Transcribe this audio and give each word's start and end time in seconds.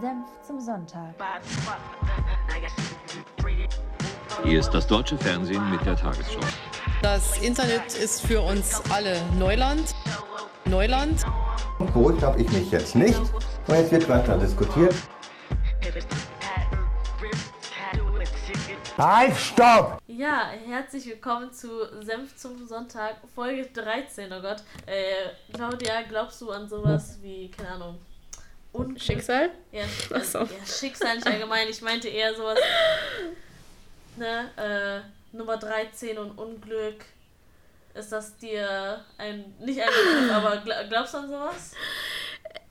Senf 0.00 0.28
zum 0.46 0.60
Sonntag. 0.60 1.14
Hier 4.44 4.60
ist 4.60 4.70
das 4.70 4.86
deutsche 4.86 5.16
Fernsehen 5.16 5.70
mit 5.70 5.84
der 5.86 5.96
Tagesschau. 5.96 6.40
Das 7.00 7.38
Internet 7.38 7.94
ist 7.94 8.20
für 8.20 8.42
uns 8.42 8.82
alle 8.90 9.16
Neuland. 9.38 9.94
Neuland. 10.66 11.24
Beruhigt 11.78 12.22
habe 12.22 12.38
ich 12.38 12.52
mich 12.52 12.70
jetzt 12.70 12.96
nicht. 12.96 13.18
Und 13.18 13.74
jetzt 13.74 13.90
wird 13.90 14.06
weiter 14.10 14.36
diskutiert. 14.36 14.94
Halt, 18.98 19.36
stopp! 19.36 19.98
Ja, 20.06 20.50
herzlich 20.66 21.06
willkommen 21.06 21.50
zu 21.52 21.68
Senf 22.02 22.36
zum 22.36 22.66
Sonntag, 22.66 23.16
Folge 23.34 23.66
13, 23.72 24.32
oh 24.32 24.42
Gott. 24.42 24.62
Äh, 24.86 25.30
Claudia, 25.54 26.02
glaubst 26.08 26.40
du 26.42 26.50
an 26.50 26.68
sowas 26.68 27.18
wie, 27.22 27.48
keine 27.48 27.70
Ahnung, 27.70 27.98
und 28.72 29.00
Schicksal? 29.02 29.50
Ja, 29.72 29.84
Ach 30.14 30.24
so. 30.24 30.38
ja, 30.40 30.46
Schicksal 30.66 31.16
nicht 31.16 31.26
allgemein. 31.26 31.68
Ich 31.68 31.82
meinte 31.82 32.08
eher 32.08 32.34
sowas, 32.34 32.58
ne, 34.16 34.50
äh, 34.56 35.36
Nummer 35.36 35.56
13 35.56 36.18
und 36.18 36.32
Unglück. 36.38 37.04
Ist 37.94 38.12
das 38.12 38.36
dir 38.36 39.04
ein, 39.16 39.54
nicht 39.60 39.80
ein 39.80 39.88
Begriff, 39.88 40.32
aber 40.32 40.84
glaubst 40.88 41.14
du 41.14 41.18
an 41.18 41.28
sowas? 41.28 41.72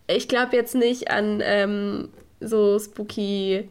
Ich 0.08 0.28
glaube 0.28 0.55
jetzt 0.55 0.74
nicht 0.76 1.12
an 1.12 1.41
ähm, 1.44 2.14
so 2.40 2.80
spooky 2.80 3.68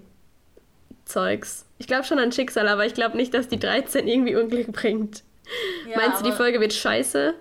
Zeugs. 1.06 1.65
Ich 1.79 1.87
glaube 1.87 2.05
schon 2.05 2.19
an 2.19 2.33
Schicksal, 2.33 2.69
aber 2.69 2.84
ich 2.84 2.95
glaube 2.95 3.17
nicht, 3.17 3.33
dass 3.33 3.48
die 3.48 3.59
13 3.59 4.06
irgendwie 4.09 4.37
Unglück 4.37 4.73
bringt. 4.73 5.23
Ja, 5.89 5.97
Meinst 5.97 6.20
du, 6.20 6.25
die 6.25 6.33
Folge 6.33 6.61
wird 6.61 6.73
scheiße? 6.73 7.34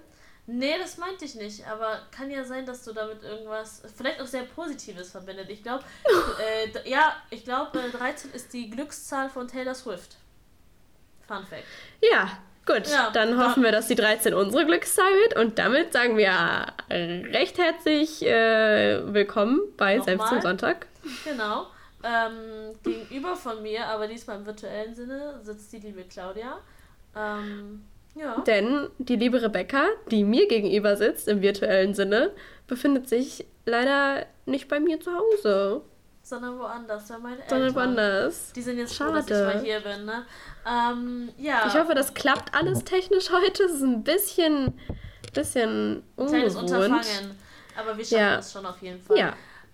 Nee, 0.47 0.77
das 0.77 0.97
meinte 0.97 1.25
ich 1.25 1.33
nicht, 1.35 1.67
aber 1.67 2.01
kann 2.11 2.29
ja 2.29 2.43
sein, 2.43 2.67
dass 2.67 2.83
du 2.83 2.93
damit 2.93 3.23
irgendwas, 3.23 3.81
vielleicht 3.95 4.21
auch 4.21 4.27
sehr 4.27 4.43
Positives 4.43 5.11
verbindet. 5.11 5.49
Ich 5.49 5.63
glaube, 5.63 5.83
äh, 6.39 6.89
ja, 6.89 7.15
ich 7.31 7.43
glaube, 7.43 7.79
äh, 7.79 7.89
13 7.89 8.31
ist 8.31 8.53
die 8.53 8.69
Glückszahl 8.69 9.29
von 9.29 9.47
Taylor 9.47 9.73
Swift. 9.73 10.17
Fun 11.27 11.43
Fact. 11.47 11.63
Ja, 11.99 12.37
gut. 12.67 12.87
Ja, 12.87 13.09
dann 13.09 13.43
hoffen 13.43 13.63
wir, 13.63 13.71
dass 13.71 13.87
die 13.87 13.95
13 13.95 14.35
unsere 14.35 14.67
Glückszahl 14.67 15.11
wird 15.23 15.35
und 15.35 15.57
damit 15.57 15.93
sagen 15.93 16.15
wir 16.15 16.67
recht 16.89 17.57
herzlich 17.57 18.23
äh, 18.23 19.01
willkommen 19.11 19.61
bei 19.77 19.99
Selbst 19.99 20.27
zum 20.27 20.41
Sonntag. 20.41 20.85
Genau. 21.23 21.67
Ähm, 22.03 22.75
gegenüber 22.83 23.35
von 23.35 23.63
mir, 23.63 23.87
aber 23.87 24.07
diesmal 24.07 24.37
im 24.37 24.45
virtuellen 24.45 24.93
Sinne, 24.93 25.39
sitzt 25.41 25.73
die 25.73 25.79
liebe 25.79 26.03
Claudia. 26.03 26.59
Ähm, 27.15 27.83
ja. 28.15 28.41
Denn 28.41 28.89
die 28.97 29.15
liebe 29.15 29.41
Rebecca, 29.41 29.85
die 30.09 30.23
mir 30.23 30.47
gegenüber 30.47 30.95
sitzt 30.95 31.27
im 31.27 31.41
virtuellen 31.41 31.93
Sinne, 31.93 32.31
befindet 32.67 33.09
sich 33.09 33.45
leider 33.65 34.25
nicht 34.45 34.67
bei 34.67 34.79
mir 34.79 34.99
zu 34.99 35.11
Hause. 35.11 35.81
Sondern 36.23 36.57
woanders, 36.57 37.07
bei 37.07 37.17
meinen 37.19 37.39
Eltern. 37.39 37.49
Sondern 37.49 37.75
woanders. 37.75 38.53
Die 38.53 38.61
sind 38.61 38.77
jetzt 38.77 38.95
Schade. 38.95 39.21
froh, 39.21 39.29
dass 39.29 39.39
ich 39.39 39.55
mal 39.55 39.63
hier 39.63 39.79
bin, 39.81 40.05
ne? 40.05 40.25
Ähm, 40.65 41.29
ja. 41.37 41.67
Ich 41.67 41.75
hoffe, 41.75 41.93
das 41.93 42.13
klappt 42.13 42.55
alles 42.55 42.83
technisch 42.83 43.31
heute. 43.31 43.63
Es 43.63 43.73
ist 43.73 43.83
ein 43.83 44.03
bisschen, 44.03 44.79
bisschen 45.33 46.03
ungewohnt. 46.15 46.29
Kleines 46.31 46.55
Unterfangen. 46.55 47.37
Aber 47.77 47.97
wir 47.97 48.05
schaffen 48.05 48.21
ja. 48.21 48.35
das 48.37 48.51
schon 48.51 48.65
auf 48.65 48.81
jeden 48.81 49.01
Fall. 49.01 49.17
Ja. 49.17 49.33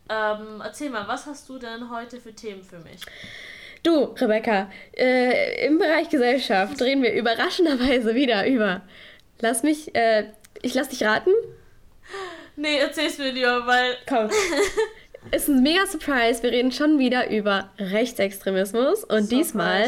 Ähm, 0.10 0.62
erzähl 0.62 0.90
mal, 0.90 1.08
was 1.08 1.26
hast 1.26 1.48
du 1.48 1.58
denn 1.58 1.90
heute 1.90 2.20
für 2.20 2.34
Themen 2.34 2.64
für 2.64 2.80
mich? 2.80 3.02
Du, 3.84 4.04
Rebecca, 4.16 4.70
äh, 4.96 5.66
im 5.66 5.80
Bereich 5.80 6.10
Gesellschaft 6.10 6.80
drehen 6.80 7.02
wir 7.02 7.14
überraschenderweise 7.14 8.14
wieder 8.14 8.46
über. 8.48 8.82
Lass 9.40 9.64
mich, 9.64 9.96
äh, 9.96 10.26
ich 10.62 10.76
lass 10.76 10.90
dich 10.90 11.04
raten. 11.04 11.32
Nee, 12.56 12.78
erzähl's 12.78 13.18
mir 13.18 13.34
dir, 13.34 13.64
weil. 13.66 13.98
Komm. 14.08 14.30
ist 15.32 15.48
ein 15.50 15.64
mega 15.64 15.88
Surprise. 15.88 16.44
Wir 16.44 16.52
reden 16.52 16.72
schon 16.72 17.00
wieder 17.00 17.30
über 17.32 17.72
Rechtsextremismus 17.80 19.04
und 19.04 19.24
surprise. 19.24 19.36
diesmal. 19.36 19.86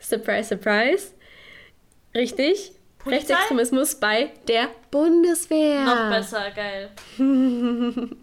Surprise, 0.00 0.48
surprise. 0.48 1.12
Richtig. 2.14 2.72
Polizei? 2.98 3.16
Rechtsextremismus 3.16 3.96
bei 3.96 4.30
der 4.48 4.68
Bundeswehr. 4.90 5.84
Noch 5.84 6.10
besser, 6.10 6.50
geil. 6.52 6.90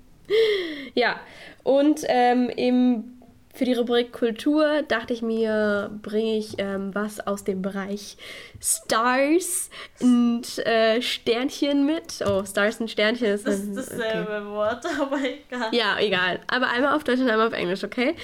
ja, 0.95 1.19
und 1.63 2.01
ähm, 2.07 2.50
im 2.50 3.20
für 3.53 3.66
die 3.66 3.73
Rubrik 3.73 4.13
Kultur 4.13 4.84
dachte 4.84 5.13
ich 5.13 5.22
mir, 5.22 5.91
bringe 6.01 6.38
ich 6.38 6.56
ähm, 6.57 6.94
was 6.95 7.19
aus 7.25 7.44
dem 7.44 7.62
Bereich 7.62 8.17
Stars 8.62 9.69
und 10.00 10.57
äh, 10.66 11.01
Sternchen 11.01 11.85
mit. 11.85 12.23
Oh, 12.25 12.45
Stars 12.45 12.79
und 12.79 12.89
Sternchen 12.89 13.28
ist 13.28 13.45
Das 13.45 13.59
ist 13.59 13.75
dasselbe 13.75 14.38
okay. 14.38 14.45
Wort, 14.47 14.85
aber 15.00 15.17
egal. 15.17 15.73
Ja, 15.73 16.00
egal. 16.00 16.39
Aber 16.47 16.69
einmal 16.69 16.95
auf 16.95 17.03
Deutsch 17.03 17.19
und 17.19 17.29
einmal 17.29 17.47
auf 17.47 17.53
Englisch, 17.53 17.84
okay? 17.84 18.16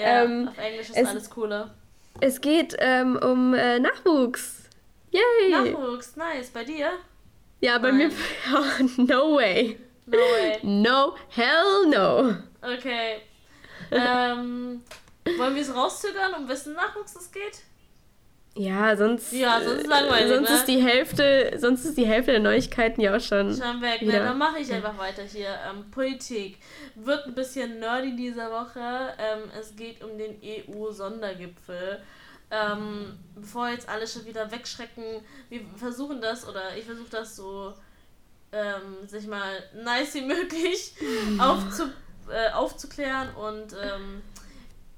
Ja, 0.00 0.24
ähm, 0.24 0.48
auf 0.48 0.58
Englisch 0.58 0.90
ist 0.90 0.96
es, 0.96 1.08
alles 1.08 1.30
cooler. 1.30 1.74
Es 2.20 2.40
geht 2.40 2.76
ähm, 2.78 3.16
um 3.16 3.54
äh, 3.54 3.78
Nachwuchs. 3.78 4.68
Yay! 5.10 5.50
Nachwuchs, 5.50 6.16
nice. 6.16 6.50
Bei 6.50 6.64
dir? 6.64 6.90
Ja, 7.60 7.78
bei 7.78 7.90
Nein. 7.90 8.08
mir. 8.08 8.10
Oh, 8.54 9.02
no 9.02 9.36
way. 9.36 9.78
No 10.06 10.18
way. 10.18 10.58
No, 10.62 11.14
hell 11.30 11.88
no. 11.88 12.36
Okay 12.60 13.22
ähm, 13.94 14.82
wollen 15.38 15.54
wir 15.54 15.62
es 15.62 15.74
rauszögern, 15.74 16.34
um 16.34 16.48
wessen 16.48 16.74
Nachwuchs 16.74 17.16
es 17.16 17.30
geht? 17.30 17.62
Ja, 18.56 18.96
sonst. 18.96 19.32
Ja, 19.32 19.60
sonst 19.60 19.82
ist 19.82 19.86
langweilig. 19.88 20.28
Sonst 20.28 20.50
ne? 20.50 20.56
ist 20.56 20.68
die 20.68 20.82
Hälfte, 20.82 21.54
sonst 21.58 21.84
ist 21.84 21.98
die 21.98 22.06
Hälfte 22.06 22.32
der 22.32 22.40
Neuigkeiten 22.40 23.00
ja 23.00 23.16
auch 23.16 23.20
schon. 23.20 23.52
Schon 23.54 23.82
weg, 23.82 24.02
ne? 24.02 24.12
Dann 24.12 24.38
mache 24.38 24.60
ich 24.60 24.72
einfach 24.72 24.96
weiter 24.96 25.24
hier. 25.24 25.58
Ähm, 25.68 25.90
Politik. 25.90 26.58
Wird 26.94 27.26
ein 27.26 27.34
bisschen 27.34 27.80
nerdy 27.80 28.14
diese 28.14 28.48
Woche. 28.50 29.14
Ähm, 29.18 29.50
es 29.58 29.74
geht 29.74 30.04
um 30.04 30.16
den 30.16 30.38
EU-Sondergipfel. 30.40 32.00
Ähm, 32.50 33.18
bevor 33.34 33.70
jetzt 33.70 33.88
alle 33.88 34.06
schon 34.06 34.24
wieder 34.24 34.48
wegschrecken, 34.52 35.02
wir 35.48 35.60
versuchen 35.76 36.20
das, 36.20 36.46
oder 36.46 36.76
ich 36.76 36.84
versuche 36.84 37.10
das 37.10 37.34
so, 37.34 37.74
ähm, 38.52 39.08
sich 39.08 39.26
mal 39.26 39.64
nice 39.82 40.14
wie 40.14 40.20
möglich 40.20 40.94
aufzubauen 41.38 42.03
äh, 42.30 42.52
aufzuklären 42.52 43.34
und 43.34 43.72
ähm, 43.72 44.22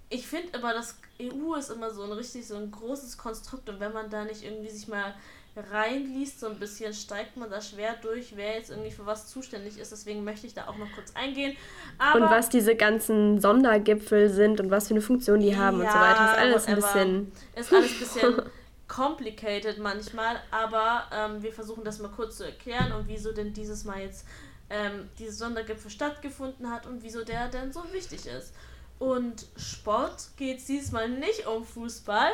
ich 0.09 0.27
finde 0.27 0.59
immer, 0.59 0.73
das 0.73 0.99
EU 1.21 1.55
ist 1.55 1.71
immer 1.71 1.91
so 1.91 2.03
ein 2.03 2.13
richtig 2.13 2.47
so 2.47 2.57
ein 2.57 2.71
großes 2.71 3.19
Konstrukt 3.19 3.69
und 3.69 3.81
wenn 3.81 3.93
man 3.93 4.11
da 4.11 4.25
nicht 4.25 4.45
irgendwie 4.45 4.71
sich 4.71 4.89
mal 4.89 5.15
reinliest, 5.57 6.41
so 6.41 6.49
ein 6.49 6.59
bisschen 6.59 6.93
steigt 6.93 7.37
man 7.37 7.51
da 7.51 7.61
schwer 7.61 7.95
durch, 8.03 8.37
wer 8.37 8.57
jetzt 8.57 8.71
irgendwie 8.71 8.91
für 8.91 9.07
was 9.07 9.27
zuständig 9.27 9.79
ist. 9.79 9.91
Deswegen 9.91 10.23
möchte 10.23 10.47
ich 10.47 10.55
da 10.55 10.69
auch 10.69 10.77
noch 10.77 10.93
kurz 10.95 11.15
eingehen. 11.15 11.57
Aber 11.99 12.25
und 12.25 12.31
was 12.31 12.51
diese 12.51 12.77
ganzen 12.77 13.41
Sondergipfel 13.41 14.29
sind 14.29 14.61
und 14.61 14.71
was 14.71 14.89
für 14.89 14.95
eine 14.95 15.01
Funktion 15.01 15.41
die 15.41 15.57
haben 15.57 15.81
ja, 15.81 15.87
und 15.87 15.93
so 15.93 15.99
weiter. 15.99 16.33
Ist 16.33 16.39
alles 16.39 16.67
ein 16.67 16.75
bisschen. 16.75 17.33
Ist 17.55 17.73
alles 17.73 17.91
ein 17.91 17.99
bisschen 17.99 18.43
complicated 18.89 19.79
manchmal, 19.79 20.37
aber 20.51 21.05
ähm, 21.13 21.43
wir 21.43 21.53
versuchen 21.53 21.85
das 21.85 21.99
mal 21.99 22.11
kurz 22.11 22.37
zu 22.37 22.45
erklären 22.45 22.93
und 22.93 23.09
wieso 23.09 23.33
denn 23.33 23.53
dieses 23.53 23.85
Mal 23.85 24.01
jetzt 24.01 24.27
ähm, 24.71 25.09
dieser 25.19 25.33
Sondergipfel 25.33 25.91
stattgefunden 25.91 26.71
hat 26.71 26.87
und 26.87 27.03
wieso 27.03 27.25
der 27.25 27.49
denn 27.49 27.73
so 27.73 27.85
wichtig 27.93 28.27
ist. 28.27 28.53
Und 28.99 29.47
Sport 29.57 30.29
geht 30.37 30.59
es 30.59 30.67
diesmal 30.67 31.09
nicht 31.09 31.47
um 31.47 31.65
Fußball. 31.65 32.31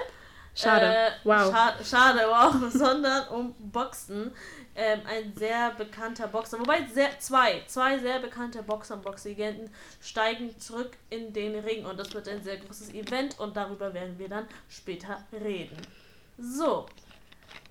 Schade. 0.54 0.86
Äh, 0.86 1.10
wow. 1.24 1.50
Scha 1.50 1.84
schade, 1.84 2.20
wow, 2.28 2.54
sondern 2.72 3.28
um 3.28 3.54
Boxen. 3.72 4.32
Ähm, 4.74 5.00
ein 5.06 5.34
sehr 5.36 5.72
bekannter 5.72 6.28
Boxer, 6.28 6.58
wobei 6.58 6.86
sehr, 6.86 7.18
zwei, 7.18 7.62
zwei 7.66 7.98
sehr 7.98 8.20
bekannte 8.20 8.62
Boxer 8.62 8.94
und 8.94 9.02
Boxlegenden 9.02 9.70
steigen 10.00 10.58
zurück 10.58 10.92
in 11.10 11.30
den 11.34 11.56
Ring 11.58 11.84
und 11.84 11.98
das 11.98 12.14
wird 12.14 12.26
ein 12.26 12.42
sehr 12.42 12.56
großes 12.56 12.94
Event 12.94 13.38
und 13.38 13.54
darüber 13.54 13.92
werden 13.92 14.18
wir 14.18 14.30
dann 14.30 14.46
später 14.70 15.22
reden. 15.30 15.76
So, 16.38 16.86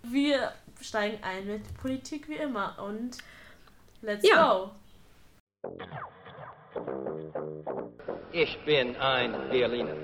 wir 0.03 0.53
steigen 0.79 1.23
ein 1.23 1.47
mit 1.47 1.77
Politik 1.77 2.29
wie 2.29 2.35
immer 2.35 2.77
und 2.77 3.17
Let's 4.01 4.27
ja. 4.27 4.35
go. 4.35 4.71
Ich 8.31 8.57
bin 8.65 8.95
ein 8.95 9.33
Berliner. 9.49 9.95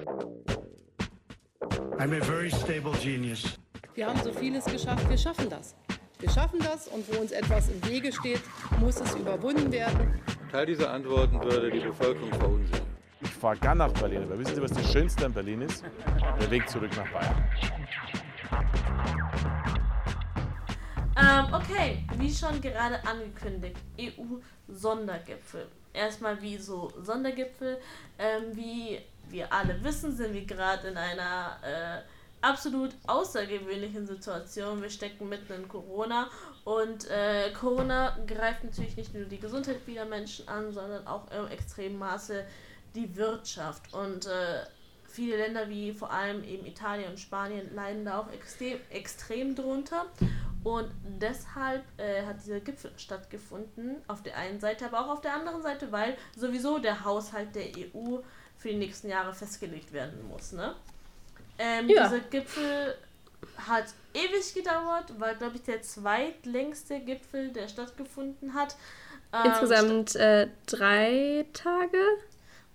I'm 1.97 2.13
a 2.13 2.23
very 2.23 2.51
stable 2.51 2.91
genius. 3.01 3.57
Wir 3.95 4.07
haben 4.07 4.21
so 4.23 4.31
vieles 4.31 4.65
geschafft, 4.65 5.09
wir 5.09 5.17
schaffen 5.17 5.49
das. 5.49 5.75
Wir 6.19 6.29
schaffen 6.29 6.59
das 6.59 6.88
und 6.88 7.11
wo 7.11 7.21
uns 7.21 7.31
etwas 7.31 7.69
im 7.69 7.83
Wege 7.89 8.11
steht, 8.11 8.41
muss 8.79 8.99
es 8.99 9.15
überwunden 9.15 9.71
werden. 9.71 10.21
Teil 10.51 10.67
dieser 10.67 10.91
Antworten 10.91 11.41
würde 11.43 11.71
die 11.71 11.79
Bevölkerung 11.79 12.31
verunsichern. 12.33 12.85
Ich 13.21 13.29
fahre 13.29 13.57
gern 13.57 13.79
nach 13.79 13.91
Berlin, 13.93 14.23
aber 14.23 14.38
wissen 14.38 14.55
Sie, 14.55 14.61
was 14.61 14.71
das 14.71 14.91
Schönste 14.91 15.25
an 15.25 15.33
Berlin 15.33 15.61
ist? 15.61 15.83
Der 16.39 16.51
Weg 16.51 16.69
zurück 16.69 16.91
nach 16.95 17.11
Bayern. 17.11 17.43
Ähm, 21.19 21.45
okay, 21.51 22.03
wie 22.17 22.31
schon 22.31 22.61
gerade 22.61 23.03
angekündigt, 23.05 23.77
EU-Sondergipfel. 23.99 25.67
Erstmal 25.91 26.39
wie 26.41 26.57
so 26.57 26.91
Sondergipfel. 27.01 27.79
Ähm, 28.19 28.55
wie 28.55 28.99
wir 29.29 29.51
alle 29.51 29.83
wissen, 29.83 30.15
sind 30.15 30.33
wir 30.33 30.45
gerade 30.45 30.89
in 30.89 30.97
einer 30.97 31.57
äh, 31.63 32.01
absolut 32.41 32.91
außergewöhnlichen 33.07 34.05
Situation. 34.05 34.81
Wir 34.81 34.91
stecken 34.91 35.27
mitten 35.27 35.53
in 35.53 35.67
Corona 35.67 36.29
und 36.65 37.09
äh, 37.09 37.51
Corona 37.51 38.17
greift 38.27 38.63
natürlich 38.63 38.95
nicht 38.95 39.13
nur 39.15 39.25
die 39.25 39.39
Gesundheit 39.39 39.77
vieler 39.85 40.05
Menschen 40.05 40.47
an, 40.47 40.71
sondern 40.71 41.07
auch 41.07 41.31
im 41.31 41.47
extremen 41.47 41.97
Maße 41.97 42.45
die 42.93 43.15
Wirtschaft. 43.15 43.91
Und 43.91 44.27
äh, 44.27 44.63
viele 45.17 45.37
Länder 45.37 45.67
wie 45.67 45.91
vor 45.93 46.11
allem 46.11 46.43
eben 46.43 46.67
Italien 46.67 47.09
und 47.09 47.19
Spanien 47.19 47.73
leiden 47.73 48.05
da 48.05 48.19
auch 48.19 48.31
extrem, 48.31 48.77
extrem 48.91 49.55
drunter. 49.55 50.05
Und 50.63 50.91
deshalb 51.19 51.83
äh, 51.97 52.23
hat 52.23 52.37
dieser 52.43 52.59
Gipfel 52.59 52.91
stattgefunden, 52.97 53.95
auf 54.07 54.21
der 54.21 54.37
einen 54.37 54.59
Seite, 54.59 54.85
aber 54.85 54.99
auch 54.99 55.09
auf 55.09 55.21
der 55.21 55.33
anderen 55.33 55.63
Seite, 55.63 55.91
weil 55.91 56.15
sowieso 56.35 56.77
der 56.77 57.03
Haushalt 57.03 57.55
der 57.55 57.65
EU 57.65 58.19
für 58.57 58.69
die 58.69 58.75
nächsten 58.75 59.09
Jahre 59.09 59.33
festgelegt 59.33 59.91
werden 59.91 60.27
muss. 60.27 60.51
Ne? 60.51 60.75
Ähm, 61.57 61.89
Ja. 61.89 62.03
Dieser 62.03 62.19
Gipfel 62.19 62.95
hat 63.67 63.85
ewig 64.13 64.53
gedauert, 64.53 65.19
war, 65.19 65.33
glaube 65.33 65.55
ich, 65.55 65.63
der 65.63 65.81
zweitlängste 65.81 66.99
Gipfel, 66.99 67.49
der 67.49 67.67
stattgefunden 67.67 68.53
hat. 68.53 68.75
Ähm, 69.33 69.45
Insgesamt 69.45 70.15
äh, 70.15 70.47
drei 70.67 71.45
Tage. 71.53 72.03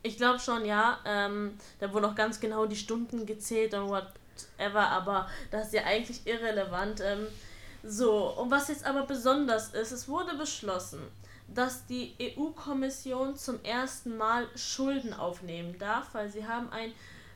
Ich 0.02 0.16
glaube 0.16 0.38
schon, 0.38 0.64
ja. 0.64 0.98
Ähm, 1.04 1.58
da 1.80 1.92
wurden 1.92 2.06
auch 2.06 2.14
ganz 2.14 2.40
genau 2.40 2.66
die 2.66 2.76
Stunden 2.76 3.26
gezählt 3.26 3.74
und 3.74 3.88
whatever, 3.88 4.88
aber 4.88 5.28
das 5.50 5.68
ist 5.68 5.74
ja 5.74 5.84
eigentlich 5.84 6.26
irrelevant. 6.26 7.00
Ähm, 7.00 7.26
so, 7.84 8.30
und 8.38 8.50
was 8.50 8.68
jetzt 8.68 8.84
aber 8.84 9.06
besonders 9.06 9.74
ist, 9.74 9.92
es 9.92 10.08
wurde 10.08 10.36
beschlossen, 10.36 11.00
dass 11.48 11.86
die 11.86 12.14
EU-Kommission 12.20 13.36
zum 13.36 13.62
ersten 13.64 14.16
Mal 14.16 14.46
Schulden 14.54 15.12
aufnehmen 15.12 15.78
darf, 15.78 16.08
weil 16.12 16.30
sie 16.30 16.46
haben 16.46 16.70
ein 16.70 16.92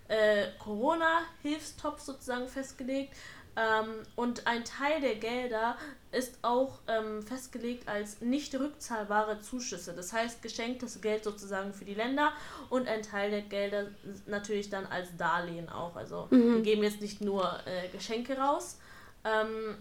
äh, 0.08 0.46
Corona-Hilfstopf 0.58 2.00
sozusagen 2.00 2.48
festgelegt. 2.48 3.12
Ähm, 3.56 4.02
und 4.16 4.46
ein 4.46 4.64
Teil 4.64 5.00
der 5.00 5.14
Gelder 5.14 5.76
ist 6.12 6.38
auch 6.42 6.78
ähm, 6.88 7.22
festgelegt 7.22 7.88
als 7.88 8.20
nicht 8.20 8.54
rückzahlbare 8.54 9.40
Zuschüsse. 9.40 9.94
Das 9.94 10.12
heißt, 10.12 10.42
geschenktes 10.42 11.00
Geld 11.00 11.24
sozusagen 11.24 11.72
für 11.72 11.84
die 11.84 11.94
Länder 11.94 12.32
und 12.68 12.86
ein 12.86 13.02
Teil 13.02 13.30
der 13.30 13.42
Gelder 13.42 13.86
natürlich 14.26 14.68
dann 14.68 14.86
als 14.86 15.16
Darlehen 15.16 15.68
auch. 15.68 15.96
Also 15.96 16.28
die 16.30 16.62
geben 16.62 16.82
jetzt 16.82 17.00
nicht 17.00 17.20
nur 17.20 17.60
äh, 17.66 17.88
Geschenke 17.88 18.36
raus. 18.36 18.78
Ähm, 19.24 19.76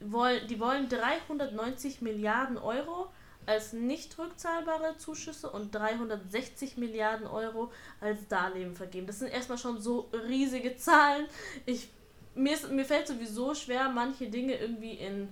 woll, 0.00 0.40
die 0.42 0.60
wollen 0.60 0.88
390 0.88 2.02
Milliarden 2.02 2.58
Euro 2.58 3.08
als 3.46 3.72
nicht 3.72 4.18
rückzahlbare 4.18 4.96
Zuschüsse 4.98 5.48
und 5.50 5.74
360 5.74 6.76
Milliarden 6.76 7.26
Euro 7.26 7.72
als 8.00 8.26
Darlehen 8.28 8.74
vergeben. 8.74 9.06
Das 9.06 9.20
sind 9.20 9.28
erstmal 9.28 9.58
schon 9.58 9.80
so 9.80 10.10
riesige 10.12 10.76
Zahlen. 10.76 11.26
Ich, 11.64 11.88
mir, 12.36 12.54
ist, 12.54 12.70
mir 12.70 12.84
fällt 12.84 13.08
sowieso 13.08 13.54
schwer, 13.54 13.88
manche 13.88 14.28
Dinge 14.28 14.54
irgendwie 14.54 14.92
in 14.92 15.28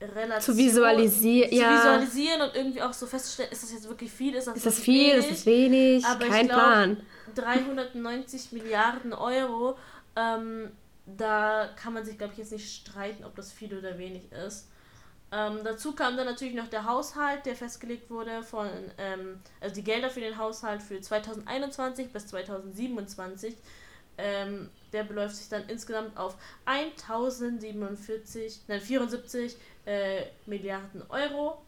Relation 0.00 0.54
Zu 0.54 0.56
visualisieren, 0.56 1.50
zu 1.50 1.56
ja. 1.56 1.76
visualisieren 1.76 2.42
und 2.42 2.54
irgendwie 2.54 2.82
auch 2.82 2.92
so 2.92 3.06
festzustellen, 3.06 3.50
ist 3.50 3.62
das 3.62 3.72
jetzt 3.72 3.88
wirklich 3.88 4.10
viel, 4.10 4.34
ist 4.34 4.46
das, 4.46 4.56
Ist 4.56 4.66
das 4.66 4.78
viel? 4.78 5.12
wenig? 5.12 5.18
Ist 5.18 5.30
das 5.30 5.46
wenig? 5.46 6.04
Aber 6.06 6.26
Kein 6.26 6.46
glaub, 6.46 6.60
Plan. 6.60 6.96
390 7.34 8.52
Milliarden 8.52 9.12
Euro, 9.12 9.76
ähm, 10.16 10.70
da 11.06 11.70
kann 11.76 11.94
man 11.94 12.04
sich, 12.04 12.16
glaube 12.18 12.32
ich, 12.34 12.38
jetzt 12.38 12.52
nicht 12.52 12.70
streiten, 12.70 13.24
ob 13.24 13.34
das 13.34 13.52
viel 13.52 13.76
oder 13.76 13.98
wenig 13.98 14.30
ist. 14.32 14.68
Ähm, 15.30 15.58
dazu 15.62 15.92
kam 15.92 16.16
dann 16.16 16.26
natürlich 16.26 16.54
noch 16.54 16.68
der 16.68 16.84
Haushalt, 16.84 17.44
der 17.44 17.54
festgelegt 17.54 18.08
wurde 18.10 18.42
von, 18.42 18.68
ähm, 18.96 19.40
also 19.60 19.74
die 19.74 19.84
Gelder 19.84 20.08
für 20.10 20.20
den 20.20 20.38
Haushalt 20.38 20.82
für 20.82 21.00
2021 21.00 22.12
bis 22.12 22.28
2027. 22.28 23.54
Ähm, 24.16 24.70
der 24.92 25.04
beläuft 25.04 25.36
sich 25.36 25.48
dann 25.48 25.64
insgesamt 25.68 26.16
auf 26.16 26.36
1047, 26.64 28.62
nein, 28.68 28.80
74 28.80 29.56
äh, 29.84 30.22
Milliarden 30.46 31.02
Euro. 31.08 31.62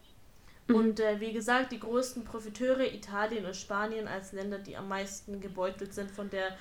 Und 0.67 0.99
äh, 0.99 1.19
wie 1.19 1.33
gesagt, 1.33 1.71
die 1.71 1.79
größten 1.79 2.23
Profiteure 2.23 2.93
Italien 2.93 3.45
und 3.45 3.55
Spanien 3.55 4.07
als 4.07 4.31
Länder, 4.31 4.57
die 4.59 4.77
am 4.77 4.87
meisten 4.87 5.41
gebeutelt 5.41 5.93
sind 5.93 6.09
von 6.09 6.29
der 6.29 6.55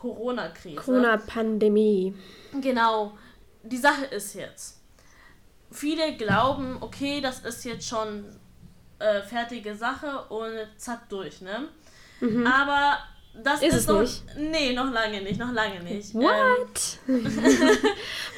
Corona-Krise. 0.00 0.76
Corona-Pandemie. 0.76 2.14
Genau. 2.60 3.16
Die 3.62 3.76
Sache 3.76 4.04
ist 4.06 4.34
jetzt, 4.34 4.80
viele 5.72 6.16
glauben, 6.16 6.78
okay, 6.80 7.20
das 7.20 7.40
ist 7.40 7.64
jetzt 7.64 7.88
schon 7.88 8.24
äh, 8.98 9.22
fertige 9.22 9.74
Sache 9.74 10.26
und 10.28 10.52
zack 10.76 11.08
durch, 11.08 11.40
ne? 11.40 11.68
Aber 12.46 12.98
das 13.42 13.62
Ist 13.62 13.68
ist, 13.68 13.74
es 13.80 13.86
noch, 13.86 14.00
nicht? 14.00 14.22
Nee, 14.36 14.72
noch 14.72 14.90
lange 14.92 15.20
nicht, 15.22 15.38
noch 15.38 15.52
lange 15.52 15.82
nicht. 15.82 16.14
Ähm, 16.14 16.22
What? 16.22 16.98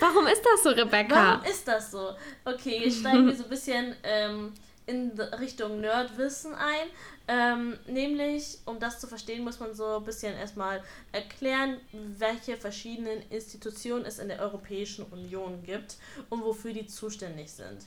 Warum 0.01 0.27
ist 0.27 0.43
das 0.43 0.63
so, 0.63 0.71
Rebecca? 0.71 1.15
Warum 1.15 1.45
ist 1.45 1.67
das 1.67 1.91
so? 1.91 2.11
Okay, 2.45 2.83
jetzt 2.85 3.01
steigen 3.01 3.27
wir 3.27 3.35
so 3.35 3.45
ein 3.45 3.49
bisschen 3.51 3.95
ähm, 4.03 4.53
in 4.87 5.13
Richtung 5.39 5.81
Nerdwissen 5.81 6.55
ein. 6.55 6.89
Ähm, 7.31 7.79
nämlich, 7.87 8.59
um 8.65 8.81
das 8.81 9.01
zu 9.01 9.07
verstehen, 9.07 9.45
muss 9.45 9.61
man 9.61 9.75
so 9.75 9.99
ein 9.99 10.05
bisschen 10.05 10.35
erstmal 10.35 10.83
erklären, 11.13 11.77
welche 11.93 12.57
verschiedenen 12.57 13.23
Institutionen 13.29 14.07
es 14.07 14.19
in 14.19 14.29
der 14.29 14.41
Europäischen 14.41 15.05
Union 15.07 15.63
gibt 15.63 15.97
und 16.31 16.43
wofür 16.43 16.73
die 16.73 16.87
zuständig 16.87 17.53
sind. 17.53 17.85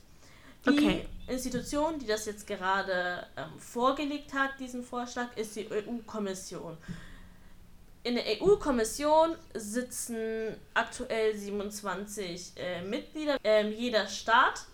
Die 0.65 0.69
Okay. 0.69 1.07
Institution, 1.27 1.97
die 1.97 2.05
das 2.05 2.25
jetzt 2.25 2.45
gerade 2.45 3.25
ähm, 3.37 3.57
vorgelegt 3.57 4.33
hat, 4.33 4.59
diesen 4.59 4.83
Vorschlag, 4.83 5.35
ist 5.37 5.55
die 5.55 5.67
EU-Kommission. 5.71 6.77
In 8.03 8.15
der 8.15 8.25
EU-Kommission 8.41 9.35
sitzen 9.53 10.55
aktuell 10.73 11.35
27 11.35 12.53
äh, 12.57 12.81
Mitglieder. 12.81 13.37
Ähm, 13.43 13.71
jeder 13.71 14.07
Staat 14.07 14.65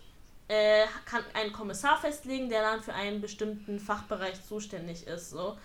äh, 0.48 0.86
kann 1.06 1.24
einen 1.34 1.52
Kommissar 1.52 1.98
festlegen, 2.00 2.50
der 2.50 2.62
dann 2.62 2.82
für 2.82 2.94
einen 2.94 3.20
bestimmten 3.22 3.80
Fachbereich 3.80 4.44
zuständig 4.46 5.06
ist. 5.08 5.30
So. 5.32 5.58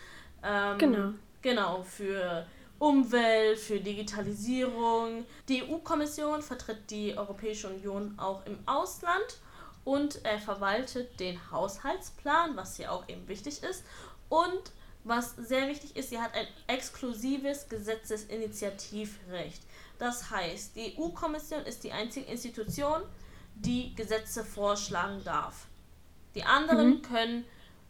Ähm, 0.42 0.78
Genau. 0.78 1.12
Genau, 1.40 1.82
für 1.82 2.46
Umwelt, 2.78 3.58
für 3.58 3.80
Digitalisierung. 3.80 5.24
Die 5.48 5.62
EU-Kommission 5.62 6.42
vertritt 6.42 6.90
die 6.90 7.16
Europäische 7.16 7.68
Union 7.68 8.14
auch 8.18 8.44
im 8.46 8.58
Ausland 8.66 9.38
und 9.84 10.24
äh, 10.24 10.38
verwaltet 10.38 11.18
den 11.18 11.50
Haushaltsplan, 11.50 12.56
was 12.56 12.76
hier 12.76 12.92
auch 12.92 13.08
eben 13.08 13.26
wichtig 13.28 13.62
ist. 13.62 13.84
Und 14.28 14.72
was 15.04 15.34
sehr 15.36 15.68
wichtig 15.68 15.96
ist, 15.96 16.10
sie 16.10 16.20
hat 16.20 16.34
ein 16.34 16.46
exklusives 16.68 17.68
Gesetzesinitiativrecht. 17.68 19.62
Das 19.98 20.30
heißt, 20.30 20.76
die 20.76 20.96
EU-Kommission 20.96 21.62
ist 21.64 21.84
die 21.84 21.92
einzige 21.92 22.30
Institution, 22.30 23.02
die 23.54 23.94
Gesetze 23.94 24.44
vorschlagen 24.44 25.22
darf. 25.24 25.66
Die 26.34 26.44
anderen 26.44 27.02
können 27.02 27.44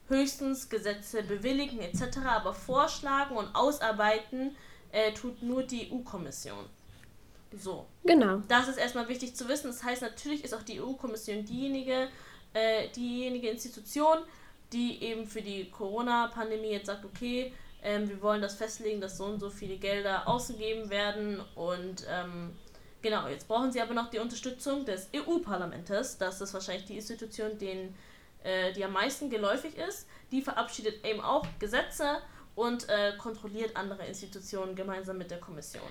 höchstens 0.08 0.68
Gesetze 0.68 1.22
bewilligen 1.22 1.80
etc., 1.80 2.18
aber 2.26 2.54
vorschlagen 2.54 3.36
und 3.36 3.54
ausarbeiten 3.54 4.56
äh, 4.90 5.12
tut 5.12 5.42
nur 5.42 5.62
die 5.62 5.90
EU-Kommission. 5.90 6.64
So, 7.58 7.86
Genau. 8.04 8.42
das 8.48 8.68
ist 8.68 8.78
erstmal 8.78 9.08
wichtig 9.08 9.34
zu 9.36 9.48
wissen. 9.48 9.68
Das 9.68 9.82
heißt, 9.82 10.02
natürlich 10.02 10.44
ist 10.44 10.54
auch 10.54 10.62
die 10.62 10.80
EU-Kommission 10.80 11.44
diejenige, 11.44 12.08
äh, 12.54 12.88
diejenige 12.88 13.48
Institution, 13.48 14.18
die 14.72 15.02
eben 15.02 15.26
für 15.26 15.42
die 15.42 15.70
Corona-Pandemie 15.70 16.70
jetzt 16.70 16.86
sagt, 16.86 17.04
okay, 17.04 17.52
ähm, 17.82 18.08
wir 18.08 18.22
wollen 18.22 18.40
das 18.40 18.54
festlegen, 18.54 19.00
dass 19.00 19.18
so 19.18 19.24
und 19.24 19.40
so 19.40 19.50
viele 19.50 19.76
Gelder 19.76 20.26
ausgegeben 20.28 20.88
werden 20.88 21.40
und 21.54 22.06
ähm, 22.08 22.56
genau, 23.02 23.28
jetzt 23.28 23.48
brauchen 23.48 23.72
sie 23.72 23.80
aber 23.80 23.92
noch 23.94 24.08
die 24.10 24.18
Unterstützung 24.18 24.84
des 24.84 25.08
EU-Parlamentes. 25.14 26.16
Das 26.18 26.40
ist 26.40 26.54
wahrscheinlich 26.54 26.86
die 26.86 26.96
Institution, 26.96 27.58
denen, 27.58 27.94
äh, 28.44 28.72
die 28.72 28.84
am 28.84 28.92
meisten 28.92 29.28
geläufig 29.30 29.76
ist. 29.76 30.06
Die 30.30 30.42
verabschiedet 30.42 31.04
eben 31.04 31.20
auch 31.20 31.44
Gesetze 31.58 32.18
und 32.54 32.88
äh, 32.88 33.14
kontrolliert 33.18 33.76
andere 33.76 34.06
Institutionen 34.06 34.74
gemeinsam 34.76 35.18
mit 35.18 35.30
der 35.30 35.40
Kommission. 35.40 35.82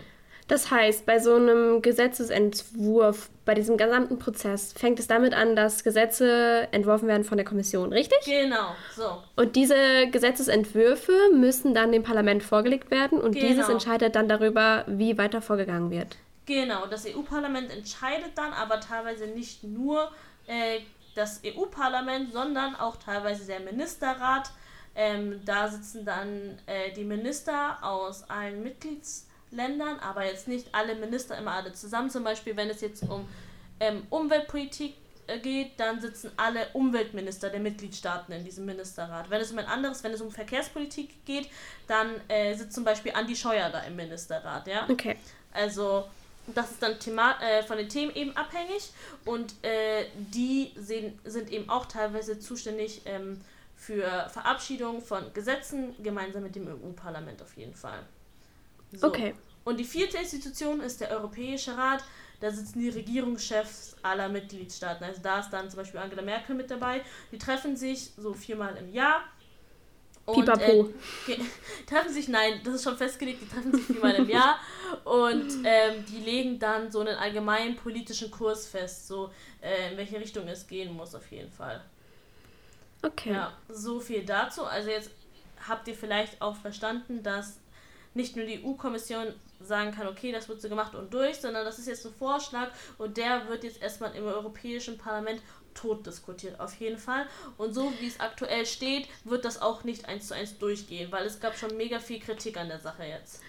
Das 0.51 0.69
heißt, 0.69 1.05
bei 1.05 1.17
so 1.17 1.35
einem 1.35 1.81
Gesetzesentwurf, 1.81 3.29
bei 3.45 3.53
diesem 3.53 3.77
gesamten 3.77 4.19
Prozess, 4.19 4.73
fängt 4.73 4.99
es 4.99 5.07
damit 5.07 5.33
an, 5.33 5.55
dass 5.55 5.85
Gesetze 5.85 6.67
entworfen 6.73 7.07
werden 7.07 7.23
von 7.23 7.37
der 7.37 7.45
Kommission, 7.45 7.93
richtig? 7.93 8.19
Genau, 8.25 8.75
so. 8.93 9.23
Und 9.37 9.55
diese 9.55 10.07
Gesetzesentwürfe 10.11 11.13
müssen 11.33 11.73
dann 11.73 11.93
dem 11.93 12.03
Parlament 12.03 12.43
vorgelegt 12.43 12.91
werden 12.91 13.17
und 13.17 13.31
Genau. 13.31 13.47
dieses 13.47 13.69
entscheidet 13.69 14.17
dann 14.17 14.27
darüber, 14.27 14.83
wie 14.87 15.17
weiter 15.17 15.41
vorgegangen 15.41 15.89
wird. 15.89 16.17
Genau, 16.45 16.85
das 16.85 17.05
EU-Parlament 17.05 17.71
entscheidet 17.71 18.31
dann, 18.35 18.51
aber 18.51 18.81
teilweise 18.81 19.27
nicht 19.27 19.63
nur 19.63 20.11
äh, 20.47 20.79
das 21.15 21.39
EU-Parlament, 21.45 22.33
sondern 22.33 22.75
auch 22.75 22.97
teilweise 22.97 23.47
der 23.47 23.61
Ministerrat. 23.61 24.51
Ähm, 24.95 25.39
da 25.45 25.69
sitzen 25.69 26.03
dann 26.03 26.59
äh, 26.65 26.91
die 26.91 27.05
Minister 27.05 27.77
aus 27.81 28.29
allen 28.29 28.61
Mitgliedsländern, 29.51 29.99
aber 29.99 30.25
jetzt 30.25 30.47
nicht 30.47 30.73
alle 30.73 30.95
Minister 30.95 31.37
immer 31.37 31.51
alle 31.51 31.73
zusammen. 31.73 32.09
Zum 32.09 32.23
Beispiel, 32.23 32.55
wenn 32.55 32.69
es 32.69 32.81
jetzt 32.81 33.03
um 33.03 33.27
ähm, 33.79 34.03
Umweltpolitik 34.09 34.95
äh, 35.27 35.39
geht, 35.39 35.79
dann 35.79 36.01
sitzen 36.01 36.31
alle 36.37 36.67
Umweltminister 36.73 37.49
der 37.49 37.59
Mitgliedstaaten 37.59 38.33
in 38.33 38.43
diesem 38.43 38.65
Ministerrat. 38.65 39.29
Wenn 39.29 39.41
es 39.41 39.51
um 39.51 39.59
ein 39.59 39.65
anderes, 39.65 40.03
wenn 40.03 40.13
es 40.13 40.21
um 40.21 40.31
Verkehrspolitik 40.31 41.25
geht, 41.25 41.49
dann 41.87 42.09
äh, 42.27 42.55
sitzt 42.55 42.73
zum 42.73 42.83
Beispiel 42.83 43.11
Andi 43.13 43.35
Scheuer 43.35 43.69
da 43.69 43.81
im 43.81 43.95
Ministerrat, 43.95 44.67
ja. 44.67 44.87
Okay. 44.89 45.17
Also 45.53 46.05
das 46.47 46.71
ist 46.71 46.81
dann 46.81 46.99
Thema 46.99 47.39
äh, 47.41 47.63
von 47.63 47.77
den 47.77 47.87
Themen 47.87 48.13
eben 48.15 48.35
abhängig 48.35 48.91
und 49.25 49.53
äh, 49.63 50.05
die 50.15 50.71
sehen, 50.75 51.19
sind 51.23 51.51
eben 51.51 51.69
auch 51.69 51.85
teilweise 51.85 52.39
zuständig 52.39 53.01
ähm, 53.05 53.41
für 53.75 54.29
Verabschiedung 54.29 55.01
von 55.01 55.33
Gesetzen 55.33 55.95
gemeinsam 56.03 56.43
mit 56.43 56.55
dem 56.55 56.67
EU-Parlament 56.67 57.41
auf 57.41 57.55
jeden 57.57 57.73
Fall. 57.73 57.99
So. 58.93 59.07
Okay. 59.07 59.33
Und 59.63 59.79
die 59.79 59.85
vierte 59.85 60.17
Institution 60.17 60.81
ist 60.81 61.01
der 61.01 61.11
Europäische 61.11 61.77
Rat. 61.77 62.03
Da 62.39 62.51
sitzen 62.51 62.79
die 62.79 62.89
Regierungschefs 62.89 63.95
aller 64.01 64.27
Mitgliedstaaten. 64.27 65.03
Also 65.03 65.21
da 65.21 65.39
ist 65.39 65.51
dann 65.51 65.69
zum 65.69 65.77
Beispiel 65.77 65.99
Angela 65.99 66.23
Merkel 66.23 66.55
mit 66.55 66.71
dabei. 66.71 67.03
Die 67.31 67.37
treffen 67.37 67.77
sich 67.77 68.11
so 68.17 68.33
viermal 68.33 68.75
im 68.77 68.91
Jahr. 68.91 69.21
Und, 70.25 70.45
Pipapo. 70.45 70.89
Äh, 71.27 71.37
treffen 71.87 72.13
sich, 72.13 72.27
nein, 72.27 72.61
das 72.63 72.75
ist 72.75 72.83
schon 72.83 72.97
festgelegt, 72.97 73.41
die 73.41 73.47
treffen 73.47 73.73
sich 73.73 73.85
viermal 73.85 74.13
im 74.15 74.29
Jahr 74.29 74.59
und 75.03 75.47
ähm, 75.63 76.05
die 76.07 76.19
legen 76.19 76.59
dann 76.59 76.91
so 76.91 76.99
einen 76.99 77.15
allgemeinen 77.15 77.75
politischen 77.75 78.29
Kurs 78.29 78.67
fest, 78.67 79.07
so 79.07 79.31
äh, 79.61 79.91
in 79.91 79.97
welche 79.97 80.19
Richtung 80.19 80.47
es 80.47 80.67
gehen 80.67 80.93
muss 80.93 81.15
auf 81.15 81.29
jeden 81.31 81.51
Fall. 81.51 81.83
Okay. 83.01 83.33
Ja, 83.33 83.53
so 83.67 83.99
viel 83.99 84.23
dazu. 84.23 84.63
Also 84.63 84.91
jetzt 84.91 85.09
habt 85.67 85.87
ihr 85.87 85.95
vielleicht 85.95 86.39
auch 86.39 86.55
verstanden, 86.55 87.23
dass 87.23 87.59
nicht 88.13 88.35
nur 88.35 88.45
die 88.45 88.63
EU-Kommission 88.63 89.27
sagen 89.61 89.91
kann, 89.91 90.07
okay, 90.07 90.31
das 90.31 90.49
wird 90.49 90.61
so 90.61 90.69
gemacht 90.69 90.95
und 90.95 91.13
durch, 91.13 91.37
sondern 91.37 91.65
das 91.65 91.79
ist 91.79 91.87
jetzt 91.87 92.05
ein 92.05 92.13
Vorschlag 92.13 92.69
und 92.97 93.17
der 93.17 93.47
wird 93.47 93.63
jetzt 93.63 93.81
erstmal 93.81 94.15
im 94.15 94.25
Europäischen 94.25 94.97
Parlament 94.97 95.41
tot 95.73 96.05
diskutiert, 96.05 96.59
auf 96.59 96.73
jeden 96.75 96.97
Fall. 96.97 97.25
Und 97.57 97.73
so 97.73 97.93
wie 97.99 98.07
es 98.07 98.19
aktuell 98.19 98.65
steht, 98.65 99.07
wird 99.23 99.45
das 99.45 99.61
auch 99.61 99.83
nicht 99.83 100.07
eins 100.07 100.27
zu 100.27 100.35
eins 100.35 100.57
durchgehen, 100.57 101.11
weil 101.11 101.25
es 101.25 101.39
gab 101.39 101.57
schon 101.57 101.77
mega 101.77 101.99
viel 101.99 102.19
Kritik 102.19 102.57
an 102.57 102.67
der 102.67 102.79
Sache 102.79 103.03
jetzt. 103.03 103.41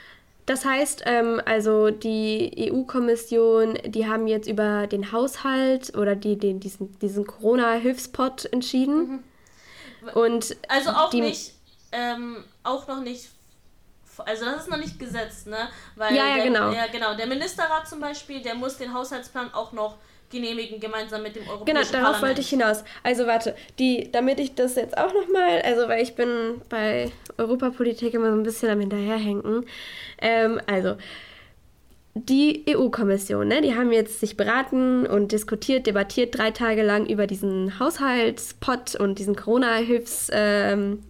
Das 0.47 0.65
heißt, 0.65 1.03
ähm, 1.07 1.41
also 1.45 1.91
die 1.91 2.71
EU-Kommission, 2.73 3.79
die 3.87 4.09
haben 4.09 4.27
jetzt 4.27 4.49
über 4.49 4.89
den 4.89 5.13
Haushalt 5.13 5.97
oder 5.97 6.17
die, 6.17 6.37
den, 6.37 6.59
diesen, 6.59 6.99
diesen 6.99 7.27
Corona-Hilfspot 7.27 8.47
entschieden. 8.47 9.23
Und 10.15 10.57
Also 10.69 10.91
auch 10.91 11.11
die, 11.11 11.21
nicht, 11.21 11.55
ähm, 11.93 12.45
auch 12.65 12.89
noch 12.89 13.01
nicht, 13.01 13.29
also 14.19 14.45
das 14.45 14.63
ist 14.63 14.71
noch 14.71 14.79
nicht 14.79 14.99
gesetzt, 14.99 15.47
ne? 15.47 15.69
Weil 15.97 16.15
Ja, 16.15 16.27
ja, 16.29 16.35
der, 16.37 16.45
genau. 16.45 16.71
Ja, 16.73 16.87
genau. 16.87 17.15
Der 17.17 17.27
Ministerrat 17.27 17.89
zum 17.89 18.01
Beispiel, 18.01 18.43
der 18.43 18.55
muss 18.55 18.77
den 18.77 18.93
Haushaltsplan 18.93 19.53
auch 19.55 19.73
noch 19.73 19.97
genehmigen, 20.31 20.81
gemeinsam 20.81 21.23
mit 21.23 21.37
dem 21.37 21.43
Genau, 21.43 21.53
Europäischen 21.55 21.93
darauf 21.93 21.93
Parlament. 22.13 22.23
wollte 22.23 22.41
ich 22.41 22.49
hinaus. 22.49 22.85
Also 23.03 23.27
warte, 23.27 23.55
die, 23.79 24.11
damit 24.11 24.41
ich 24.41 24.55
das 24.55 24.77
jetzt 24.77 24.97
auch 24.97 25.13
nochmal, 25.13 25.61
also 25.63 25.89
weil 25.89 26.03
ich 26.03 26.15
bin 26.15 26.61
bei 26.69 27.13
Europapolitik 27.39 28.15
immer 28.15 28.31
so 28.31 28.37
ein 28.37 28.43
bisschen 28.43 28.71
am 28.71 28.81
hinterherhängen. 28.81 29.67
Ähm, 30.21 30.61
also, 30.67 30.97
die 32.15 32.65
EU-Kommission, 32.69 33.49
ne, 33.49 33.63
die 33.63 33.75
haben 33.75 33.91
jetzt 33.91 34.21
sich 34.21 34.37
beraten 34.37 35.07
und 35.07 35.33
diskutiert, 35.33 35.87
debattiert 35.87 36.37
drei 36.37 36.51
Tage 36.51 36.83
lang 36.83 37.07
über 37.07 37.27
diesen 37.27 37.79
Haushaltspot 37.79 38.97
und 38.97 39.19
diesen 39.19 39.35
Corona-Hilfstopf, 39.35 40.31
ähm, 40.33 41.03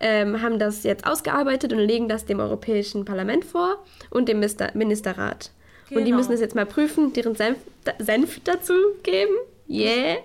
ähm, 0.00 0.40
haben 0.42 0.58
das 0.58 0.82
jetzt 0.84 1.06
ausgearbeitet 1.06 1.72
und 1.72 1.78
legen 1.78 2.08
das 2.08 2.24
dem 2.24 2.40
Europäischen 2.40 3.04
Parlament 3.04 3.44
vor 3.44 3.84
und 4.10 4.28
dem 4.28 4.40
Mister 4.40 4.70
Ministerrat. 4.74 5.50
Und 5.90 6.00
die 6.00 6.04
Genau. 6.04 6.16
müssen 6.18 6.32
es 6.32 6.40
jetzt 6.40 6.54
mal 6.54 6.66
prüfen, 6.66 7.12
deren 7.12 7.34
Senf, 7.34 7.58
Senf 7.98 8.40
dazu 8.44 8.74
geben. 9.02 9.34
Yeah. 9.68 10.18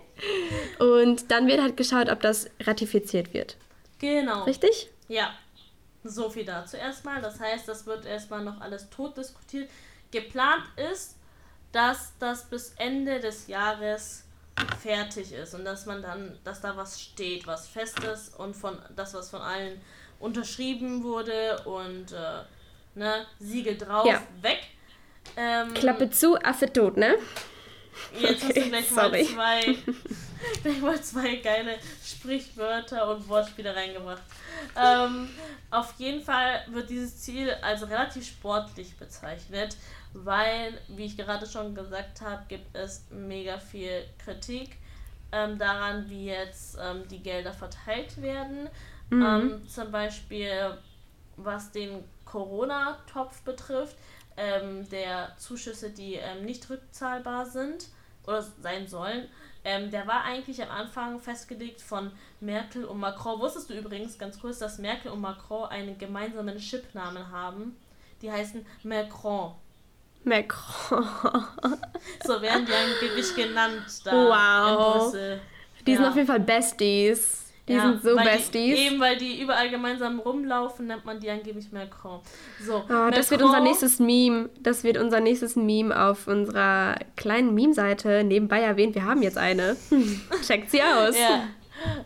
Und 0.80 1.32
dann 1.32 1.48
wird 1.48 1.62
halt 1.62 1.78
geschaut, 1.78 2.10
ob 2.10 2.22
das 2.22 2.50
ratifiziert 2.62 3.34
wird. 3.34 3.58
Genau. 4.00 4.44
Richtig? 4.44 4.90
Ja. 5.08 5.32
So 6.04 6.30
viel 6.30 6.44
dazu 6.44 6.76
erstmal. 6.76 7.22
Das 7.22 7.40
heißt, 7.40 7.68
das 7.68 7.86
wird 7.86 8.06
erstmal 8.06 8.44
noch 8.44 8.60
alles 8.60 8.90
tot 8.90 9.18
diskutiert. 9.18 9.70
Geplant 10.12 10.64
ist, 10.92 11.16
dass 11.72 12.14
das 12.20 12.50
bis 12.50 12.74
Ende 12.78 13.20
des 13.22 13.48
Jahres 13.48 14.26
fertig 14.82 15.32
ist 15.34 15.54
und 15.56 15.66
dass 15.66 15.86
man 15.86 16.02
dann, 16.02 16.38
dass 16.44 16.62
da 16.62 16.76
was 16.78 17.02
steht, 17.02 17.48
was 17.48 17.68
fest 17.68 18.00
ist 18.04 18.38
und 18.40 18.56
von 18.56 18.78
das, 18.96 19.14
was 19.14 19.30
von 19.30 19.42
allen 19.42 19.82
unterschrieben 20.20 21.04
wurde 21.04 21.60
und 21.66 22.12
äh, 22.12 22.42
ne, 22.96 23.26
Siegel 23.40 23.78
drauf, 23.78 24.08
Ja. 24.08 24.22
weg. 24.42 24.62
Ähm, 25.36 25.74
Klappe 25.74 26.10
zu, 26.12 26.36
Affe 26.38 26.72
tot, 26.72 26.98
ne? 26.98 27.16
Jetzt 28.20 28.44
hast 28.44 28.50
Okay, 28.52 28.64
du 28.64 28.70
gleich 28.70 28.90
sorry. 28.90 29.24
mal 29.24 29.36
zwei, 29.36 29.78
gleich 30.64 30.82
mal 30.82 31.02
zwei 31.02 31.36
geile 31.38 31.78
Sprichwörter 32.06 33.10
und 33.16 33.28
Wortspiele 33.28 33.76
reingebracht. 33.76 34.22
Ähm, 34.76 35.30
auf 35.72 35.94
jeden 35.98 36.22
Fall 36.22 36.64
wird 36.70 36.90
dieses 36.90 37.20
Ziel 37.22 37.52
als 37.62 37.88
relativ 37.90 38.26
sportlich 38.28 38.96
bezeichnet, 38.98 39.78
weil, 40.14 40.80
wie 40.88 41.06
ich 41.06 41.18
gerade 41.18 41.46
schon 41.46 41.76
gesagt 41.76 42.22
habe, 42.22 42.44
gibt 42.48 42.76
es 42.76 43.06
mega 43.10 43.58
viel 43.58 44.06
Kritik 44.24 44.78
ähm, 45.32 45.58
daran, 45.58 46.10
wie 46.10 46.26
jetzt 46.26 46.78
ähm, 46.82 47.08
die 47.10 47.22
Gelder 47.22 47.54
verteilt 47.54 48.22
werden. 48.22 48.70
Ähm, 49.12 49.68
zum 49.68 49.92
Beispiel, 49.92 50.78
was 51.36 51.72
den 51.72 52.04
Corona-Topf 52.26 53.42
betrifft, 53.42 53.96
ähm, 54.38 54.90
der 54.90 55.36
Zuschüsse, 55.38 55.92
die 55.92 56.16
ähm, 56.16 56.46
nicht 56.46 56.70
rückzahlbar 56.70 57.46
sind 57.46 57.90
oder 58.26 58.42
sein 58.42 58.88
sollen, 58.88 59.28
ähm, 59.66 59.92
der 59.92 60.08
war 60.08 60.24
eigentlich 60.24 60.62
am 60.62 60.70
Anfang 60.70 61.20
festgelegt 61.20 61.82
von 61.82 62.12
Merkel 62.42 62.86
und 62.86 63.00
Macron. 63.00 63.40
Wusstest 63.40 63.70
du 63.70 63.74
übrigens 63.76 64.18
ganz 64.18 64.40
kurz, 64.40 64.60
dass 64.60 64.80
Merkel 64.80 65.12
und 65.12 65.22
Macron 65.22 65.70
einen 65.70 65.98
gemeinsamen 65.98 66.58
Chipnamen 66.58 67.32
haben? 67.32 67.78
Die 68.22 68.32
heißen 68.32 68.66
Macron. 68.84 69.54
Macron. 70.26 71.06
So 72.26 72.42
werden 72.42 72.66
die 72.66 72.72
angeblich 72.74 73.36
genannt 73.36 73.84
da 74.04 74.12
Wow. 74.12 74.70
in 74.96 75.02
Brüssel. 75.12 75.42
Die 75.86 75.94
sind 75.96 76.04
Ja. 76.04 76.10
auf 76.10 76.16
jeden 76.16 76.28
Fall 76.28 76.40
Besties. 76.40 77.40
Die 77.68 77.74
Ja, 77.74 77.82
sind 77.84 78.04
so 78.04 78.16
Besties. 78.18 78.76
Die, 78.76 78.88
eben 78.88 79.00
weil 79.00 79.16
die 79.18 79.42
überall 79.42 79.70
gemeinsam 79.70 80.20
rumlaufen, 80.20 80.88
nennt 80.88 81.06
man 81.06 81.20
die 81.22 81.30
angeblich 81.30 81.72
Macron. 81.72 82.20
So, 82.62 82.84
Ah, 82.90 83.10
das 83.10 83.32
wird 83.32 83.40
Macron- 83.42 83.56
unser 83.56 83.62
nächstes 83.62 84.00
Meme. 84.00 84.50
Das 84.60 84.84
wird 84.84 84.98
unser 84.98 85.22
nächstes 85.22 85.56
Meme 85.56 85.98
auf 85.98 86.28
unserer 86.28 86.96
kleinen 87.16 87.54
Meme-Seite 87.54 88.24
nebenbei 88.26 88.60
erwähnt. 88.62 88.96
Wir 88.96 89.06
haben 89.06 89.22
jetzt 89.22 89.38
eine. 89.38 89.78
Checkt 90.46 90.72
sie 90.72 90.82
aus. 90.82 91.16
Ja. 91.18 91.44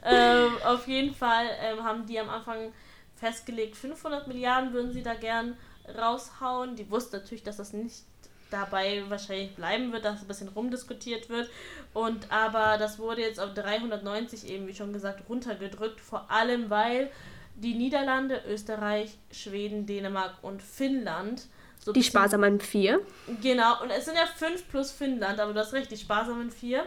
ähm, 0.05 0.51
auf 0.65 0.87
jeden 0.87 1.13
Fall 1.15 1.45
ähm, 1.63 1.83
haben 1.83 2.05
die 2.05 2.19
am 2.19 2.29
Anfang 2.29 2.71
festgelegt, 3.15 3.75
500 3.75 4.27
Milliarden 4.27 4.73
würden 4.73 4.93
sie 4.93 5.01
da 5.01 5.15
gern 5.15 5.57
raushauen. 5.95 6.75
Die 6.75 6.89
wussten 6.89 7.17
natürlich, 7.17 7.43
dass 7.43 7.57
das 7.57 7.73
nicht 7.73 8.03
dabei 8.49 9.03
wahrscheinlich 9.09 9.55
bleiben 9.55 9.91
wird, 9.91 10.05
dass 10.05 10.21
ein 10.21 10.27
bisschen 10.27 10.47
rumdiskutiert 10.49 11.29
wird. 11.29 11.49
Und 11.93 12.31
aber 12.31 12.77
das 12.77 12.99
wurde 12.99 13.21
jetzt 13.21 13.39
auf 13.39 13.53
390 13.53 14.47
eben, 14.49 14.67
wie 14.67 14.75
schon 14.75 14.93
gesagt, 14.93 15.29
runtergedrückt, 15.29 15.99
vor 15.99 16.31
allem 16.31 16.69
weil 16.69 17.11
die 17.55 17.73
Niederlande, 17.73 18.43
Österreich, 18.47 19.17
Schweden, 19.31 19.85
Dänemark 19.85 20.35
und 20.43 20.61
Finnland 20.61 21.47
so 21.79 21.93
Die 21.93 22.03
sparsamen 22.03 22.59
vier. 22.59 22.99
Genau, 23.41 23.81
und 23.81 23.91
es 23.91 24.05
sind 24.05 24.15
ja 24.15 24.25
fünf 24.25 24.67
plus 24.69 24.91
Finnland, 24.91 25.39
aber 25.39 25.53
du 25.53 25.59
hast 25.59 25.73
recht, 25.73 25.89
die 25.89 25.97
sparsamen 25.97 26.51
vier. 26.51 26.85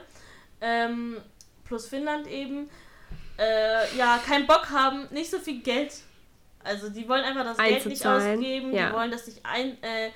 Ähm, 0.61 1.17
plus 1.65 1.89
Finnland 1.89 2.27
eben. 2.27 2.69
Äh, 3.39 3.97
ja, 3.97 4.19
keinen 4.19 4.47
Bock 4.47 4.69
haben, 4.71 5.09
nicht 5.11 5.31
so 5.31 5.39
viel 5.39 5.63
Geld. 5.63 5.95
Also 6.63 6.91
die 6.91 7.09
wollen 7.09 7.25
einfach 7.25 7.45
das 7.45 7.57
Geld 7.57 7.87
nicht 7.87 8.07
ausgeben, 8.07 8.73
ja. 8.73 8.89
die 8.89 8.95
wollen 8.95 9.11
das 9.11 9.27
nicht 9.27 9.41
ein, 9.45 9.83
äh, 9.83 10.11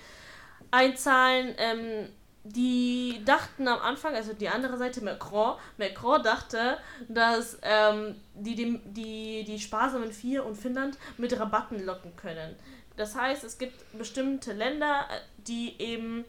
einzahlen. 0.70 1.54
Ähm, 1.58 2.08
die 2.46 3.22
dachten 3.24 3.66
am 3.68 3.80
Anfang, 3.80 4.14
also 4.14 4.34
die 4.34 4.48
andere 4.50 4.76
Seite, 4.76 5.02
Macron, 5.02 5.54
Macron 5.78 6.22
dachte, 6.22 6.76
dass 7.08 7.58
ähm, 7.62 8.16
die, 8.34 8.54
die, 8.54 8.80
die 8.84 9.44
die 9.44 9.58
sparsamen 9.58 10.12
Vier 10.12 10.44
und 10.44 10.54
Finnland 10.54 10.98
mit 11.16 11.38
Rabatten 11.40 11.86
locken 11.86 12.14
können. 12.16 12.54
Das 12.96 13.16
heißt, 13.16 13.44
es 13.44 13.56
gibt 13.56 13.76
bestimmte 13.96 14.52
Länder, 14.52 15.06
äh, 15.10 15.20
die 15.38 15.74
eben 15.78 16.26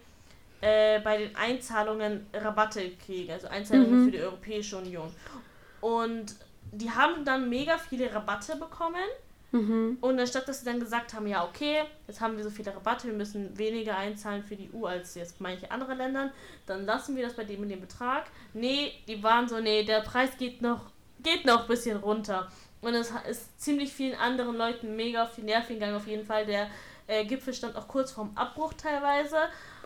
äh, 0.62 1.00
bei 1.00 1.18
den 1.18 1.36
Einzahlungen 1.36 2.26
Rabatte 2.32 2.90
kriegen, 3.04 3.30
also 3.32 3.48
Einzahlungen 3.48 4.00
Mhm. 4.00 4.04
für 4.06 4.10
die 4.10 4.20
Europäische 4.20 4.78
Union. 4.78 5.14
Und 5.82 6.34
die 6.72 6.90
haben 6.90 7.26
dann 7.26 7.50
mega 7.50 7.76
viele 7.76 8.12
Rabatte 8.12 8.56
bekommen. 8.56 9.04
Mhm. 9.56 9.98
Und 10.00 10.18
anstatt 10.20 10.48
dass 10.48 10.60
sie 10.60 10.64
dann 10.66 10.80
gesagt 10.80 11.14
haben, 11.14 11.26
ja, 11.26 11.44
okay, 11.44 11.82
jetzt 12.06 12.20
haben 12.20 12.36
wir 12.36 12.44
so 12.44 12.50
viele 12.50 12.74
Rabatte, 12.74 13.06
wir 13.08 13.14
müssen 13.14 13.56
weniger 13.58 13.96
einzahlen 13.96 14.42
für 14.42 14.56
die 14.56 14.70
EU 14.74 14.86
als 14.86 15.14
jetzt 15.14 15.40
manche 15.40 15.70
andere 15.70 15.94
Länder, 15.94 16.32
dann 16.66 16.84
lassen 16.84 17.16
wir 17.16 17.24
das 17.24 17.34
bei 17.34 17.44
dem 17.44 17.60
und 17.62 17.68
dem 17.68 17.80
Betrag. 17.80 18.24
Nee, 18.54 18.92
die 19.08 19.22
waren 19.22 19.48
so, 19.48 19.58
nee, 19.60 19.82
der 19.84 20.00
Preis 20.00 20.30
geht 20.38 20.62
noch, 20.62 20.90
geht 21.22 21.44
noch 21.46 21.62
ein 21.62 21.68
bisschen 21.68 21.96
runter. 21.98 22.50
Und 22.80 22.94
es 22.94 23.12
ist 23.28 23.60
ziemlich 23.60 23.92
vielen 23.92 24.18
anderen 24.18 24.56
Leuten 24.56 24.96
mega 24.96 25.24
auf 25.24 25.34
die 25.34 25.42
Nerven 25.42 25.74
gegangen, 25.76 25.96
auf 25.96 26.06
jeden 26.06 26.24
Fall. 26.26 26.46
Der 26.46 26.68
äh, 27.06 27.24
Gipfel 27.24 27.54
stand 27.54 27.74
auch 27.76 27.88
kurz 27.88 28.12
vorm 28.12 28.32
Abbruch 28.34 28.74
teilweise. 28.74 29.36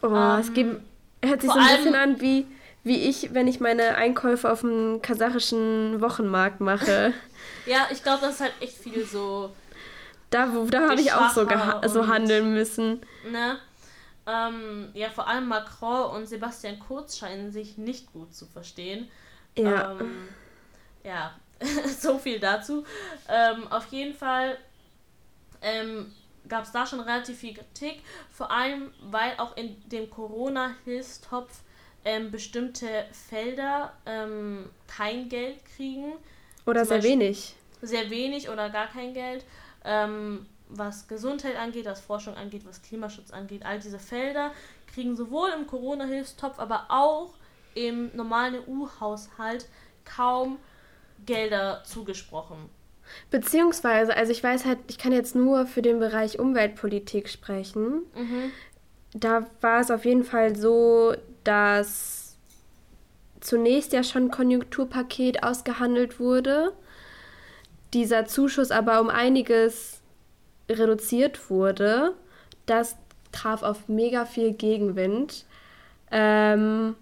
Oh, 0.02 0.36
es 0.40 0.48
Ähm, 0.48 0.54
gibt, 0.54 0.80
hört 1.24 1.40
sich 1.40 1.52
so 1.52 1.58
ein 1.58 1.76
bisschen 1.76 1.94
an 1.94 2.20
wie, 2.20 2.46
wie 2.82 3.08
ich, 3.08 3.32
wenn 3.34 3.46
ich 3.48 3.60
meine 3.60 3.94
Einkäufe 3.96 4.50
auf 4.50 4.60
dem 4.60 5.00
kasachischen 5.02 6.00
Wochenmarkt 6.00 6.60
mache. 6.60 7.12
Ja, 7.64 7.88
ich 7.90 8.02
glaube, 8.02 8.20
das 8.22 8.34
ist 8.34 8.40
halt 8.40 8.54
echt 8.60 8.76
viel 8.78 9.04
so, 9.04 9.54
Da, 10.30 10.46
da 10.46 10.88
habe 10.88 11.00
ich 11.00 11.12
auch 11.12 11.30
so, 11.30 11.46
so 11.88 12.06
handeln 12.06 12.54
müssen. 12.54 13.00
ne? 13.30 13.58
Ähm, 14.26 14.90
ja, 14.94 15.10
vor 15.10 15.26
allem 15.26 15.48
Macron 15.48 16.10
und 16.10 16.26
Sebastian 16.26 16.78
Kurz 16.78 17.18
scheinen 17.18 17.50
sich 17.50 17.78
nicht 17.78 18.12
gut 18.12 18.34
zu 18.34 18.46
verstehen. 18.46 19.10
Ja. 19.56 19.92
Ähm, 19.92 20.28
ja, 21.02 21.34
so 21.98 22.18
viel 22.18 22.38
dazu. 22.38 22.84
Ähm, 23.28 23.66
auf 23.68 23.86
jeden 23.86 24.14
Fall 24.14 24.58
ähm, 25.62 26.12
gab 26.48 26.64
es 26.64 26.72
da 26.72 26.86
schon 26.86 27.00
relativ 27.00 27.38
viel 27.38 27.54
Kritik, 27.54 28.02
vor 28.30 28.50
allem 28.50 28.92
weil 29.02 29.32
auch 29.38 29.56
in 29.56 29.76
dem 29.88 30.10
Corona-Hilfstopf 30.10 31.60
ähm, 32.04 32.30
bestimmte 32.30 33.06
Felder 33.12 33.92
ähm, 34.06 34.70
kein 34.86 35.28
Geld 35.28 35.64
kriegen. 35.76 36.12
Oder 36.66 36.84
sehr 36.84 36.98
Beispiel 36.98 37.12
wenig. 37.12 37.54
Sehr 37.82 38.10
wenig 38.10 38.48
oder 38.48 38.70
gar 38.70 38.86
kein 38.86 39.14
Geld. 39.14 39.44
Ähm, 39.84 40.46
was 40.68 41.08
Gesundheit 41.08 41.56
angeht, 41.56 41.86
was 41.86 42.00
Forschung 42.00 42.34
angeht, 42.34 42.62
was 42.64 42.82
Klimaschutz 42.82 43.32
angeht, 43.32 43.64
all 43.64 43.80
diese 43.80 43.98
Felder 43.98 44.52
kriegen 44.92 45.16
sowohl 45.16 45.50
im 45.50 45.66
Corona-Hilfstopf, 45.66 46.58
aber 46.58 46.86
auch 46.88 47.34
im 47.74 48.10
normalen 48.14 48.56
EU-Haushalt 48.68 49.66
kaum 50.04 50.58
Gelder 51.26 51.82
zugesprochen. 51.84 52.68
Beziehungsweise, 53.30 54.16
also 54.16 54.32
ich 54.32 54.42
weiß 54.42 54.64
halt, 54.64 54.78
ich 54.88 54.98
kann 54.98 55.12
jetzt 55.12 55.34
nur 55.34 55.66
für 55.66 55.82
den 55.82 55.98
Bereich 55.98 56.38
Umweltpolitik 56.38 57.28
sprechen. 57.28 58.02
Mhm. 58.14 58.52
Da 59.12 59.46
war 59.60 59.80
es 59.80 59.90
auf 59.90 60.04
jeden 60.04 60.24
Fall 60.24 60.56
so, 60.56 61.14
dass 61.42 62.36
zunächst 63.40 63.92
ja 63.92 64.04
schon 64.04 64.26
ein 64.26 64.30
Konjunkturpaket 64.30 65.42
ausgehandelt 65.42 66.20
wurde, 66.20 66.72
dieser 67.94 68.26
Zuschuss 68.26 68.70
aber 68.70 69.00
um 69.00 69.08
einiges 69.08 70.00
reduziert 70.68 71.50
wurde. 71.50 72.14
Das 72.66 72.96
traf 73.32 73.62
auf 73.62 73.88
mega 73.88 74.24
viel 74.24 74.52
Gegenwind. 74.52 75.44
Ähm, 76.10 76.96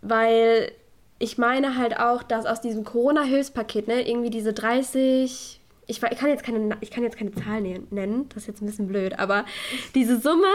weil 0.00 0.72
ich 1.18 1.38
meine 1.38 1.76
halt 1.76 1.98
auch, 1.98 2.22
dass 2.22 2.46
aus 2.46 2.60
diesem 2.60 2.84
Corona-Hilfspaket, 2.84 3.88
ne, 3.88 4.08
irgendwie 4.08 4.30
diese 4.30 4.52
30, 4.52 5.60
ich, 5.86 6.02
ich, 6.02 6.18
kann 6.18 6.28
jetzt 6.28 6.44
keine, 6.44 6.76
ich 6.80 6.90
kann 6.90 7.02
jetzt 7.02 7.16
keine 7.16 7.32
Zahl 7.32 7.60
nennen, 7.60 8.28
das 8.28 8.44
ist 8.44 8.46
jetzt 8.46 8.62
ein 8.62 8.66
bisschen 8.66 8.88
blöd, 8.88 9.18
aber 9.18 9.44
diese 9.94 10.20
Summe, 10.20 10.46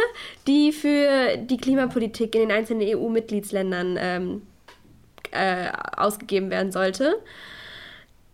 die 0.48 0.72
für 0.72 1.38
die 1.38 1.58
Klimapolitik 1.58 2.34
in 2.36 2.42
den 2.42 2.52
einzelnen 2.52 2.88
EU-Mitgliedsländern 2.88 3.98
ähm, 4.00 4.42
äh, 5.32 5.70
ausgegeben 5.98 6.50
werden 6.50 6.72
sollte, 6.72 7.20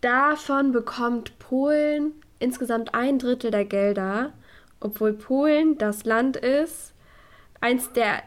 davon 0.00 0.72
bekommt 0.72 1.38
Polen 1.38 2.12
insgesamt 2.38 2.94
ein 2.94 3.18
Drittel 3.18 3.50
der 3.50 3.64
Gelder, 3.64 4.32
obwohl 4.80 5.12
Polen 5.12 5.78
das 5.78 6.04
Land 6.04 6.36
ist, 6.36 6.94
eins 7.60 7.92
der, 7.92 8.22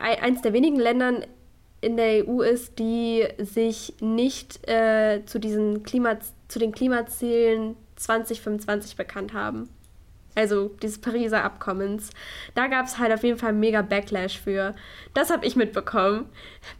eins 0.00 0.42
der 0.42 0.52
wenigen 0.52 0.76
Ländern 0.76 1.24
in 1.82 1.96
der 1.96 2.26
EU 2.26 2.42
ist, 2.42 2.78
die 2.78 3.26
sich 3.38 3.94
nicht 4.00 4.68
äh, 4.68 5.22
zu, 5.26 5.38
diesen 5.38 5.82
Klima, 5.82 6.18
zu 6.48 6.58
den 6.58 6.72
Klimazielen 6.72 7.76
2025 7.96 8.96
bekannt 8.96 9.32
haben. 9.32 9.68
Also 10.34 10.68
dieses 10.82 10.98
Pariser 11.00 11.42
Abkommens. 11.42 12.10
Da 12.54 12.66
gab 12.68 12.86
es 12.86 12.98
halt 12.98 13.12
auf 13.12 13.24
jeden 13.24 13.38
Fall 13.38 13.52
mega 13.52 13.82
Backlash 13.82 14.38
für. 14.38 14.74
Das 15.12 15.30
habe 15.30 15.44
ich 15.44 15.56
mitbekommen. 15.56 16.26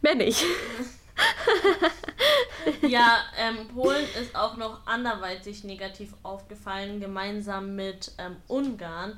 Mehr 0.01 0.15
nicht. 0.15 0.43
ja, 2.87 3.17
ähm, 3.37 3.67
Polen 3.69 4.05
ist 4.21 4.35
auch 4.35 4.57
noch 4.57 4.85
anderweitig 4.85 5.63
negativ 5.63 6.13
aufgefallen, 6.23 6.99
gemeinsam 6.99 7.75
mit 7.75 8.11
ähm, 8.17 8.37
Ungarn. 8.47 9.17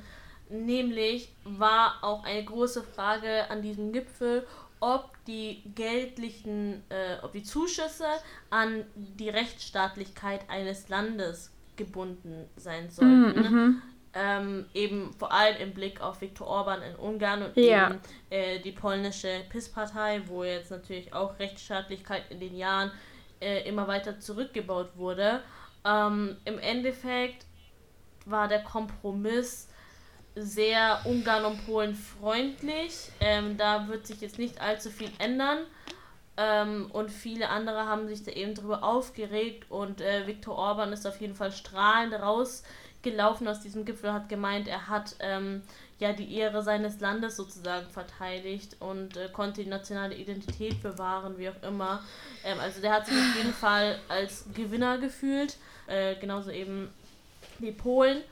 Nämlich 0.50 1.34
war 1.44 1.98
auch 2.02 2.24
eine 2.24 2.44
große 2.44 2.82
Frage 2.82 3.50
an 3.50 3.62
diesem 3.62 3.92
Gipfel, 3.92 4.46
ob 4.80 5.10
die 5.26 5.62
geldlichen, 5.74 6.82
äh, 6.90 7.16
ob 7.22 7.32
die 7.32 7.42
Zuschüsse 7.42 8.06
an 8.50 8.84
die 8.94 9.30
Rechtsstaatlichkeit 9.30 10.48
eines 10.50 10.88
Landes 10.88 11.50
gebunden 11.76 12.48
sein 12.56 12.90
sollten. 12.90 13.40
Mm, 13.40 13.52
mhm. 13.52 13.82
Ähm, 14.16 14.66
eben 14.74 15.12
vor 15.12 15.32
allem 15.32 15.56
im 15.56 15.74
Blick 15.74 16.00
auf 16.00 16.20
Viktor 16.20 16.46
Orban 16.46 16.82
in 16.82 16.94
Ungarn 16.94 17.42
und 17.42 17.56
ja. 17.56 17.88
eben 17.88 18.00
äh, 18.30 18.60
die 18.60 18.70
polnische 18.70 19.40
PIS-Partei, 19.48 20.22
wo 20.26 20.44
jetzt 20.44 20.70
natürlich 20.70 21.12
auch 21.12 21.38
Rechtsstaatlichkeit 21.40 22.22
in 22.30 22.38
den 22.38 22.56
Jahren 22.56 22.92
äh, 23.40 23.68
immer 23.68 23.88
weiter 23.88 24.20
zurückgebaut 24.20 24.90
wurde. 24.96 25.42
Ähm, 25.84 26.36
Im 26.44 26.58
Endeffekt 26.60 27.46
war 28.24 28.46
der 28.46 28.62
Kompromiss 28.62 29.68
sehr 30.36 31.00
Ungarn 31.04 31.44
und 31.44 31.66
Polen 31.66 31.94
freundlich. 31.94 33.10
Ähm, 33.20 33.56
da 33.56 33.88
wird 33.88 34.06
sich 34.06 34.20
jetzt 34.20 34.38
nicht 34.38 34.60
allzu 34.60 34.90
viel 34.90 35.10
ändern. 35.18 35.58
Ähm, 36.36 36.90
und 36.92 37.10
viele 37.10 37.48
andere 37.48 37.86
haben 37.86 38.08
sich 38.08 38.24
da 38.24 38.32
eben 38.32 38.54
darüber 38.54 38.82
aufgeregt 38.82 39.70
und 39.70 40.00
äh, 40.00 40.26
Viktor 40.26 40.56
Orban 40.56 40.92
ist 40.92 41.06
auf 41.06 41.20
jeden 41.20 41.36
Fall 41.36 41.52
strahlend 41.52 42.14
rausgelaufen 43.04 43.48
aus 43.48 43.60
diesem 43.60 43.84
Gipfel, 43.84 44.12
hat 44.12 44.28
gemeint, 44.28 44.68
er 44.68 44.88
hat 44.88 45.16
ähm, 45.20 45.62
ja 45.98 46.12
die 46.12 46.34
Ehre 46.36 46.62
seines 46.62 47.00
Landes 47.00 47.36
sozusagen 47.36 47.88
verteidigt 47.88 48.76
und 48.80 49.16
äh, 49.16 49.28
konnte 49.32 49.62
die 49.62 49.68
nationale 49.68 50.14
Identität 50.14 50.82
bewahren, 50.82 51.38
wie 51.38 51.48
auch 51.48 51.62
immer. 51.62 52.02
Ähm, 52.44 52.58
also 52.60 52.80
der 52.80 52.92
hat 52.92 53.06
sich 53.06 53.16
auf 53.16 53.36
jeden 53.36 53.52
Fall 53.52 53.98
als 54.08 54.46
Gewinner 54.54 54.98
gefühlt, 54.98 55.56
äh, 55.86 56.16
genauso 56.16 56.50
eben 56.50 56.92
die 57.58 57.72
Polen. 57.72 58.22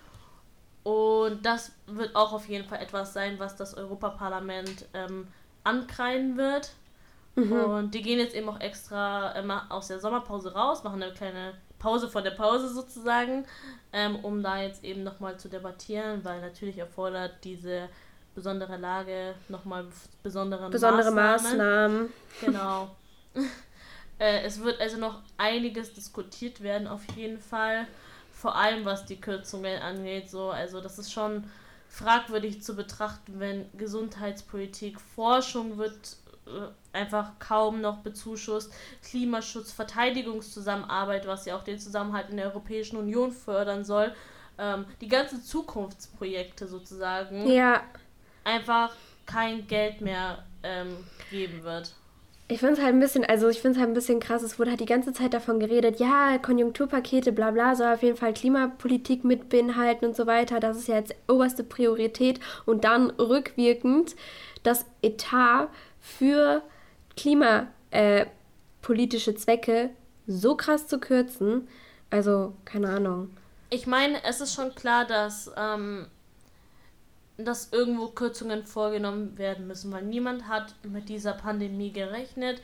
Und 0.84 1.46
das 1.46 1.72
wird 1.86 2.16
auch 2.16 2.32
auf 2.32 2.48
jeden 2.48 2.66
Fall 2.66 2.80
etwas 2.80 3.12
sein, 3.12 3.38
was 3.38 3.54
das 3.54 3.74
Europaparlament 3.74 4.86
ähm, 4.94 5.28
ankreiden 5.62 6.36
wird. 6.36 6.72
Mhm. 7.36 7.52
Und 7.52 7.94
die 7.94 8.02
gehen 8.02 8.18
jetzt 8.18 8.34
eben 8.34 8.48
auch 8.48 8.60
extra 8.60 9.30
immer 9.32 9.66
aus 9.70 9.88
der 9.88 10.00
Sommerpause 10.00 10.52
raus, 10.52 10.82
machen 10.82 11.02
eine 11.02 11.12
kleine 11.12 11.54
Pause 11.82 12.08
von 12.08 12.22
der 12.22 12.30
Pause 12.30 12.68
sozusagen, 12.68 13.44
ähm, 13.92 14.16
um 14.24 14.42
da 14.42 14.62
jetzt 14.62 14.84
eben 14.84 15.02
nochmal 15.02 15.38
zu 15.38 15.48
debattieren, 15.48 16.24
weil 16.24 16.40
natürlich 16.40 16.78
erfordert 16.78 17.32
diese 17.42 17.88
besondere 18.34 18.76
Lage 18.76 19.34
nochmal 19.48 19.86
besondere, 20.22 20.70
besondere 20.70 21.10
Maßnahmen. 21.10 21.58
Maßnahmen. 21.58 22.12
Genau. 22.40 22.96
äh, 24.18 24.42
es 24.44 24.62
wird 24.62 24.80
also 24.80 24.96
noch 24.96 25.20
einiges 25.36 25.92
diskutiert 25.92 26.62
werden, 26.62 26.86
auf 26.86 27.02
jeden 27.16 27.38
Fall 27.38 27.86
vor 28.32 28.56
allem 28.56 28.84
was 28.84 29.04
die 29.04 29.20
Kürzungen 29.20 29.82
angeht. 29.82 30.30
So, 30.30 30.50
also 30.50 30.80
das 30.80 30.98
ist 30.98 31.12
schon 31.12 31.44
fragwürdig 31.88 32.62
zu 32.62 32.74
betrachten, 32.74 33.38
wenn 33.38 33.66
Gesundheitspolitik, 33.76 35.00
Forschung 35.00 35.78
wird 35.78 36.16
einfach 36.92 37.38
kaum 37.38 37.80
noch 37.80 37.98
bezuschusst, 37.98 38.72
Klimaschutz, 39.02 39.72
Verteidigungszusammenarbeit, 39.72 41.26
was 41.26 41.46
ja 41.46 41.56
auch 41.56 41.62
den 41.62 41.78
Zusammenhalt 41.78 42.30
in 42.30 42.36
der 42.36 42.46
Europäischen 42.46 42.96
Union 42.96 43.32
fördern 43.32 43.84
soll, 43.84 44.12
ähm, 44.58 44.84
die 45.00 45.08
ganzen 45.08 45.42
Zukunftsprojekte 45.42 46.66
sozusagen, 46.66 47.50
ja. 47.50 47.82
einfach 48.44 48.94
kein 49.26 49.66
Geld 49.66 50.00
mehr 50.00 50.44
ähm, 50.62 50.96
geben 51.30 51.62
wird. 51.62 51.94
Ich 52.48 52.58
finde 52.58 52.74
es 52.74 52.80
halt 52.80 52.92
ein 52.92 53.00
bisschen, 53.00 53.24
also 53.24 53.48
ich 53.48 53.62
finde 53.62 53.76
es 53.76 53.80
halt 53.80 53.90
ein 53.90 53.94
bisschen 53.94 54.20
krass, 54.20 54.42
es 54.42 54.58
wurde 54.58 54.70
halt 54.70 54.80
die 54.80 54.86
ganze 54.86 55.14
Zeit 55.14 55.32
davon 55.32 55.58
geredet, 55.58 56.00
ja, 56.00 56.36
Konjunkturpakete, 56.36 57.32
bla 57.32 57.50
bla, 57.50 57.74
soll 57.74 57.94
auf 57.94 58.02
jeden 58.02 58.18
Fall 58.18 58.34
Klimapolitik 58.34 59.24
mit 59.24 59.48
beinhalten 59.48 60.04
und 60.04 60.16
so 60.16 60.26
weiter. 60.26 60.60
Das 60.60 60.76
ist 60.76 60.88
ja 60.88 60.96
jetzt 60.96 61.14
oberste 61.28 61.64
Priorität. 61.64 62.40
Und 62.66 62.84
dann 62.84 63.08
rückwirkend 63.10 64.16
das 64.64 64.84
Etat 65.00 65.68
für 66.02 66.62
klimapolitische 67.16 69.30
äh, 69.30 69.36
Zwecke 69.36 69.90
so 70.26 70.56
krass 70.56 70.86
zu 70.86 71.00
kürzen. 71.00 71.66
Also, 72.10 72.52
keine 72.66 72.90
Ahnung. 72.90 73.30
Ich 73.70 73.86
meine, 73.86 74.22
es 74.24 74.42
ist 74.42 74.54
schon 74.54 74.74
klar, 74.74 75.06
dass 75.06 75.50
ähm, 75.56 76.08
dass 77.38 77.72
irgendwo 77.72 78.08
Kürzungen 78.08 78.66
vorgenommen 78.66 79.38
werden 79.38 79.66
müssen, 79.66 79.92
weil 79.92 80.02
niemand 80.02 80.48
hat 80.48 80.74
mit 80.82 81.08
dieser 81.08 81.32
Pandemie 81.32 81.92
gerechnet 81.92 82.60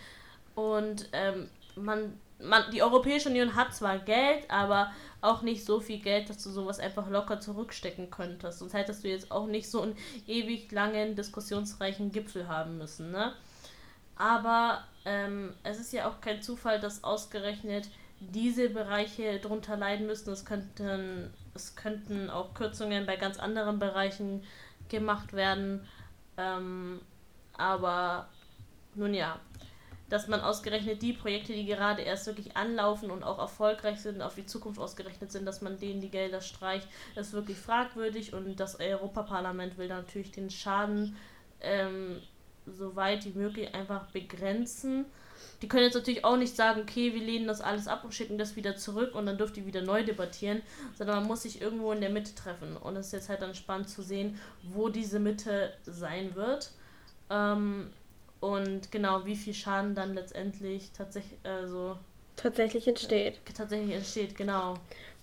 und 0.54 1.08
ähm, 1.12 1.48
man, 1.76 2.18
man, 2.40 2.70
die 2.72 2.82
Europäische 2.82 3.28
Union 3.28 3.56
hat 3.56 3.74
zwar 3.74 3.98
Geld, 3.98 4.50
aber 4.50 4.92
auch 5.20 5.42
nicht 5.42 5.64
so 5.64 5.80
viel 5.80 5.98
Geld, 5.98 6.30
dass 6.30 6.42
du 6.42 6.50
sowas 6.50 6.78
einfach 6.78 7.08
locker 7.08 7.40
zurückstecken 7.40 8.10
könntest. 8.10 8.60
Sonst 8.60 8.74
hättest 8.74 9.04
du 9.04 9.08
jetzt 9.08 9.30
auch 9.30 9.46
nicht 9.46 9.68
so 9.68 9.82
einen 9.82 9.96
ewig 10.26 10.70
langen, 10.70 11.16
diskussionsreichen 11.16 12.12
Gipfel 12.12 12.48
haben 12.48 12.78
müssen, 12.78 13.10
ne? 13.10 13.32
Aber 14.16 14.84
ähm, 15.04 15.54
es 15.62 15.78
ist 15.78 15.92
ja 15.92 16.08
auch 16.08 16.20
kein 16.20 16.42
Zufall, 16.42 16.80
dass 16.80 17.04
ausgerechnet 17.04 17.88
diese 18.20 18.68
Bereiche 18.70 19.38
darunter 19.38 19.76
leiden 19.76 20.06
müssen. 20.06 20.32
Es 20.32 20.44
könnten, 20.44 21.32
es 21.54 21.76
könnten 21.76 22.28
auch 22.28 22.52
Kürzungen 22.54 23.06
bei 23.06 23.16
ganz 23.16 23.38
anderen 23.38 23.78
Bereichen 23.78 24.42
gemacht 24.88 25.32
werden. 25.32 25.86
Ähm, 26.36 27.00
aber 27.56 28.28
nun 28.94 29.14
ja, 29.14 29.38
dass 30.08 30.26
man 30.26 30.40
ausgerechnet 30.40 31.02
die 31.02 31.12
Projekte, 31.12 31.52
die 31.52 31.66
gerade 31.66 32.02
erst 32.02 32.26
wirklich 32.26 32.56
anlaufen 32.56 33.10
und 33.10 33.22
auch 33.22 33.38
erfolgreich 33.38 34.00
sind, 34.00 34.22
auf 34.22 34.34
die 34.34 34.46
Zukunft 34.46 34.80
ausgerechnet 34.80 35.30
sind, 35.30 35.44
dass 35.44 35.60
man 35.60 35.78
denen 35.78 36.00
die 36.00 36.10
Gelder 36.10 36.40
streicht, 36.40 36.88
ist 37.14 37.32
wirklich 37.32 37.58
fragwürdig 37.58 38.32
und 38.32 38.58
das 38.58 38.80
Europaparlament 38.80 39.76
will 39.76 39.88
natürlich 39.88 40.32
den 40.32 40.50
Schaden 40.50 41.16
ähm, 41.60 42.22
so 42.66 42.96
weit 42.96 43.24
wie 43.24 43.38
möglich 43.38 43.74
einfach 43.74 44.06
begrenzen. 44.06 45.06
die 45.62 45.68
können 45.68 45.84
jetzt 45.84 45.94
natürlich 45.94 46.24
auch 46.24 46.36
nicht 46.36 46.54
sagen, 46.54 46.82
okay, 46.82 47.14
wir 47.14 47.20
lehnen 47.20 47.46
das 47.46 47.60
alles 47.60 47.88
ab 47.88 48.04
und 48.04 48.14
schicken 48.14 48.38
das 48.38 48.56
wieder 48.56 48.76
zurück 48.76 49.14
und 49.14 49.26
dann 49.26 49.38
dürft 49.38 49.56
ihr 49.56 49.66
wieder 49.66 49.82
neu 49.82 50.04
debattieren, 50.04 50.62
sondern 50.94 51.16
man 51.16 51.26
muss 51.26 51.42
sich 51.42 51.60
irgendwo 51.60 51.92
in 51.92 52.00
der 52.00 52.10
Mitte 52.10 52.34
treffen. 52.34 52.76
Und 52.76 52.96
es 52.96 53.06
ist 53.06 53.12
jetzt 53.12 53.28
halt 53.28 53.42
dann 53.42 53.54
spannend 53.54 53.88
zu 53.88 54.02
sehen, 54.02 54.38
wo 54.62 54.88
diese 54.88 55.18
Mitte 55.18 55.72
sein 55.84 56.34
wird. 56.34 56.70
Ähm, 57.30 57.90
und 58.40 58.92
genau, 58.92 59.24
wie 59.24 59.36
viel 59.36 59.54
Schaden 59.54 59.94
dann 59.94 60.14
letztendlich 60.14 60.90
tatsächlich, 60.96 61.38
also 61.42 61.96
tatsächlich 62.36 62.86
entsteht. 62.86 63.40
Tatsächlich 63.56 63.94
entsteht, 63.94 64.36
genau. 64.36 64.74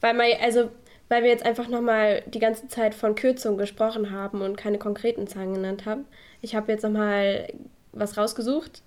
Weil 0.01 0.13
man, 0.13 0.28
also, 0.41 0.69
weil 1.08 1.23
wir 1.23 1.30
jetzt 1.30 1.45
einfach 1.45 1.67
nochmal 1.67 2.23
die 2.28 2.39
ganze 2.39 2.67
Zeit 2.67 2.93
von 2.93 3.15
Kürzungen 3.15 3.58
gesprochen 3.58 4.12
haben 4.12 4.41
und 4.41 4.58
keine 4.58 4.78
konkreten 4.78 5.28
Zahlen 5.28 5.54
genannt 5.54 5.86
haben. 5.86 6.06
Ich 6.41 6.56
habe 6.56 6.71
jetzt 6.71 6.84
nochmal 6.84 7.47
was 7.93 8.17
rausgesucht. 8.17 8.84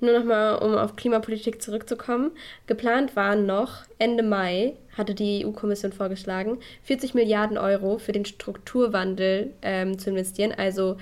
Nur 0.00 0.18
nochmal, 0.18 0.58
um 0.58 0.74
auf 0.74 0.96
Klimapolitik 0.96 1.62
zurückzukommen. 1.62 2.32
Geplant 2.66 3.14
waren 3.14 3.46
noch 3.46 3.84
Ende 3.98 4.24
Mai, 4.24 4.74
hatte 4.98 5.14
die 5.14 5.46
EU-Kommission 5.46 5.92
vorgeschlagen, 5.92 6.58
40 6.82 7.14
Milliarden 7.14 7.56
Euro 7.56 7.98
für 7.98 8.10
den 8.10 8.24
Strukturwandel 8.24 9.52
ähm, 9.62 10.00
zu 10.00 10.10
investieren. 10.10 10.52
Also, 10.56 10.96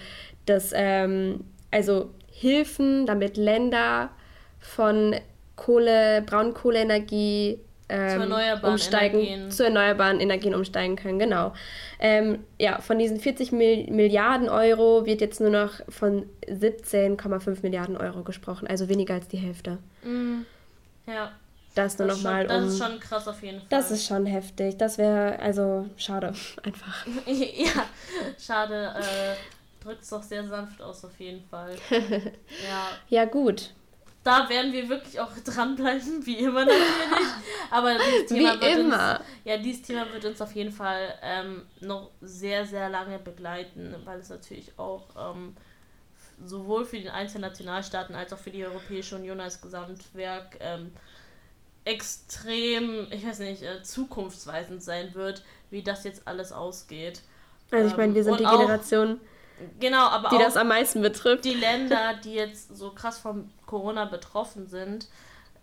das, 0.45 0.73
ähm, 0.75 1.45
also 1.71 2.11
Hilfen, 2.41 3.05
damit 3.05 3.37
Länder 3.37 4.09
von 4.61 5.15
Kohle, 5.57 6.23
Braunkohleenergie 6.23 7.59
ähm, 7.91 8.09
zu 8.09 8.21
erneuerbaren 8.21 8.73
umsteigen, 8.73 9.21
Energien. 9.21 9.51
zu 9.51 9.65
erneuerbaren 9.65 10.21
Energien 10.21 10.55
umsteigen 10.55 10.97
können, 10.97 11.19
genau. 11.19 11.53
Ähm, 11.99 12.39
ja, 12.59 12.81
von 12.81 12.99
diesen 12.99 13.21
40 13.21 13.53
Mil 13.53 13.91
Milliarden 13.91 14.49
Euro 14.49 15.05
wird 15.05 15.21
jetzt 15.21 15.43
nur 15.43 15.51
noch 15.51 15.81
von 15.91 16.25
17,5 16.47 17.59
Milliarden 17.61 17.99
Euro 17.99 18.23
gesprochen, 18.23 18.67
also 18.67 18.89
weniger 18.89 19.13
als 19.13 19.29
die 19.29 19.37
Hälfte. 19.37 19.77
Mm, 20.03 20.47
ja. 21.07 21.33
Das 21.75 21.99
nur 21.99 22.09
nochmal 22.09 22.45
um. 22.45 22.49
Das 22.49 22.65
ist 22.65 22.79
schon 22.79 23.01
krass 23.01 23.29
auf 23.29 23.43
jeden 23.43 23.59
Fall. 23.59 23.67
Das 23.69 23.91
ist 23.91 24.07
schon 24.07 24.25
heftig. 24.25 24.79
Das 24.79 24.97
wäre, 24.97 25.39
also, 25.41 25.91
schade, 25.99 26.29
einfach. 26.63 27.07
ja, 27.27 27.85
schade. 28.39 28.95
Äh, 28.97 29.60
drückt 29.81 30.03
es 30.03 30.11
doch 30.11 30.23
sehr 30.23 30.47
sanft 30.47 30.81
aus, 30.83 31.05
auf 31.05 31.19
jeden 31.19 31.43
Fall. 31.45 31.77
ja. 31.91 32.89
Ja, 33.09 33.25
gut 33.25 33.73
da 34.23 34.49
werden 34.49 34.73
wir 34.73 34.89
wirklich 34.89 35.19
auch 35.21 35.31
dranbleiben, 35.45 36.25
wie 36.27 36.39
immer 36.39 36.65
natürlich. 36.65 36.85
Aber 37.71 37.95
dieses 37.95 38.27
Thema, 38.27 38.57
wie 38.57 38.61
wird 38.61 38.79
immer. 38.79 39.19
Uns, 39.19 39.29
ja, 39.45 39.57
dieses 39.57 39.83
Thema 39.83 40.13
wird 40.13 40.25
uns 40.25 40.41
auf 40.41 40.55
jeden 40.55 40.73
Fall 40.73 41.15
ähm, 41.23 41.63
noch 41.81 42.11
sehr, 42.21 42.67
sehr 42.67 42.89
lange 42.91 43.19
begleiten, 43.19 43.95
weil 44.05 44.21
es 44.21 44.29
natürlich 44.29 44.79
auch 44.79 45.05
ähm, 45.17 45.57
sowohl 46.45 46.85
für 46.85 46.99
die 46.99 47.11
einzelnen 47.11 47.43
Nationalstaaten 47.43 48.15
als 48.15 48.33
auch 48.33 48.39
für 48.39 48.51
die 48.51 48.65
Europäische 48.65 49.17
Union 49.17 49.41
als 49.41 49.61
Gesamtwerk 49.61 50.59
ähm, 50.61 50.93
extrem, 51.85 53.07
ich 53.11 53.27
weiß 53.27 53.39
nicht, 53.39 53.63
äh, 53.63 53.83
zukunftsweisend 53.83 54.83
sein 54.83 55.15
wird, 55.15 55.43
wie 55.71 55.83
das 55.83 56.05
jetzt 56.05 56.27
alles 56.27 56.53
ausgeht. 56.53 57.23
Also 57.71 57.89
ich 57.89 57.97
meine, 57.97 58.15
wir 58.15 58.25
sind 58.25 58.41
die 58.41 58.45
Generation, 58.45 59.21
Genau, 59.79 60.07
aber 60.07 60.29
die 60.31 60.39
das 60.39 60.57
am 60.57 60.69
meisten 60.69 61.03
betrifft. 61.03 61.45
Die 61.45 61.55
Länder, 61.55 62.15
die 62.25 62.35
jetzt 62.35 62.77
so 62.77 62.91
krass 62.91 63.19
von 63.19 63.51
Corona 63.67 64.05
betroffen 64.05 64.67
sind, 64.67 65.09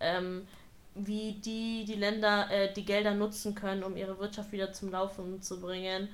ähm, 0.00 0.46
wie 0.94 1.32
die 1.32 1.84
die 1.84 1.94
Länder 1.94 2.50
äh, 2.50 2.72
die 2.72 2.84
Gelder 2.84 3.14
nutzen 3.14 3.54
können, 3.54 3.82
um 3.82 3.96
ihre 3.96 4.18
Wirtschaft 4.18 4.52
wieder 4.52 4.72
zum 4.72 4.90
Laufen 4.90 5.42
zu 5.42 5.60
bringen. 5.60 6.08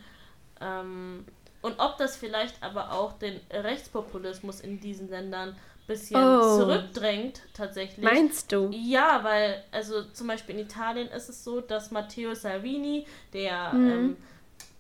Ähm, 0.60 1.24
und 1.62 1.78
ob 1.78 1.96
das 1.96 2.16
vielleicht 2.16 2.62
aber 2.62 2.92
auch 2.92 3.14
den 3.14 3.40
Rechtspopulismus 3.50 4.60
in 4.60 4.80
diesen 4.80 5.08
Ländern 5.08 5.50
ein 5.50 5.56
bisschen 5.86 6.22
oh. 6.22 6.58
zurückdrängt, 6.58 7.40
tatsächlich. 7.54 8.04
Meinst 8.04 8.52
du? 8.52 8.68
Ja, 8.70 9.20
weil, 9.22 9.64
also 9.72 10.02
zum 10.12 10.26
Beispiel 10.26 10.56
in 10.56 10.66
Italien 10.66 11.08
ist 11.08 11.30
es 11.30 11.42
so, 11.42 11.60
dass 11.60 11.90
Matteo 11.90 12.34
Salvini, 12.34 13.06
der 13.32 13.72
mhm. 13.72 13.90
ähm, 13.90 14.16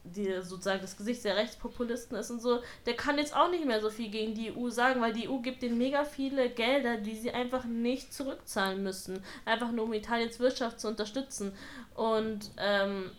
die 0.04 0.42
sozusagen 0.42 0.82
das 0.82 0.96
Gesicht 0.96 1.24
der 1.24 1.36
Rechtspopulisten 1.36 2.16
ist 2.16 2.30
und 2.30 2.40
so, 2.40 2.60
der 2.84 2.94
kann 2.94 3.16
jetzt 3.16 3.34
auch 3.34 3.50
nicht 3.50 3.64
mehr 3.64 3.80
so 3.80 3.88
viel 3.88 4.10
gegen 4.10 4.34
die 4.34 4.52
EU 4.54 4.68
sagen, 4.68 5.00
weil 5.00 5.14
die 5.14 5.28
EU 5.28 5.38
gibt 5.38 5.62
denen 5.62 5.78
mega 5.78 6.04
viele 6.04 6.50
Gelder, 6.50 6.98
die 6.98 7.16
sie 7.16 7.30
einfach 7.30 7.64
nicht 7.64 8.12
zurückzahlen 8.12 8.82
müssen. 8.82 9.22
Einfach 9.46 9.72
nur 9.72 9.86
um 9.86 9.92
Italiens 9.94 10.38
Wirtschaft 10.38 10.78
zu 10.78 10.88
unterstützen. 10.88 11.52
Und 11.94 12.50
ähm, 12.58 13.10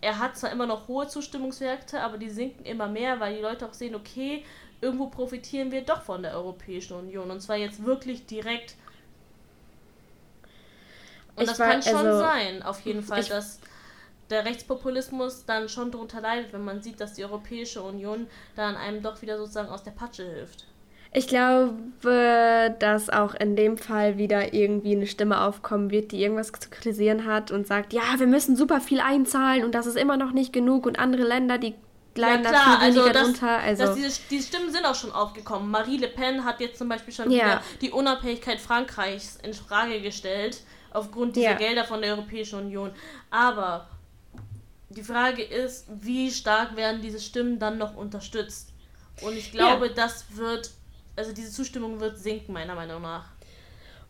er 0.00 0.18
hat 0.18 0.36
zwar 0.36 0.50
immer 0.50 0.66
noch 0.66 0.88
hohe 0.88 1.06
Zustimmungswerte, 1.06 2.00
aber 2.00 2.18
die 2.18 2.30
sinken 2.30 2.64
immer 2.64 2.88
mehr, 2.88 3.20
weil 3.20 3.36
die 3.36 3.42
Leute 3.42 3.66
auch 3.66 3.74
sehen, 3.74 3.94
okay, 3.94 4.44
irgendwo 4.80 5.06
profitieren 5.06 5.70
wir 5.70 5.82
doch 5.82 6.02
von 6.02 6.22
der 6.22 6.34
Europäischen 6.34 6.96
Union. 6.96 7.30
Und 7.30 7.40
zwar 7.40 7.56
jetzt 7.56 7.84
wirklich 7.84 8.26
direkt. 8.26 8.74
Und 11.36 11.44
ich 11.44 11.48
das 11.50 11.60
war, 11.60 11.68
kann 11.68 11.82
schon 11.82 11.96
also, 11.96 12.18
sein, 12.18 12.62
auf 12.64 12.80
jeden 12.80 13.02
Fall, 13.04 13.20
ich, 13.20 13.28
dass 13.28 13.60
der 14.30 14.44
Rechtspopulismus 14.44 15.44
dann 15.46 15.68
schon 15.68 15.90
darunter 15.90 16.20
leidet, 16.20 16.52
wenn 16.52 16.64
man 16.64 16.82
sieht, 16.82 17.00
dass 17.00 17.14
die 17.14 17.24
Europäische 17.24 17.82
Union 17.82 18.26
dann 18.56 18.76
einem 18.76 19.02
doch 19.02 19.22
wieder 19.22 19.38
sozusagen 19.38 19.68
aus 19.68 19.82
der 19.82 19.92
Patsche 19.92 20.24
hilft. 20.24 20.66
Ich 21.10 21.26
glaube, 21.26 22.76
dass 22.78 23.08
auch 23.08 23.34
in 23.34 23.56
dem 23.56 23.78
Fall 23.78 24.18
wieder 24.18 24.52
irgendwie 24.52 24.94
eine 24.94 25.06
Stimme 25.06 25.40
aufkommen 25.40 25.90
wird, 25.90 26.12
die 26.12 26.20
irgendwas 26.20 26.52
zu 26.52 26.68
kritisieren 26.68 27.24
hat 27.24 27.50
und 27.50 27.66
sagt, 27.66 27.94
ja, 27.94 28.02
wir 28.18 28.26
müssen 28.26 28.56
super 28.56 28.80
viel 28.80 29.00
einzahlen 29.00 29.64
und 29.64 29.74
das 29.74 29.86
ist 29.86 29.96
immer 29.96 30.18
noch 30.18 30.32
nicht 30.32 30.52
genug 30.52 30.84
und 30.84 30.98
andere 30.98 31.22
Länder, 31.22 31.56
die 31.56 31.74
leiden 32.14 32.44
ja, 32.44 32.50
klar, 32.50 32.78
also 32.80 33.08
das, 33.08 33.22
drunter. 33.22 33.58
Also 33.58 33.84
dass 33.84 33.94
diese, 33.94 34.20
diese 34.28 34.48
Stimmen 34.48 34.70
sind 34.70 34.84
auch 34.84 34.94
schon 34.94 35.12
aufgekommen. 35.12 35.70
Marie 35.70 35.96
Le 35.96 36.08
Pen 36.08 36.44
hat 36.44 36.60
jetzt 36.60 36.78
zum 36.78 36.88
Beispiel 36.90 37.14
schon 37.14 37.30
ja. 37.30 37.44
wieder 37.44 37.62
die 37.80 37.90
Unabhängigkeit 37.90 38.60
Frankreichs 38.60 39.38
in 39.42 39.54
Frage 39.54 40.02
gestellt 40.02 40.62
aufgrund 40.92 41.36
dieser 41.36 41.52
ja. 41.52 41.56
Gelder 41.56 41.84
von 41.84 42.02
der 42.02 42.14
Europäischen 42.14 42.58
Union. 42.58 42.90
Aber 43.30 43.88
die 44.98 45.04
Frage 45.04 45.44
ist, 45.44 45.86
wie 46.00 46.28
stark 46.28 46.74
werden 46.74 47.00
diese 47.00 47.20
Stimmen 47.20 47.60
dann 47.60 47.78
noch 47.78 47.96
unterstützt? 47.96 48.72
Und 49.22 49.36
ich 49.36 49.52
glaube, 49.52 49.86
ja. 49.86 49.92
das 49.94 50.24
wird, 50.34 50.70
also 51.14 51.32
diese 51.32 51.52
Zustimmung 51.52 52.00
wird 52.00 52.18
sinken, 52.18 52.52
meiner 52.52 52.74
Meinung 52.74 53.02
nach. 53.02 53.26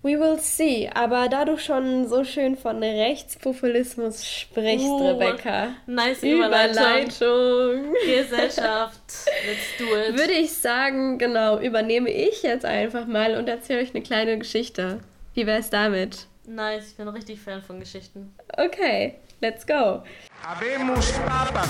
We 0.03 0.19
will 0.19 0.39
see. 0.39 0.89
Aber 0.95 1.29
da 1.29 1.45
du 1.45 1.59
schon 1.59 2.09
so 2.09 2.25
schön 2.25 2.57
von 2.57 2.83
Rechtspopulismus 2.83 4.25
sprichst, 4.27 4.87
uh, 4.87 5.09
Rebecca. 5.09 5.75
Nice 5.87 6.23
Überleitung. 6.23 7.93
Gesellschaft. 8.07 9.03
Let's 9.47 9.77
do 9.79 9.85
it. 9.85 10.19
Würde 10.19 10.33
ich 10.33 10.55
sagen, 10.55 11.19
genau, 11.19 11.59
übernehme 11.59 12.11
ich 12.11 12.43
jetzt 12.43 12.65
einfach 12.65 13.07
mal 13.07 13.37
und 13.37 13.47
erzähle 13.49 13.83
euch 13.83 13.91
eine 13.95 14.03
kleine 14.03 14.39
Geschichte. 14.39 15.01
Wie 15.35 15.47
wäre 15.47 15.59
es 15.59 15.69
damit? 15.69 16.27
Nice, 16.47 16.91
ich 16.91 16.97
bin 16.97 17.09
richtig 17.09 17.41
Fan 17.41 17.63
von 17.63 17.79
Geschichten. 17.79 18.35
Okay. 18.57 19.17
Let's 19.41 19.65
go. 19.65 20.03
Habemus 20.49 21.13
Papam. 21.29 21.69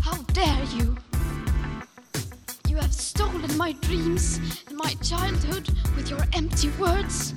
How 0.00 0.16
dare 0.32 0.64
you? 0.74 0.96
You 2.66 2.76
have 2.76 2.94
stolen 2.94 3.54
my 3.58 3.72
dreams 3.72 4.40
and 4.68 4.78
my 4.78 4.94
childhood 5.02 5.68
with 5.96 6.08
your 6.08 6.24
empty 6.32 6.70
words. 6.80 7.34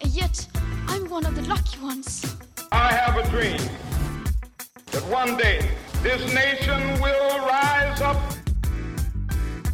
And 0.00 0.10
yet, 0.10 0.46
I'm 0.88 1.10
one 1.10 1.26
of 1.26 1.34
the 1.34 1.42
lucky 1.42 1.78
ones. 1.80 2.34
I 2.72 2.94
have 2.94 3.18
a 3.18 3.28
dream 3.28 3.60
that 4.92 5.04
one 5.10 5.36
day 5.36 5.70
this 6.02 6.32
nation 6.32 6.80
will 6.98 7.40
rise 7.40 8.00
up. 8.00 8.22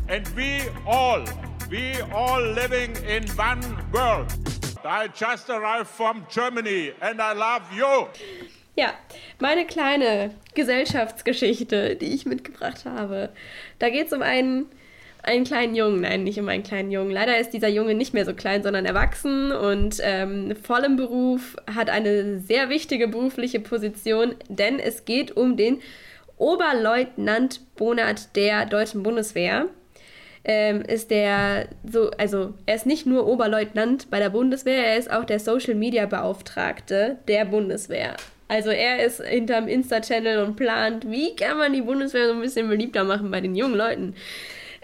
And 0.09 0.27
we 0.35 0.62
all, 0.85 1.25
we 1.70 2.01
all 2.12 2.42
living 2.42 2.96
in 3.07 3.29
one 3.37 3.62
world. 3.92 4.45
I 4.87 5.09
just 5.09 5.51
arrived 5.51 5.88
from 5.88 6.27
Germany 6.33 6.92
and 7.01 7.20
I 7.20 7.33
love 7.35 7.62
you. 7.77 8.07
Ja, 8.77 8.92
meine 9.40 9.64
kleine 9.64 10.31
Gesellschaftsgeschichte, 10.55 11.96
die 11.96 12.14
ich 12.14 12.27
mitgebracht 12.27 12.85
habe. 12.85 13.31
Da 13.79 13.88
geht 13.90 14.07
es 14.07 14.12
um 14.12 14.22
einen, 14.22 14.66
einen 15.22 15.44
kleinen 15.44 15.75
Jungen. 15.75 16.03
Nein, 16.03 16.25
nicht 16.25 16.38
um 16.38 16.49
einen 16.49 16.62
kleinen 16.62 16.90
Jungen. 16.90 17.11
Leider 17.11 17.38
ist 17.38 17.51
dieser 17.51 17.68
Junge 17.68 17.94
nicht 17.94 18.14
mehr 18.14 18.25
so 18.25 18.35
klein, 18.35 18.62
sondern 18.62 18.85
erwachsen 18.85 19.51
und 19.51 19.96
ähm, 20.03 20.55
voll 20.62 20.85
im 20.85 20.96
Beruf, 20.96 21.57
hat 21.75 21.90
eine 21.90 22.38
sehr 22.38 22.68
wichtige 22.68 23.09
berufliche 23.09 23.61
Position, 23.61 24.37
denn 24.49 24.79
es 24.79 25.05
geht 25.05 25.37
um 25.37 25.57
den 25.57 25.81
Oberleutnant 26.37 27.61
Bonat 27.77 28.37
der 28.37 28.66
Deutschen 28.66 29.03
Bundeswehr 29.03 29.68
ähm, 30.48 30.82
ist 30.82 31.11
der 31.11 31.68
so, 31.90 32.11
also 32.18 32.54
er 32.66 32.76
ist 32.76 32.87
nicht 32.87 33.04
nur 33.04 33.26
Oberleutnant 33.26 34.11
bei 34.11 34.20
der 34.20 34.30
Bundeswehr, 34.30 34.87
er 34.87 34.96
ist 34.96 35.11
auch 35.11 35.24
der 35.24 35.40
Social 35.40 35.74
Media 35.74 36.06
Beauftragte 36.06 37.18
der 37.26 37.44
Bundeswehr. 37.44 38.16
Also 38.46 38.70
er 38.70 39.04
ist 39.04 39.20
hinterm 39.20 39.66
Insta-Channel 39.66 40.44
und 40.44 40.54
plant, 40.54 41.11
wie 41.11 41.35
kann 41.35 41.59
man 41.59 41.72
die 41.72 41.82
Bundeswehr 41.82 42.28
so 42.28 42.35
ein 42.35 42.40
bisschen 42.40 42.68
beliebter 42.68 43.02
machen 43.02 43.32
bei 43.32 43.40
den 43.40 43.56
jungen 43.56 43.74
Leuten. 43.74 44.14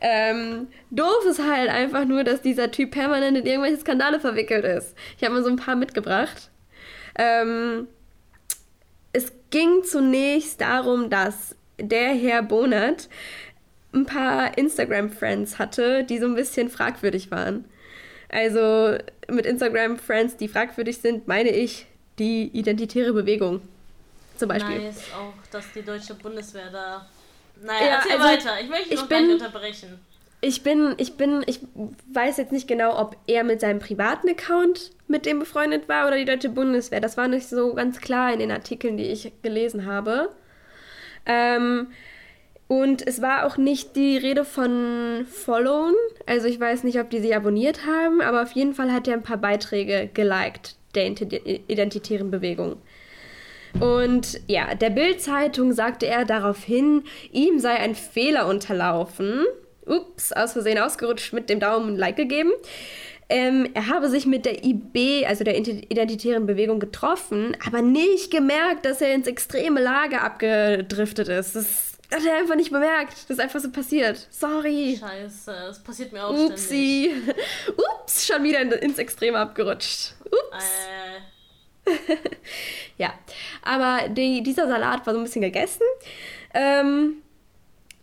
Ähm, 0.01 0.67
doof 0.91 1.25
ist 1.31 1.41
halt 1.41 1.71
einfach 1.71 2.07
nur, 2.07 2.25
dass 2.25 2.43
dieser 2.43 2.73
Typ 2.73 2.91
permanent 2.91 3.39
in 3.39 3.47
irgendwelche 3.47 3.79
Skandale 3.79 4.19
verwickelt 4.19 4.65
ist. 4.65 4.97
Ich 5.17 5.23
habe 5.23 5.35
mal 5.35 5.45
so 5.45 5.49
ein 5.49 5.57
paar 5.57 5.77
mitgebracht. 5.77 6.51
Ähm, 7.17 7.87
es 9.13 9.33
ging 9.51 9.85
zunächst 9.85 10.61
darum, 10.61 11.09
dass 11.09 11.55
der 11.79 12.09
Herr 12.09 12.43
Bonat 12.43 13.09
ein 13.95 14.07
paar 14.07 14.57
Instagram-Friends 14.57 15.59
hatte, 15.59 16.05
die 16.05 16.19
so 16.19 16.27
ein 16.27 16.35
bisschen 16.35 16.71
fragwürdig 16.71 17.31
waren. 17.31 17.65
Also 18.31 18.97
mit 19.29 19.45
Instagram-Friends, 19.47 20.37
die 20.37 20.49
fragwürdig 20.49 20.99
sind, 20.99 21.29
meine 21.29 21.51
ich 21.51 21.87
die 22.19 22.45
identitäre 22.49 23.13
Bewegung. 23.13 23.61
Zum 24.37 24.49
Beispiel. 24.49 24.79
Nice 24.79 25.03
auch, 25.15 25.35
dass 25.51 25.71
die 25.73 25.83
deutsche 25.83 26.15
Bundeswehr 26.15 26.71
da. 26.73 27.07
Naja, 27.63 27.87
Ja, 27.87 27.95
erzähl 27.97 28.13
also, 28.13 28.25
weiter. 28.25 28.61
Ich 28.63 28.69
möchte 28.69 28.95
noch 28.95 29.09
bin- 29.09 29.31
unterbrechen. 29.33 30.01
Ich 30.45 30.65
bin, 30.65 30.95
ich 30.97 31.17
bin, 31.17 31.45
ich 31.47 31.61
weiß 32.13 32.37
jetzt 32.39 32.51
nicht 32.51 32.67
genau, 32.67 32.99
ob 32.99 33.17
er 33.29 33.45
mit 33.45 33.61
seinem 33.61 33.79
privaten 33.79 34.29
Account 34.29 34.91
mit 35.07 35.25
dem 35.25 35.39
befreundet 35.39 35.89
war 35.89 36.09
oder 36.09 36.17
die 36.17 36.25
deutsche 36.25 36.49
Bundeswehr. 36.49 37.01
Das 37.01 37.17
war 37.17 37.29
nicht 37.29 37.49
so 37.49 37.75
ganz 37.75 38.01
klar 38.01 38.33
in 38.33 38.41
den 38.41 38.51
Artikeln, 38.51 38.97
die 38.97 39.05
ich 39.07 39.31
gelesen 39.43 39.87
habe. 39.87 40.31
Ähm, 41.27 41.89
und 42.73 43.07
es 43.07 43.21
war 43.21 43.45
auch 43.45 43.59
nicht 43.59 43.97
die 43.97 44.17
Rede 44.17 44.47
von 44.47 45.27
Followen. 45.31 45.95
Also 46.25 46.47
ich 46.49 46.59
weiß 46.59 46.85
nicht, 46.85 46.99
ob 46.99 47.11
die 47.11 47.21
sie 47.21 47.35
abonniert 47.35 47.81
haben, 47.87 48.23
aber 48.23 48.41
auf 48.43 48.53
jeden 48.53 48.73
Fall 48.73 48.91
hat 48.91 49.07
er 49.07 49.13
ein 49.13 49.23
paar 49.23 49.37
Beiträge 49.37 50.09
geliked 50.15 50.77
der 50.95 51.07
Ident- 51.07 51.61
identitären 51.69 52.31
Bewegung. 52.31 52.77
Und 53.79 54.41
ja, 54.47 54.75
der 54.75 54.89
Bild-Zeitung 54.89 55.75
sagte 55.75 56.07
er 56.07 56.25
daraufhin, 56.25 57.03
ihm 57.31 57.59
sei 57.59 57.75
ein 57.75 57.95
Fehler 57.95 58.47
unterlaufen. 58.47 59.45
Ups, 59.85 60.33
aus 60.33 60.55
Versehen 60.55 60.79
ausgerutscht, 60.79 61.35
mit 61.35 61.51
dem 61.51 61.61
Daumen 61.61 61.91
ein 61.91 61.97
Like 61.99 62.17
gegeben. 62.17 62.53
Ähm, 63.29 63.69
er 63.75 63.89
habe 63.89 64.09
sich 64.09 64.25
mit 64.25 64.47
der 64.47 64.65
IB, 64.65 65.27
also 65.27 65.45
der 65.45 65.59
Ident- 65.59 65.91
identitären 65.91 66.47
Bewegung, 66.47 66.81
getroffen, 66.81 67.55
aber 67.67 67.83
nicht 67.83 68.31
gemerkt, 68.31 68.87
dass 68.87 69.03
er 69.03 69.15
ins 69.15 69.27
extreme 69.27 69.81
Lager 69.81 70.23
abgedriftet 70.23 71.29
ist. 71.29 71.55
Das 71.55 71.92
hat 72.13 72.25
er 72.25 72.37
einfach 72.37 72.57
nicht 72.57 72.71
bemerkt. 72.71 73.13
Das 73.13 73.31
ist 73.31 73.41
einfach 73.41 73.61
so 73.61 73.71
passiert. 73.71 74.27
Sorry. 74.31 74.97
Scheiße, 74.99 75.53
das 75.69 75.83
passiert 75.83 76.13
mir 76.13 76.25
auch 76.25 76.35
ständig. 76.35 76.53
Upsi. 76.53 77.13
Ups, 77.77 78.27
schon 78.27 78.43
wieder 78.45 78.61
in, 78.61 78.71
ins 78.73 78.99
Extreme 78.99 79.39
abgerutscht. 79.39 80.15
Ups. 80.25 80.65
Äh, 80.65 81.21
Ja, 82.97 83.15
aber 83.63 84.09
die, 84.09 84.43
dieser 84.43 84.69
Salat 84.69 85.07
war 85.07 85.15
so 85.15 85.21
ein 85.21 85.25
bisschen 85.25 85.43
gegessen. 85.43 85.83
Ähm, 86.55 87.23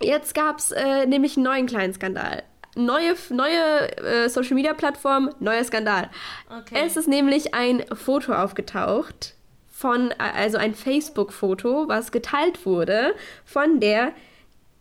jetzt 0.02 0.34
gab 0.34 0.60
es 0.60 0.72
äh, 0.72 1.06
nämlich 1.06 1.38
einen 1.38 1.46
neuen 1.46 1.66
kleinen 1.68 1.94
Skandal. 1.94 2.44
Neue, 2.76 3.16
neue 3.30 3.98
äh, 3.98 4.30
Social 4.30 4.56
Media 4.56 4.74
Plattform, 4.74 5.34
neuer 5.40 5.64
Skandal. 5.64 6.10
Okay. 6.50 6.84
Es 6.86 6.98
ist 6.98 7.08
nämlich 7.08 7.54
ein 7.54 7.84
Foto 7.96 8.34
aufgetaucht 8.34 9.36
von, 9.80 10.12
äh, 10.12 10.16
also 10.18 10.58
ein 10.58 10.76
Facebook-Foto, 10.76 11.88
was 11.88 12.12
geteilt 12.12 12.66
wurde 12.66 13.16
von 13.46 13.80
der 13.80 14.12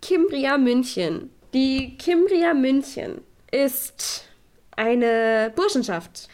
Kimbria 0.03 0.59
München. 0.59 1.31
Die 1.55 1.97
Kimbria 1.99 2.53
München 2.53 3.21
ist 3.53 4.25
eine 4.75 5.53
Burschenschaft. 5.55 6.29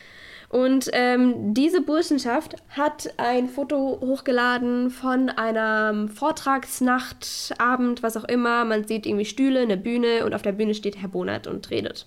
Und 0.49 0.89
ähm, 0.93 1.53
diese 1.53 1.83
Burschenschaft 1.83 2.57
hat 2.71 3.13
ein 3.19 3.49
Foto 3.49 3.99
hochgeladen 4.01 4.89
von 4.91 5.29
einem 5.29 6.09
Vortragsnacht, 6.09 7.55
Abend, 7.59 8.03
was 8.03 8.17
auch 8.17 8.25
immer. 8.25 8.65
Man 8.65 8.87
sieht 8.87 9.05
irgendwie 9.05 9.25
Stühle, 9.27 9.61
eine 9.61 9.77
Bühne 9.77 10.25
und 10.25 10.33
auf 10.33 10.43
der 10.43 10.53
Bühne 10.53 10.75
steht 10.75 10.97
Herr 11.03 11.09
Bonert 11.09 11.47
und 11.47 11.71
redet. 11.71 12.07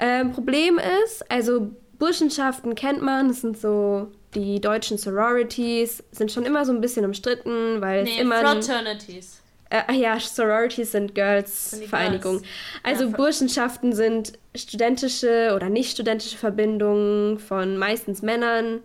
Ähm, 0.00 0.32
Problem 0.32 0.80
ist, 1.04 1.30
also 1.30 1.70
Burschenschaften 1.98 2.74
kennt 2.74 3.02
man, 3.02 3.28
das 3.28 3.40
sind 3.40 3.58
so 3.58 4.08
die 4.34 4.60
deutschen 4.60 4.98
Sororities, 4.98 6.02
sind 6.12 6.30
schon 6.30 6.44
immer 6.44 6.64
so 6.64 6.72
ein 6.72 6.80
bisschen 6.80 7.04
umstritten, 7.04 7.80
weil 7.80 8.04
es 8.04 8.08
nee, 8.10 8.20
immer... 8.20 8.36
ein- 8.46 8.62
Fraternities. 8.62 9.40
äh, 9.70 9.82
ach 9.86 9.94
ja, 9.94 10.18
Sororities 10.20 10.92
sind 10.92 11.14
Girls 11.14 11.70
Sind 11.70 11.82
die 11.82 11.88
Vereinigung. 11.88 12.38
Girls. 12.38 12.48
Also 12.82 13.04
Ja, 13.04 13.16
Burschenschaften 13.16 13.92
sind 13.94 14.32
studentische 14.54 15.52
oder 15.56 15.68
nicht 15.68 15.90
studentische 15.92 16.36
Verbindungen 16.36 17.38
von 17.38 17.76
meistens 17.78 18.22
Männern. 18.22 18.80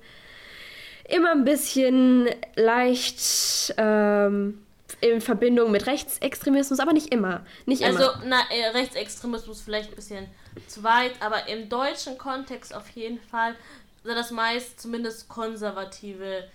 Immer 1.08 1.32
ein 1.34 1.44
bisschen 1.44 2.30
leicht 2.56 3.74
ähm, 3.78 4.60
in 5.04 5.22
Verbindung 5.22 5.72
mit 5.72 5.86
Rechtsextremismus, 5.86 6.80
aber 6.80 6.94
nicht 6.94 7.14
immer. 7.14 7.46
Nicht 7.66 7.82
immer. 7.82 8.00
Also, 8.00 8.12
na, 8.26 8.42
äh, 8.50 8.68
Rechtsextremismus 8.70 9.62
vielleicht 9.62 9.90
ein 9.90 9.96
bisschen 9.96 10.28
zu 10.68 10.84
weit, 10.84 11.14
aber 11.20 11.48
im 11.48 11.68
deutschen 11.68 12.18
Kontext 12.18 12.74
auf 12.74 12.90
jeden 12.92 13.20
Fall 13.20 13.56
sind 14.04 14.16
das 14.16 14.32
meist 14.32 14.80
zumindest 14.80 15.28
konservative 15.28 16.46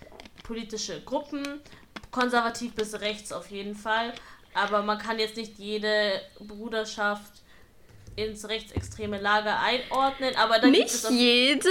politische 0.43 1.01
Gruppen. 1.01 1.61
Konservativ 2.11 2.73
bis 2.73 2.99
rechts 2.99 3.31
auf 3.31 3.51
jeden 3.51 3.75
Fall. 3.75 4.13
Aber 4.55 4.81
man 4.81 4.97
kann 4.97 5.19
jetzt 5.19 5.37
nicht 5.37 5.59
jede 5.59 6.21
Bruderschaft 6.39 7.31
ins 8.15 8.49
rechtsextreme 8.49 9.19
Lager 9.19 9.59
einordnen. 9.59 10.35
Aber 10.35 10.57
dann 10.59 10.73
gibt 10.73 10.89
es 10.89 11.07
nicht 11.09 11.19
jede, 11.19 11.69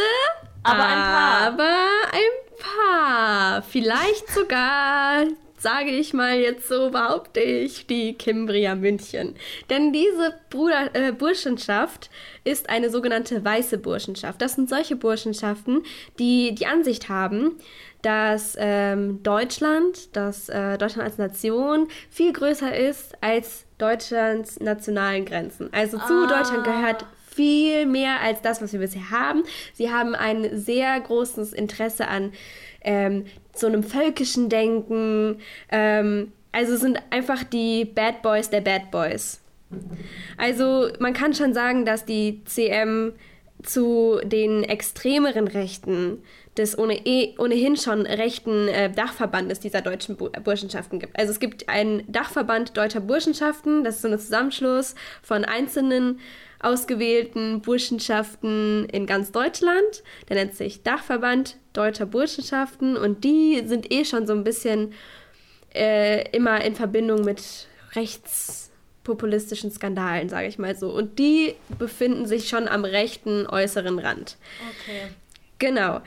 aber 0.62 0.84
ein 0.84 0.94
paar. 0.94 1.40
aber 1.48 1.74
ein 2.12 2.56
paar. 2.58 3.62
Vielleicht 3.62 4.28
sogar, 4.28 5.24
sage 5.58 5.90
ich 5.90 6.12
mal 6.12 6.38
jetzt 6.38 6.68
so, 6.68 6.90
behaupte 6.90 7.40
ich, 7.40 7.86
die 7.86 8.14
Kimbria 8.14 8.74
München. 8.74 9.34
Denn 9.70 9.92
diese 9.92 10.34
Bruder, 10.50 10.90
äh, 10.94 11.12
Burschenschaft 11.12 12.10
ist 12.44 12.68
eine 12.68 12.90
sogenannte 12.90 13.44
weiße 13.44 13.78
Burschenschaft. 13.78 14.40
Das 14.40 14.54
sind 14.54 14.68
solche 14.68 14.96
Burschenschaften, 14.96 15.82
die 16.18 16.54
die 16.54 16.66
Ansicht 16.66 17.08
haben, 17.08 17.56
dass 18.02 18.56
ähm, 18.58 19.22
Deutschland, 19.22 20.14
dass 20.16 20.48
äh, 20.48 20.78
Deutschland 20.78 21.08
als 21.08 21.18
Nation 21.18 21.88
viel 22.10 22.32
größer 22.32 22.76
ist 22.76 23.14
als 23.20 23.64
Deutschlands 23.78 24.60
nationalen 24.60 25.24
Grenzen. 25.24 25.68
Also 25.72 25.98
zu 25.98 26.12
Ah. 26.12 26.26
Deutschland 26.26 26.64
gehört 26.64 27.06
viel 27.34 27.86
mehr 27.86 28.20
als 28.20 28.42
das, 28.42 28.60
was 28.60 28.72
wir 28.72 28.80
bisher 28.80 29.10
haben. 29.10 29.44
Sie 29.72 29.92
haben 29.92 30.14
ein 30.14 30.58
sehr 30.58 30.98
großes 31.00 31.52
Interesse 31.52 32.08
an 32.08 32.32
ähm, 32.80 33.26
so 33.58 33.66
einem 33.66 33.82
völkischen 33.82 34.48
Denken. 34.48 35.40
Ähm, 35.70 36.32
also 36.52 36.76
sind 36.76 37.00
einfach 37.10 37.44
die 37.44 37.84
Bad 37.84 38.22
Boys 38.22 38.50
der 38.50 38.60
Bad 38.60 38.90
Boys. 38.90 39.40
Also 40.36 40.88
man 40.98 41.12
kann 41.12 41.34
schon 41.34 41.52
sagen, 41.52 41.84
dass 41.84 42.04
die 42.04 42.42
CM 42.44 43.12
zu 43.62 44.20
den 44.24 44.64
extremeren 44.64 45.48
Rechten 45.48 46.22
des 46.58 46.76
ohne, 46.76 47.06
eh, 47.06 47.34
ohnehin 47.38 47.76
schon 47.76 48.04
rechten 48.04 48.68
äh, 48.68 48.90
Dachverbandes 48.90 49.60
dieser 49.60 49.80
deutschen 49.80 50.16
Bu 50.16 50.28
Burschenschaften 50.44 50.98
gibt. 50.98 51.18
Also 51.18 51.32
es 51.32 51.40
gibt 51.40 51.68
einen 51.68 52.02
Dachverband 52.10 52.76
deutscher 52.76 53.00
Burschenschaften, 53.00 53.84
das 53.84 53.96
ist 53.96 54.02
so 54.02 54.08
ein 54.08 54.18
Zusammenschluss 54.18 54.94
von 55.22 55.44
einzelnen 55.44 56.20
ausgewählten 56.60 57.60
Burschenschaften 57.60 58.86
in 58.86 59.06
ganz 59.06 59.30
Deutschland. 59.30 60.02
Der 60.28 60.36
nennt 60.36 60.56
sich 60.56 60.82
Dachverband 60.82 61.56
deutscher 61.72 62.06
Burschenschaften 62.06 62.96
und 62.96 63.22
die 63.22 63.62
sind 63.64 63.92
eh 63.92 64.04
schon 64.04 64.26
so 64.26 64.32
ein 64.32 64.42
bisschen 64.42 64.92
äh, 65.74 66.28
immer 66.36 66.64
in 66.64 66.74
Verbindung 66.74 67.24
mit 67.24 67.68
rechtspopulistischen 67.94 69.70
Skandalen, 69.70 70.28
sage 70.28 70.48
ich 70.48 70.58
mal 70.58 70.74
so. 70.74 70.90
Und 70.90 71.20
die 71.20 71.54
befinden 71.78 72.26
sich 72.26 72.48
schon 72.48 72.66
am 72.66 72.84
rechten 72.84 73.46
äußeren 73.46 74.00
Rand. 74.00 74.36
Okay. 74.80 75.12
Genau. 75.60 76.00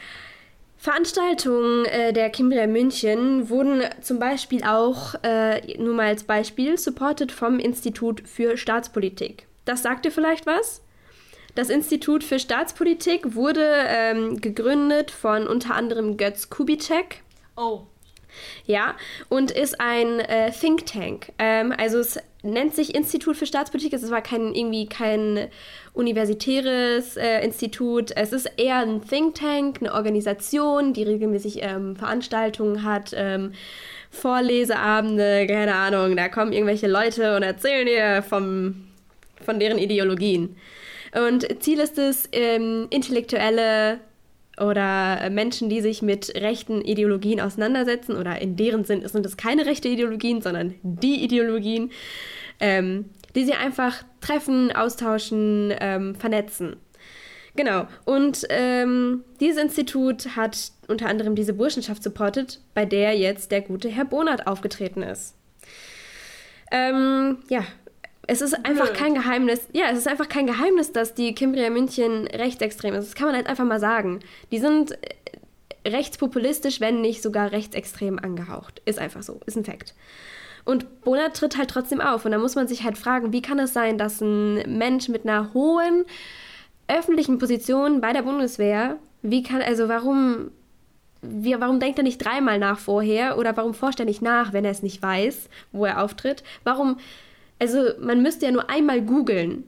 Veranstaltungen 0.82 1.86
äh, 1.86 2.12
der 2.12 2.32
Kimbria 2.32 2.66
München 2.66 3.52
wurden 3.52 3.84
zum 4.02 4.18
Beispiel 4.18 4.64
auch, 4.64 5.14
äh, 5.22 5.78
nur 5.78 5.94
mal 5.94 6.08
als 6.08 6.24
Beispiel, 6.24 6.76
supported 6.76 7.32
vom 7.32 7.60
Institut 7.60 8.28
für 8.28 8.58
Staatspolitik. 8.58 9.46
Das 9.64 9.84
sagt 9.84 10.06
dir 10.06 10.12
vielleicht 10.12 10.48
was? 10.48 10.82
Das 11.54 11.70
Institut 11.70 12.24
für 12.24 12.40
Staatspolitik 12.40 13.36
wurde 13.36 13.64
ähm, 13.90 14.42
gegründet 14.42 15.12
von 15.12 15.46
unter 15.46 15.76
anderem 15.76 16.18
Götz 16.18 16.50
Kubitschek. 16.50 17.22
Oh. 17.56 17.84
Ja, 18.66 18.96
und 19.30 19.52
ist 19.52 19.80
ein 19.80 20.20
äh, 20.20 20.52
Think 20.52 20.88
Tank. 20.88 21.32
Ähm, 21.38 21.76
also 21.78 22.00
es 22.00 22.18
nennt 22.44 22.76
sich 22.76 22.96
Institut 22.96 23.38
für 23.38 23.46
Staatspolitik. 23.46 23.94
Es 23.94 24.10
war 24.10 24.22
kein 24.22 24.54
irgendwie 24.54 24.88
kein 24.88 25.48
universitäres 25.94 27.18
äh, 27.18 27.44
Institut. 27.44 28.12
Es 28.16 28.34
ist 28.34 28.50
eher 28.58 28.78
ein 28.78 29.02
Think 29.06 29.36
Tank, 29.36 29.78
eine 29.80 29.94
Organisation, 29.94 30.94
die 30.94 31.04
regelmäßig 31.04 31.60
ähm, 31.62 31.96
Veranstaltungen 31.96 32.84
hat, 32.84 33.12
ähm, 33.16 33.54
Vorleseabende, 34.10 35.48
keine 35.48 35.76
Ahnung. 35.76 36.18
Da 36.18 36.30
kommen 36.30 36.52
irgendwelche 36.52 36.88
Leute 36.88 37.36
und 37.36 37.44
erzählen 37.44 37.86
dir 37.86 38.24
vom, 38.24 38.88
von 39.46 39.60
deren 39.60 39.78
Ideologien. 39.78 40.56
Und 41.14 41.62
Ziel 41.62 41.80
ist 41.80 41.98
es, 41.98 42.28
ähm, 42.32 42.88
intellektuelle 42.90 44.00
oder 44.60 45.30
Menschen, 45.30 45.70
die 45.70 45.82
sich 45.82 46.02
mit 46.02 46.34
rechten 46.36 46.82
Ideologien 46.82 47.40
auseinandersetzen, 47.40 48.18
oder 48.18 48.42
in 48.42 48.56
deren 48.56 48.84
Sinn 48.84 49.08
sind 49.08 49.26
es 49.26 49.38
keine 49.38 49.66
rechte 49.66 49.88
Ideologien, 49.88 50.42
sondern 50.42 50.76
die 50.84 51.24
Ideologien, 51.24 51.92
ähm, 52.60 53.06
die 53.36 53.46
sie 53.46 53.54
einfach 53.54 54.04
treffen, 54.20 54.72
austauschen, 54.72 55.74
ähm, 55.80 56.16
vernetzen. 56.16 56.76
Genau. 57.56 57.88
Und 58.06 58.46
ähm, 58.50 59.24
dieses 59.40 59.62
Institut 59.62 60.36
hat 60.36 60.72
unter 60.88 61.08
anderem 61.08 61.36
diese 61.36 61.54
Burschenschaft 61.54 62.04
supportet, 62.04 62.62
bei 62.74 62.86
der 62.86 63.18
jetzt 63.18 63.52
der 63.52 63.62
gute 63.62 63.90
Herr 63.90 64.06
Bonert 64.06 64.48
aufgetreten 64.48 65.02
ist. 65.02 65.36
Ähm, 66.72 67.40
ja, 67.50 67.66
Es 68.32 68.40
ist 68.40 68.54
einfach 68.66 68.86
Blöd. 68.86 68.98
kein 68.98 69.14
Geheimnis. 69.14 69.68
Ja, 69.74 69.90
es 69.92 69.98
ist 69.98 70.08
einfach 70.08 70.30
kein 70.30 70.48
Geheimnis, 70.48 70.94
dass 70.94 71.14
die 71.14 71.36
Kimbria 71.36 71.70
München 71.70 72.28
rechtsextrem 72.28 72.94
ist. 72.94 73.08
Das 73.08 73.16
kann 73.16 73.28
man 73.28 73.36
halt 73.36 73.48
einfach 73.48 73.66
mal 73.66 73.82
sagen. 73.82 74.22
Die 74.54 74.60
sind 74.60 74.94
äh, 74.94 75.90
rechtspopulistisch, 75.90 76.80
wenn 76.80 77.02
nicht 77.02 77.22
sogar 77.22 77.52
rechtsextrem 77.52 78.20
angehaucht. 78.20 78.82
Ist 78.86 79.00
einfach 79.00 79.22
so. 79.22 79.42
Ist 79.48 79.58
ein 79.58 79.66
Fakt. 79.66 79.96
Und 80.64 81.02
Bona 81.02 81.28
tritt 81.28 81.58
halt 81.58 81.72
trotzdem 81.72 82.00
auf. 82.00 82.24
Und 82.24 82.32
da 82.32 82.38
muss 82.38 82.56
man 82.56 82.70
sich 82.70 82.86
halt 82.86 82.98
fragen, 82.98 83.34
wie 83.34 83.42
kann 83.42 83.60
es 83.60 83.74
sein, 83.74 83.98
dass 83.98 84.22
ein 84.22 84.78
Mensch 84.78 85.10
mit 85.10 85.28
einer 85.28 85.54
hohen 85.54 86.06
öffentlichen 86.88 87.38
Position 87.38 88.00
bei 88.00 88.14
der 88.14 88.22
Bundeswehr, 88.22 88.96
wie 89.24 89.44
kann, 89.44 89.62
also 89.62 89.90
warum, 89.90 90.52
wie, 91.22 91.60
warum 91.60 91.82
denkt 91.82 92.00
er 92.00 92.06
nicht 92.06 92.24
dreimal 92.24 92.60
nach 92.60 92.80
vorher 92.80 93.38
oder 93.38 93.58
warum 93.58 93.74
forscht 93.74 94.00
er 94.00 94.06
nicht 94.06 94.22
nach, 94.22 94.54
wenn 94.54 94.64
er 94.64 94.72
es 94.72 94.84
nicht 94.84 95.02
weiß, 95.02 95.50
wo 95.74 95.84
er 95.84 96.02
auftritt? 96.02 96.46
Warum, 96.64 96.98
also 97.62 97.92
man 98.00 98.22
müsste 98.24 98.46
ja 98.48 98.52
nur 98.52 98.70
einmal 98.70 99.02
googeln 99.02 99.64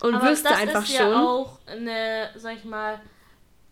und 0.00 0.14
Aber 0.14 0.30
wüsste 0.30 0.48
das 0.48 0.58
einfach 0.58 0.82
ist 0.82 0.96
schon. 0.96 1.12
ja 1.12 1.22
auch 1.22 1.58
eine, 1.66 2.30
sag 2.36 2.56
ich 2.56 2.64
mal, 2.64 3.00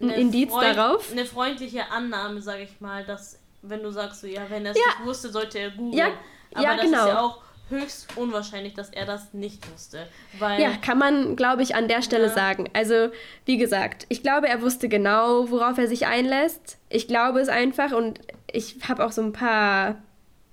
Ein 0.01 0.11
Indiz 0.11 0.53
darauf? 0.53 1.11
Eine 1.11 1.25
freundliche 1.25 1.91
Annahme, 1.91 2.41
sag 2.43 2.61
ich 2.61 2.81
mal, 2.81 3.05
dass, 3.05 3.41
wenn 3.63 3.83
du 3.83 3.91
sagst, 3.91 4.21
so, 4.21 4.27
ja, 4.27 4.43
wenn 4.51 4.65
er 4.67 4.73
es 4.73 4.79
Ja. 4.79 4.85
nicht 4.99 5.07
wusste, 5.07 5.31
sollte 5.31 5.59
er 5.59 5.71
googeln. 5.71 5.93
Ja, 5.95 6.09
Aber 6.55 6.63
ja, 6.65 6.77
das 6.77 6.85
genau. 6.85 6.99
ist 7.01 7.09
ja 7.09 7.21
auch 7.21 7.39
höchst 7.71 8.09
unwahrscheinlich, 8.17 8.75
dass 8.75 8.91
er 8.91 9.07
das 9.07 9.33
nicht 9.33 9.71
wusste. 9.73 10.07
Weil 10.39 10.61
Ja, 10.61 10.73
kann 10.85 10.99
man, 10.99 11.37
glaube 11.37 11.63
ich, 11.63 11.75
an 11.75 11.89
der 11.89 12.03
Stelle 12.03 12.27
Ja. 12.27 12.33
sagen. 12.35 12.69
Also, 12.75 13.09
wie 13.47 13.57
gesagt, 13.57 14.05
ich 14.11 14.23
glaube, 14.23 14.49
er 14.49 14.61
wusste 14.61 14.89
genau, 14.91 15.51
worauf 15.51 15.79
er 15.79 15.89
sich 15.89 16.07
einlässt. 16.07 16.77
Ich 16.91 17.09
glaube 17.09 17.41
es 17.41 17.49
einfach 17.49 17.93
und 17.93 18.21
ich 18.53 18.77
habe 18.87 19.05
auch 19.07 19.13
so 19.13 19.23
ein 19.23 19.33
paar 19.33 20.03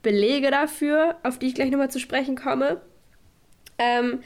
Belege 0.02 0.50
dafür, 0.52 1.18
auf 1.24 1.38
die 1.40 1.48
ich 1.48 1.56
gleich 1.56 1.72
nochmal 1.72 1.92
zu 1.92 2.00
sprechen 2.00 2.38
komme. 2.38 2.80
Ähm, 3.80 4.20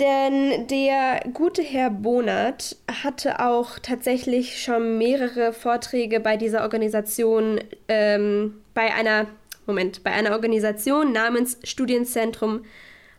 denn 0.00 0.66
der 0.66 1.20
gute 1.32 1.62
Herr 1.62 1.90
Bonert 1.90 2.76
hatte 3.04 3.38
auch 3.38 3.78
tatsächlich 3.78 4.60
schon 4.60 4.98
mehrere 4.98 5.52
Vorträge 5.52 6.18
bei 6.18 6.36
dieser 6.36 6.62
Organisation, 6.62 7.60
ähm, 7.86 8.54
bei 8.74 8.92
einer, 8.92 9.26
Moment, 9.66 10.02
bei 10.02 10.10
einer 10.10 10.32
Organisation 10.32 11.12
namens 11.12 11.58
Studienzentrum 11.62 12.64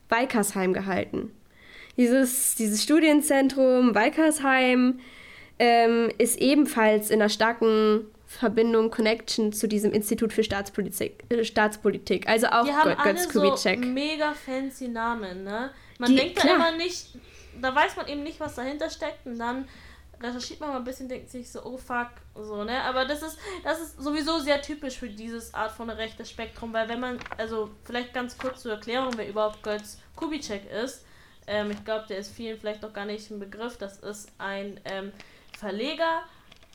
Walkersheim 0.10 0.74
gehalten. 0.74 1.32
Dieses, 1.96 2.56
dieses 2.56 2.84
Studienzentrum 2.84 3.96
Walkersheim 3.96 5.00
ähm, 5.60 6.10
ist 6.18 6.38
ebenfalls 6.42 7.10
in 7.10 7.22
einer 7.22 7.30
starken 7.30 8.06
Verbindung, 8.36 8.92
Connection 8.92 9.52
zu 9.54 9.68
diesem 9.68 9.92
Institut 9.92 10.34
für 10.34 10.44
Staatspolitik. 10.44 11.24
Äh, 11.30 11.44
Staatspolitik. 11.46 12.28
Also 12.28 12.48
auch 12.48 12.66
die 12.66 12.74
haben 12.74 12.92
Gö- 12.92 12.96
alle 12.98 13.14
Götz 13.14 13.34
so 13.34 13.78
mega 13.78 14.34
fancy 14.34 14.88
Namen, 14.88 15.44
ne? 15.44 15.72
Man 16.00 16.10
Die- 16.10 16.16
denkt 16.18 16.38
da 16.38 16.42
klar. 16.42 16.56
immer 16.56 16.72
nicht, 16.78 17.08
da 17.62 17.74
weiß 17.74 17.96
man 17.96 18.08
eben 18.08 18.24
nicht, 18.24 18.40
was 18.40 18.56
dahinter 18.56 18.90
steckt 18.90 19.26
und 19.26 19.40
dann 19.40 19.68
recherchiert 20.22 20.60
man 20.62 20.70
mal 20.70 20.78
ein 20.78 20.84
bisschen, 20.84 21.10
denkt 21.10 21.30
sich 21.30 21.52
so, 21.52 21.64
oh 21.66 21.78
fuck, 21.78 22.08
so, 22.36 22.64
ne? 22.64 22.82
Aber 22.84 23.06
das 23.06 23.22
ist, 23.22 23.38
das 23.64 23.80
ist 23.82 24.02
sowieso 24.02 24.40
sehr 24.40 24.62
typisch 24.62 24.98
für 24.98 25.10
dieses 25.10 25.54
Art 25.54 25.72
von 25.72 25.90
rechtes 25.90 26.30
Spektrum, 26.30 26.72
weil 26.74 26.88
wenn 26.90 27.00
man, 27.00 27.20
also 27.38 27.70
vielleicht 27.84 28.14
ganz 28.14 28.38
kurz 28.38 28.62
zur 28.62 28.72
Erklärung, 28.74 29.12
wer 29.18 29.28
überhaupt 29.28 29.62
Götz 29.64 30.00
Kubitschek 30.16 30.70
ist, 30.72 31.06
ähm, 31.48 31.72
ich 31.72 31.84
glaube, 31.86 32.06
der 32.10 32.18
ist 32.18 32.34
vielen 32.34 32.58
vielleicht 32.60 32.82
noch 32.82 32.94
gar 32.94 33.06
nicht 33.06 33.30
ein 33.30 33.40
Begriff, 33.40 33.78
das 33.78 33.98
ist 34.00 34.30
ein 34.38 34.80
ähm, 34.86 35.12
Verleger, 35.58 36.24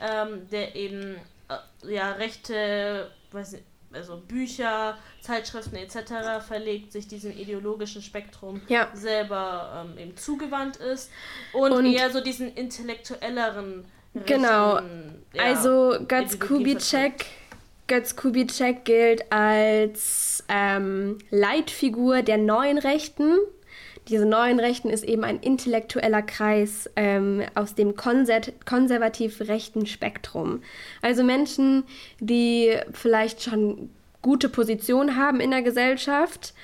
ähm, 0.01 0.49
der 0.51 0.77
eben 0.77 1.16
ja 1.87 2.13
rechte, 2.13 3.11
weiß 3.33 3.53
nicht, 3.53 3.65
also 3.93 4.19
Bücher, 4.19 4.97
Zeitschriften 5.21 5.75
etc. 5.77 6.45
verlegt, 6.47 6.93
sich 6.93 7.09
diesem 7.09 7.33
ideologischen 7.33 8.03
Spektrum 8.03 8.61
Ja. 8.69 8.89
selber 8.95 9.85
ähm, 9.91 9.99
eben 9.99 10.17
zugewandt 10.17 10.77
ist 10.77 11.11
und, 11.53 11.73
Und- 11.73 11.87
eher 11.87 12.11
so 12.11 12.21
diesen 12.21 12.55
intellektuelleren 12.55 13.85
Genau. 14.27 14.75
rechten, 14.77 15.23
ja, 15.35 15.43
also 15.45 15.95
Götz 16.09 16.39
Kubitschek, 16.41 17.27
Götz 17.87 18.15
Kubitschek 18.17 18.85
gilt 18.85 19.31
als 19.33 20.45
ähm, 20.49 21.19
Leitfigur 21.31 22.23
der 22.23 22.39
neuen 22.39 22.79
Rechten. 22.79 23.37
Diese 24.11 24.27
neuen 24.27 24.59
Rechten 24.59 24.90
ist 24.90 25.05
eben 25.05 25.23
ein 25.23 25.38
intellektueller 25.38 26.23
Kreis 26.23 26.90
ähm, 26.96 27.42
aus 27.55 27.77
dem 27.77 27.94
konser 27.94 28.40
konservativ 28.66 29.40
rechten 29.42 29.87
Spektrum. 29.87 30.62
Also 31.01 31.23
Menschen, 31.23 31.85
die 32.18 32.77
vielleicht 32.92 33.42
schon 33.42 33.90
gute 34.20 34.49
Positionen 34.49 35.16
haben 35.16 35.40
in 35.40 35.53
der 35.53 35.62
Gesellschaft, 35.62 36.55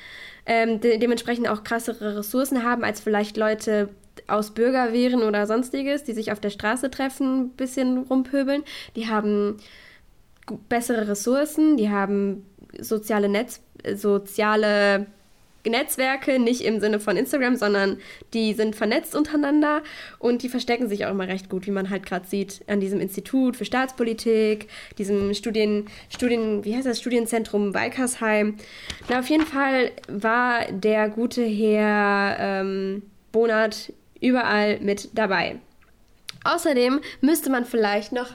ähm, 0.44 0.80
de 0.80 0.98
dementsprechend 0.98 1.48
auch 1.48 1.62
krassere 1.62 2.16
Ressourcen 2.16 2.64
haben 2.64 2.82
als 2.82 3.00
vielleicht 3.00 3.36
Leute 3.36 3.90
aus 4.26 4.52
Bürgerwehren 4.52 5.22
oder 5.22 5.46
sonstiges, 5.46 6.02
die 6.02 6.14
sich 6.14 6.32
auf 6.32 6.40
der 6.40 6.50
Straße 6.50 6.90
treffen, 6.90 7.42
ein 7.42 7.48
bisschen 7.50 7.98
rumpöbeln. 7.98 8.64
Die 8.96 9.08
haben 9.08 9.58
bessere 10.68 11.06
Ressourcen, 11.08 11.76
die 11.76 11.90
haben 11.90 12.44
soziale 12.80 13.28
Netz, 13.28 13.60
soziale 13.94 15.06
Netzwerke, 15.70 16.38
nicht 16.38 16.62
im 16.62 16.80
Sinne 16.80 17.00
von 17.00 17.16
Instagram, 17.16 17.56
sondern 17.56 17.98
die 18.34 18.52
sind 18.54 18.76
vernetzt 18.76 19.14
untereinander 19.14 19.82
und 20.18 20.42
die 20.42 20.48
verstecken 20.48 20.88
sich 20.88 21.06
auch 21.06 21.10
immer 21.10 21.28
recht 21.28 21.48
gut, 21.48 21.66
wie 21.66 21.70
man 21.70 21.90
halt 21.90 22.06
gerade 22.06 22.26
sieht, 22.26 22.60
an 22.66 22.80
diesem 22.80 23.00
Institut 23.00 23.56
für 23.56 23.64
Staatspolitik, 23.64 24.68
diesem 24.98 25.34
Studien, 25.34 25.86
Studien, 26.08 26.64
wie 26.64 26.74
heißt 26.74 26.86
das, 26.86 27.00
Studienzentrum 27.00 27.74
Walkersheim. 27.74 28.56
Na, 29.08 29.20
auf 29.20 29.28
jeden 29.28 29.46
Fall 29.46 29.92
war 30.08 30.70
der 30.70 31.08
gute 31.08 31.44
Herr 31.44 32.36
ähm, 32.38 33.02
Bonat 33.32 33.92
überall 34.20 34.80
mit 34.80 35.10
dabei. 35.14 35.56
Außerdem 36.44 37.00
müsste 37.20 37.50
man 37.50 37.64
vielleicht 37.64 38.12
noch 38.12 38.30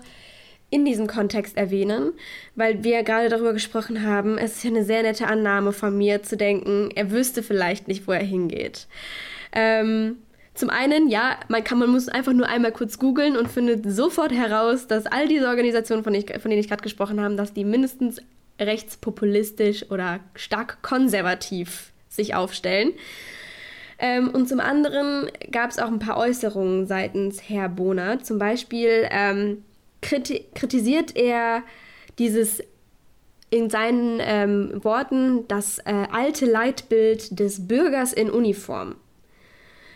in 0.72 0.86
diesem 0.86 1.06
Kontext 1.06 1.58
erwähnen, 1.58 2.14
weil 2.56 2.84
wir 2.84 3.04
gerade 3.04 3.30
darüber 3.30 3.54
gesprochen 3.54 4.04
haben, 4.04 4.38
es 4.38 4.56
ist 4.56 4.64
ja 4.64 4.72
eine 4.72 4.84
sehr 4.84 5.04
nette 5.04 5.28
Annahme 5.28 5.74
von 5.74 5.96
mir 5.96 6.24
zu 6.24 6.38
denken, 6.38 6.90
er 6.96 7.12
wüsste 7.12 7.44
vielleicht 7.44 7.88
nicht, 7.88 8.08
wo 8.08 8.14
er 8.14 8.24
hingeht. 8.24 8.88
Ähm, 9.52 10.16
zum 10.54 10.70
einen, 10.70 11.10
ja, 11.10 11.38
man, 11.50 11.64
kann, 11.64 11.78
man 11.78 11.90
muss 11.90 12.08
einfach 12.08 12.34
nur 12.34 12.48
einmal 12.48 12.72
kurz 12.72 12.98
googeln 12.98 13.38
und 13.38 13.50
findet 13.50 13.84
sofort 13.86 14.32
heraus, 14.32 14.88
dass 14.88 15.06
all 15.06 15.28
diese 15.28 15.48
Organisationen, 15.48 16.04
von, 16.04 16.14
ich, 16.14 16.26
von 16.40 16.50
denen 16.50 16.62
ich 16.62 16.70
gerade 16.70 16.84
gesprochen 16.84 17.22
habe, 17.22 17.36
dass 17.36 17.54
die 17.54 17.66
mindestens 17.66 18.22
rechtspopulistisch 18.60 19.90
oder 19.92 20.20
stark 20.36 20.82
konservativ 20.82 21.92
sich 22.08 22.34
aufstellen. 22.34 22.94
Ähm, 24.00 24.30
und 24.30 24.48
zum 24.48 24.60
anderen 24.60 25.30
gab 25.52 25.70
es 25.70 25.80
auch 25.80 25.88
ein 25.88 26.00
paar 26.00 26.18
Äußerungen 26.18 26.88
seitens 26.88 27.50
Herr 27.50 27.70
Bohner. 27.70 28.22
Zum 28.24 28.40
Beispiel 28.40 29.08
ähm, 29.12 29.64
kriti 30.02 30.46
kritisiert 30.54 31.16
er 31.16 31.64
dieses 32.20 32.62
in 33.50 33.70
seinen 33.70 34.20
ähm, 34.22 34.84
Worten 34.84 35.48
das 35.48 35.80
äh, 35.80 36.08
alte 36.12 36.46
Leitbild 36.46 37.40
des 37.40 37.68
Bürgers 37.68 38.14
in 38.14 38.30
Uniform. 38.30 38.96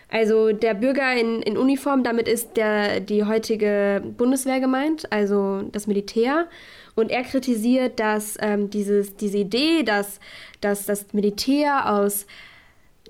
Also 0.10 0.52
der 0.52 0.76
Bürger 0.76 1.14
in, 1.16 1.42
in 1.42 1.58
Uniform, 1.58 2.04
damit 2.04 2.28
ist 2.28 2.58
der, 2.58 3.00
die 3.00 3.24
heutige 3.24 4.04
Bundeswehr 4.18 4.60
gemeint, 4.60 5.12
also 5.12 5.64
das 5.72 5.88
Militär. 5.88 6.48
Und 6.96 7.12
er 7.12 7.24
kritisiert, 7.24 8.00
dass 8.00 8.38
ähm, 8.40 8.70
dieses, 8.70 9.16
diese 9.16 9.40
Idee, 9.40 9.84
dass, 9.84 10.20
dass 10.62 10.86
das 10.86 11.12
Militär 11.14 11.92
aus 11.92 12.28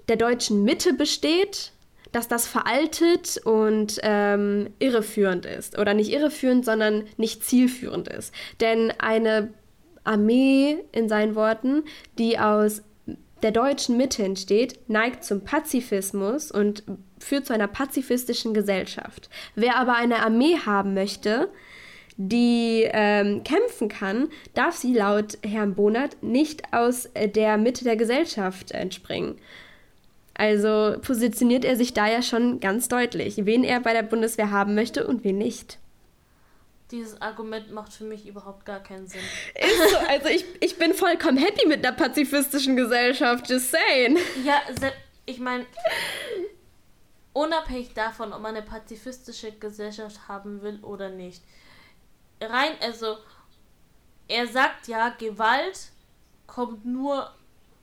der 0.08 0.16
deutschen 0.16 0.64
Mitte 0.64 0.94
besteht, 0.94 1.72
dass 2.16 2.30
das 2.30 2.48
veraltet 2.48 3.42
und 3.44 4.00
ähm, 4.02 4.70
irreführend 4.80 5.46
ist. 5.46 5.78
Oder 5.78 5.94
nicht 5.94 6.14
irreführend, 6.14 6.64
sondern 6.64 7.04
nicht 7.18 7.44
zielführend 7.44 8.08
ist. 8.08 8.34
Denn 8.62 8.94
eine 9.00 9.54
Armee, 10.06 10.78
in 10.94 11.10
seinen 11.10 11.36
Worten, 11.36 11.84
die 12.18 12.40
aus 12.40 12.84
der 13.44 13.52
deutschen 13.52 13.98
Mitte 13.98 14.24
entsteht, 14.24 14.80
neigt 14.90 15.26
zum 15.26 15.44
Pazifismus 15.44 16.52
und 16.52 16.84
führt 17.20 17.48
zu 17.48 17.54
einer 17.54 17.68
pazifistischen 17.68 18.54
Gesellschaft. 18.54 19.30
Wer 19.56 19.76
aber 19.76 19.96
eine 19.96 20.20
Armee 20.20 20.58
haben 20.66 20.94
möchte, 20.94 21.50
die 22.16 22.88
ähm, 22.94 23.44
kämpfen 23.44 23.90
kann, 23.90 24.30
darf 24.54 24.78
sie 24.78 24.94
laut 24.94 25.38
Herrn 25.46 25.76
Bonert 25.76 26.24
nicht 26.24 26.74
aus 26.74 27.10
der 27.14 27.58
Mitte 27.58 27.84
der 27.84 27.98
Gesellschaft 27.98 28.72
entspringen. 28.72 29.38
Also 30.36 30.98
positioniert 31.02 31.64
er 31.64 31.78
sich 31.78 31.94
da 31.94 32.08
ja 32.08 32.22
schon 32.22 32.60
ganz 32.60 32.90
deutlich, 32.90 33.46
wen 33.46 33.64
er 33.64 33.80
bei 33.80 33.94
der 33.94 34.04
Bundeswehr 34.04 34.52
haben 34.52 34.76
möchte 34.76 35.08
und 35.08 35.24
wen 35.24 35.38
nicht. 35.38 35.80
Dieses 36.92 37.20
Argument 37.22 37.72
macht 37.72 37.94
für 37.94 38.04
mich 38.04 38.28
überhaupt 38.28 38.66
gar 38.66 38.84
keinen 38.84 39.08
Sinn. 39.08 39.22
Ist 39.56 39.92
so, 39.92 39.98
also 40.08 40.28
ich, 40.28 40.46
ich 40.60 40.78
bin 40.78 40.94
vollkommen 40.94 41.38
happy 41.38 41.66
mit 41.68 41.86
einer 41.86 41.96
pazifistischen 41.96 42.76
Gesellschaft, 42.76 43.50
just 43.50 43.72
saying. 43.72 44.18
Ja, 44.44 44.62
ich 45.26 45.40
meine, 45.40 45.66
unabhängig 47.34 47.94
davon, 47.94 48.34
ob 48.34 48.42
man 48.42 48.56
eine 48.56 48.66
pazifistische 48.66 49.54
Gesellschaft 49.54 50.28
haben 50.28 50.62
will 50.62 50.80
oder 50.84 51.10
nicht. 51.10 51.44
Rein, 52.42 52.74
also, 52.82 53.18
er 54.28 54.48
sagt 54.48 54.88
ja, 54.88 55.10
Gewalt 55.10 55.92
kommt 56.46 56.86
nur 56.86 57.32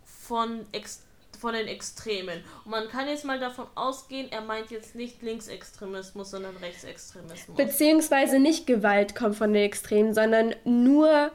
von 0.05 0.67
ex 0.71 1.03
von 1.43 1.53
den 1.53 1.67
Extremen. 1.67 2.41
Und 2.65 2.71
man 2.71 2.89
kann 2.89 3.09
jetzt 3.09 3.25
mal 3.25 3.39
davon 3.39 3.67
ausgehen, 3.75 4.31
er 4.31 4.41
meint 4.41 4.71
jetzt 4.71 4.95
nicht 4.95 5.21
Linksextremismus, 5.23 6.31
sondern 6.31 6.57
Rechtsextremismus. 6.57 7.57
Beziehungsweise 7.57 8.39
nicht 8.39 8.67
Gewalt 8.67 9.15
kommt 9.15 9.37
von 9.37 9.53
den 9.53 9.65
Extremen, 9.65 10.15
sondern 10.15 10.55
nur, 10.65 11.33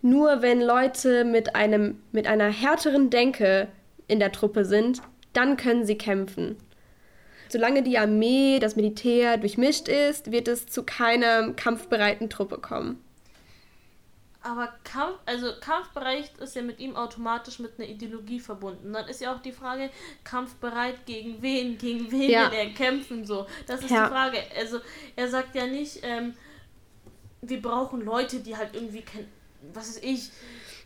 nur 0.00 0.40
wenn 0.40 0.60
Leute 0.62 1.24
mit, 1.24 1.54
einem, 1.54 2.02
mit 2.12 2.26
einer 2.26 2.48
härteren 2.48 3.10
Denke 3.10 3.68
in 4.08 4.18
der 4.18 4.32
Truppe 4.32 4.64
sind, 4.64 5.02
dann 5.34 5.58
können 5.58 5.84
sie 5.84 5.98
kämpfen. 5.98 6.56
Solange 7.48 7.82
die 7.82 7.98
Armee, 7.98 8.58
das 8.58 8.74
Militär 8.74 9.36
durchmischt 9.36 9.86
ist, 9.86 10.32
wird 10.32 10.48
es 10.48 10.66
zu 10.66 10.82
keiner 10.82 11.52
kampfbereiten 11.52 12.30
Truppe 12.30 12.58
kommen. 12.58 13.04
Aber 14.46 14.72
Kampf, 14.84 15.18
also 15.26 15.54
kampfbereit 15.60 16.38
ist 16.38 16.54
ja 16.54 16.62
mit 16.62 16.78
ihm 16.78 16.94
automatisch 16.94 17.58
mit 17.58 17.80
einer 17.80 17.88
Ideologie 17.88 18.38
verbunden. 18.38 18.92
Dann 18.92 19.08
ist 19.08 19.20
ja 19.20 19.34
auch 19.34 19.42
die 19.42 19.50
Frage, 19.50 19.90
kampfbereit 20.22 21.04
gegen 21.04 21.42
wen? 21.42 21.76
Gegen 21.76 22.12
wen 22.12 22.30
ja. 22.30 22.48
will 22.48 22.56
er 22.56 22.70
kämpfen? 22.70 23.26
So, 23.26 23.48
das 23.66 23.82
ist 23.82 23.90
ja. 23.90 24.04
die 24.04 24.12
Frage. 24.12 24.38
Also 24.56 24.78
er 25.16 25.28
sagt 25.28 25.56
ja 25.56 25.66
nicht, 25.66 25.98
ähm, 26.02 26.34
wir 27.42 27.60
brauchen 27.60 28.02
Leute, 28.02 28.38
die 28.38 28.56
halt 28.56 28.72
irgendwie, 28.74 29.02
was 29.74 29.88
weiß 29.88 30.02
ich, 30.04 30.30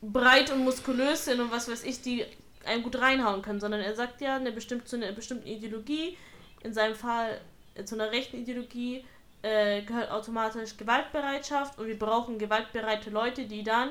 breit 0.00 0.50
und 0.50 0.64
muskulös 0.64 1.26
sind 1.26 1.38
und 1.38 1.50
was 1.50 1.70
weiß 1.70 1.84
ich, 1.84 2.00
die 2.00 2.24
einen 2.64 2.82
gut 2.82 2.98
reinhauen 2.98 3.42
können, 3.42 3.60
sondern 3.60 3.82
er 3.82 3.94
sagt 3.94 4.22
ja 4.22 4.36
eine 4.36 4.52
bestimmte, 4.52 4.86
zu 4.86 4.96
einer 4.96 5.12
bestimmten 5.12 5.46
Ideologie, 5.46 6.16
in 6.62 6.72
seinem 6.72 6.94
Fall 6.94 7.38
zu 7.84 7.94
einer 7.94 8.10
rechten 8.10 8.38
Ideologie, 8.38 9.04
äh, 9.42 9.82
gehört 9.82 10.10
automatisch 10.10 10.76
Gewaltbereitschaft 10.76 11.78
und 11.78 11.86
wir 11.86 11.98
brauchen 11.98 12.38
gewaltbereite 12.38 13.10
Leute, 13.10 13.46
die 13.46 13.62
dann 13.62 13.90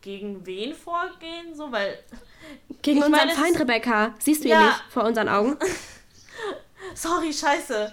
gegen 0.00 0.44
wen 0.46 0.74
vorgehen, 0.74 1.54
so, 1.54 1.70
weil. 1.70 1.98
Gegen 2.82 3.02
unseren 3.02 3.12
meine, 3.12 3.32
Feind, 3.32 3.60
Rebecca. 3.60 4.14
Siehst 4.18 4.44
du 4.44 4.48
ja. 4.48 4.60
ihn 4.60 4.66
nicht 4.68 4.82
vor 4.88 5.04
unseren 5.04 5.28
Augen? 5.28 5.58
Sorry, 6.94 7.32
scheiße. 7.32 7.92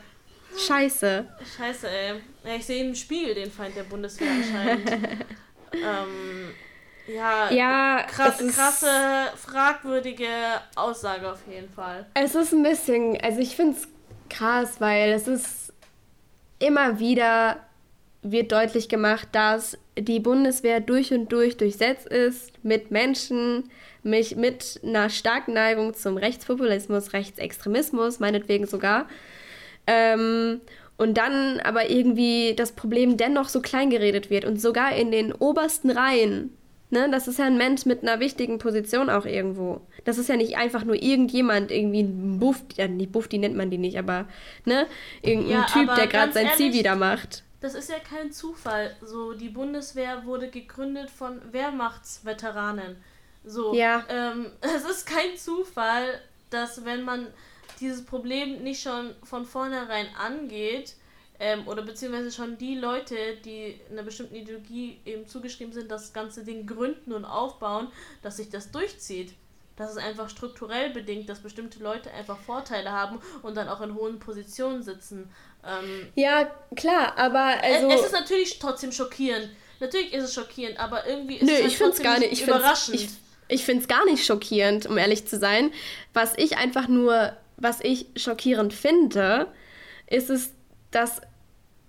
Scheiße. 0.57 1.27
Scheiße, 1.57 1.89
ey. 1.89 2.21
Ja, 2.45 2.55
ich 2.55 2.65
sehe 2.65 2.83
im 2.85 2.95
Spiegel 2.95 3.35
den 3.35 3.51
Feind 3.51 3.75
der 3.75 3.83
Bundeswehr 3.83 4.31
anscheinend. 4.31 4.89
ähm, 5.73 6.53
ja, 7.07 7.51
ja 7.51 8.03
krass, 8.03 8.37
krasse, 8.37 9.31
fragwürdige 9.35 10.29
Aussage 10.75 11.31
auf 11.31 11.39
jeden 11.47 11.69
Fall. 11.69 12.05
Es 12.13 12.33
ist 12.35 12.53
ein 12.53 12.63
bisschen, 12.63 13.19
also 13.21 13.39
ich 13.39 13.55
finde 13.55 13.77
es 13.77 13.87
krass, 14.29 14.79
weil 14.79 15.11
es 15.11 15.27
ist 15.27 15.66
immer 16.59 16.99
wieder 16.99 17.57
wird 18.21 18.51
deutlich 18.51 18.89
gemacht, 18.89 19.29
dass 19.31 19.77
die 19.97 20.19
Bundeswehr 20.19 20.79
durch 20.79 21.13
und 21.13 21.31
durch 21.31 21.57
durchsetzt 21.57 22.07
ist 22.07 22.51
mit 22.63 22.91
Menschen, 22.91 23.69
mich 24.03 24.35
mit 24.35 24.79
einer 24.83 25.09
starken 25.09 25.53
Neigung 25.53 25.93
zum 25.93 26.17
Rechtspopulismus, 26.17 27.13
Rechtsextremismus, 27.13 28.19
meinetwegen 28.19 28.65
sogar. 28.65 29.07
Ähm, 29.85 30.61
und 30.97 31.17
dann 31.17 31.59
aber 31.59 31.89
irgendwie 31.89 32.53
das 32.55 32.71
Problem 32.71 33.17
dennoch 33.17 33.49
so 33.49 33.61
klein 33.61 33.89
geredet 33.89 34.29
wird 34.29 34.45
und 34.45 34.59
sogar 34.59 34.95
in 34.95 35.11
den 35.11 35.31
obersten 35.31 35.91
Reihen 35.91 36.57
Ne, 36.89 37.09
das 37.11 37.27
ist 37.27 37.37
ja 37.37 37.45
ein 37.45 37.57
Mensch 37.57 37.85
mit 37.85 38.01
einer 38.01 38.21
wichtigen 38.21 38.59
Position 38.59 39.09
auch 39.09 39.25
irgendwo. 39.25 39.81
Das 40.05 40.17
ist 40.17 40.29
ja 40.29 40.37
nicht 40.37 40.55
einfach 40.55 40.85
nur 40.85 40.95
irgendjemand, 40.95 41.69
irgendwie 41.69 42.01
ein 42.01 42.39
Buff, 42.39 42.63
ja, 42.77 42.87
nicht 42.87 43.11
Buff, 43.11 43.27
die 43.27 43.39
nennt 43.39 43.57
man 43.57 43.69
die 43.69 43.77
nicht, 43.77 43.99
aber 43.99 44.25
ne, 44.63 44.87
irgendein 45.21 45.51
ja, 45.51 45.65
Typ, 45.65 45.93
der 45.95 46.07
gerade 46.07 46.31
sein 46.31 46.49
Ziel 46.55 46.71
wieder 46.71 46.95
macht. 46.95 47.43
Das 47.59 47.75
ist 47.75 47.89
ja 47.89 47.97
kein 47.99 48.31
Zufall. 48.31 48.95
So, 49.01 49.33
die 49.33 49.49
Bundeswehr 49.49 50.25
wurde 50.25 50.49
gegründet 50.49 51.09
von 51.09 51.41
Wehrmachtsveteranen. 51.51 52.95
So, 53.43 53.73
ja. 53.73 54.05
ähm, 54.09 54.51
es 54.61 54.85
ist 54.85 55.05
kein 55.05 55.35
Zufall, 55.35 56.21
dass 56.49 56.85
wenn 56.85 57.03
man 57.03 57.27
dieses 57.81 58.05
Problem 58.05 58.63
nicht 58.63 58.81
schon 58.81 59.13
von 59.23 59.45
vornherein 59.45 60.07
angeht, 60.17 60.95
ähm, 61.39 61.67
oder 61.67 61.81
beziehungsweise 61.81 62.31
schon 62.31 62.57
die 62.57 62.75
Leute, 62.75 63.15
die 63.45 63.79
einer 63.91 64.03
bestimmten 64.03 64.35
Ideologie 64.35 64.99
eben 65.05 65.27
zugeschrieben 65.27 65.73
sind, 65.73 65.91
das 65.91 66.13
ganze 66.13 66.43
Ding 66.43 66.65
gründen 66.65 67.13
und 67.13 67.25
aufbauen, 67.25 67.89
dass 68.21 68.37
sich 68.37 68.49
das 68.49 68.71
durchzieht. 68.71 69.33
Das 69.75 69.91
ist 69.91 69.97
einfach 69.97 70.29
strukturell 70.29 70.89
bedingt, 70.89 71.29
dass 71.29 71.39
bestimmte 71.39 71.83
Leute 71.83 72.11
einfach 72.11 72.39
Vorteile 72.39 72.91
haben 72.91 73.19
und 73.43 73.55
dann 73.55 73.69
auch 73.69 73.81
in 73.81 73.93
hohen 73.93 74.17
Positionen 74.17 74.81
sitzen. 74.81 75.29
Ähm, 75.63 76.07
ja, 76.15 76.51
klar, 76.75 77.15
aber 77.15 77.61
also. 77.61 77.87
Es 77.89 78.05
ist 78.05 78.13
natürlich 78.13 78.57
trotzdem 78.57 78.91
schockierend. 78.91 79.49
Natürlich 79.79 80.13
ist 80.13 80.23
es 80.23 80.33
schockierend, 80.33 80.79
aber 80.79 81.05
irgendwie 81.05 81.35
ist 81.35 81.43
Nö, 81.43 81.51
es 81.51 81.61
halt 81.61 81.67
ich 81.67 81.77
find's 81.77 82.01
gar 82.01 82.17
nicht. 82.17 82.31
Ich 82.31 82.41
überraschend. 82.41 82.95
ich 82.95 83.09
ich 83.47 83.63
finde 83.63 83.81
es 83.81 83.87
gar 83.87 84.05
nicht 84.05 84.25
schockierend, 84.25 84.85
um 84.87 84.97
ehrlich 84.97 85.27
zu 85.27 85.37
sein. 85.37 85.71
Was 86.13 86.33
ich 86.37 86.57
einfach 86.57 86.87
nur, 86.87 87.33
was 87.57 87.79
ich 87.81 88.07
schockierend 88.15 88.73
finde, 88.73 89.47
ist 90.07 90.29
es, 90.29 90.51
dass 90.91 91.21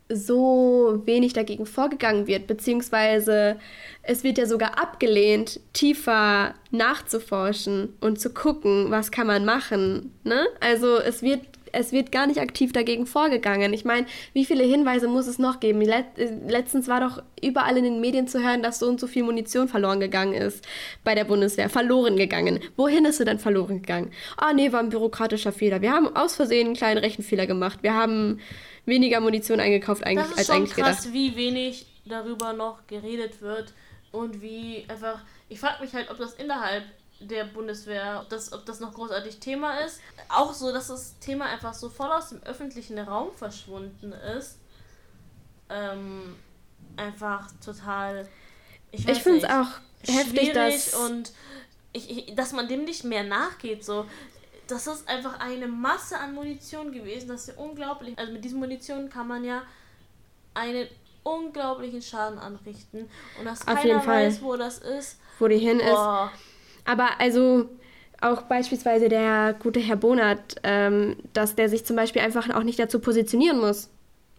so 0.09 1.02
wenig 1.04 1.34
dagegen 1.34 1.66
vorgegangen 1.66 2.26
wird, 2.26 2.46
beziehungsweise 2.46 3.59
es 4.02 4.24
wird 4.24 4.38
ja 4.38 4.46
sogar 4.46 4.78
abgelehnt, 4.78 5.61
tiefer 5.72 6.54
nachzuforschen 6.70 7.94
und 8.00 8.18
zu 8.18 8.30
gucken, 8.30 8.90
was 8.90 9.11
kann 9.11 9.26
man 9.26 9.44
machen. 9.44 10.14
Ne? 10.24 10.46
Also 10.61 10.98
es 10.98 11.22
wird, 11.22 11.40
es 11.72 11.92
wird 11.92 12.12
gar 12.12 12.26
nicht 12.26 12.40
aktiv 12.40 12.72
dagegen 12.72 13.06
vorgegangen. 13.06 13.72
Ich 13.72 13.84
meine, 13.84 14.06
wie 14.32 14.44
viele 14.44 14.64
Hinweise 14.64 15.08
muss 15.08 15.26
es 15.26 15.38
noch 15.38 15.60
geben? 15.60 15.80
Let 15.80 16.06
letztens 16.46 16.88
war 16.88 17.00
doch 17.00 17.22
überall 17.42 17.76
in 17.76 17.84
den 17.84 18.00
Medien 18.00 18.28
zu 18.28 18.42
hören, 18.42 18.62
dass 18.62 18.78
so 18.78 18.86
und 18.86 19.00
so 19.00 19.06
viel 19.06 19.22
Munition 19.22 19.68
verloren 19.68 20.00
gegangen 20.00 20.34
ist 20.34 20.66
bei 21.04 21.14
der 21.14 21.24
Bundeswehr. 21.24 21.68
Verloren 21.68 22.16
gegangen. 22.16 22.60
Wohin 22.76 23.04
ist 23.04 23.18
sie 23.18 23.24
denn 23.24 23.38
verloren 23.38 23.82
gegangen? 23.82 24.10
Ah, 24.36 24.52
nee, 24.52 24.72
war 24.72 24.80
ein 24.80 24.90
bürokratischer 24.90 25.52
Fehler. 25.52 25.82
Wir 25.82 25.92
haben 25.92 26.14
aus 26.16 26.36
Versehen 26.36 26.68
einen 26.68 26.76
kleinen 26.76 26.98
Rechenfehler 26.98 27.46
gemacht. 27.46 27.78
Wir 27.82 27.94
haben 27.94 28.40
weniger 28.86 29.20
Munition 29.20 29.60
eingekauft 29.60 30.04
eigentlich, 30.04 30.26
das 30.26 30.32
ist 30.32 30.38
als 30.38 30.46
schon 30.46 30.56
eigentlich 30.56 30.74
krass, 30.74 31.02
gedacht. 31.02 31.14
wie 31.14 31.36
wenig 31.36 31.86
darüber 32.06 32.52
noch 32.52 32.86
geredet 32.86 33.40
wird 33.42 33.72
und 34.12 34.42
wie 34.42 34.84
einfach. 34.88 35.20
Ich 35.50 35.60
frage 35.60 35.82
mich 35.82 35.94
halt, 35.94 36.10
ob 36.10 36.18
das 36.18 36.34
innerhalb 36.34 36.84
der 37.20 37.44
Bundeswehr, 37.44 38.20
ob 38.22 38.28
das, 38.28 38.52
ob 38.52 38.64
das 38.64 38.80
noch 38.80 38.94
großartig 38.94 39.40
Thema 39.40 39.78
ist. 39.80 40.00
Auch 40.28 40.52
so, 40.52 40.72
dass 40.72 40.88
das 40.88 41.18
Thema 41.18 41.46
einfach 41.46 41.74
so 41.74 41.88
voll 41.88 42.10
aus 42.10 42.28
dem 42.30 42.42
öffentlichen 42.44 42.98
Raum 42.98 43.32
verschwunden 43.32 44.12
ist. 44.12 44.58
Ähm, 45.68 46.36
einfach 46.96 47.50
total. 47.64 48.28
Ich, 48.92 49.06
ich 49.06 49.22
finde 49.22 49.38
es 49.38 49.44
auch 49.44 49.68
heftig, 50.02 50.52
dass. 50.52 50.94
Und 50.94 51.32
ich, 51.92 52.10
ich, 52.10 52.34
dass 52.34 52.52
man 52.52 52.68
dem 52.68 52.84
nicht 52.84 53.04
mehr 53.04 53.24
nachgeht. 53.24 53.84
So, 53.84 54.06
das 54.68 54.86
ist 54.86 55.08
einfach 55.08 55.40
eine 55.40 55.66
Masse 55.66 56.18
an 56.18 56.34
Munition 56.34 56.92
gewesen. 56.92 57.28
Das 57.28 57.42
ist 57.42 57.48
ja 57.48 57.62
unglaublich. 57.62 58.16
Also 58.18 58.32
mit 58.32 58.44
diesen 58.44 58.60
Munition 58.60 59.10
kann 59.10 59.26
man 59.26 59.44
ja 59.44 59.62
einen 60.54 60.86
unglaublichen 61.24 62.00
Schaden 62.00 62.38
anrichten. 62.38 63.10
Und 63.38 63.44
dass 63.44 63.66
Auf 63.66 63.74
keiner 63.74 64.06
weiß, 64.06 64.40
wo 64.40 64.56
das 64.56 64.78
ist. 64.78 65.18
Wo 65.38 65.48
die 65.48 65.58
hin 65.58 65.78
Boah. 65.78 66.30
ist. 66.34 66.47
Aber 66.89 67.20
also 67.20 67.68
auch 68.22 68.43
beispielsweise 68.43 69.11
der 69.11 69.55
gute 69.62 69.78
Herr 69.78 69.97
Bonat, 69.97 70.57
ähm, 70.62 71.16
dass 71.34 71.55
der 71.55 71.68
sich 71.68 71.84
zum 71.84 71.97
Beispiel 71.97 72.22
einfach 72.22 72.49
auch 72.49 72.62
nicht 72.62 72.78
dazu 72.78 72.99
positionieren 72.99 73.61
muss. 73.61 73.91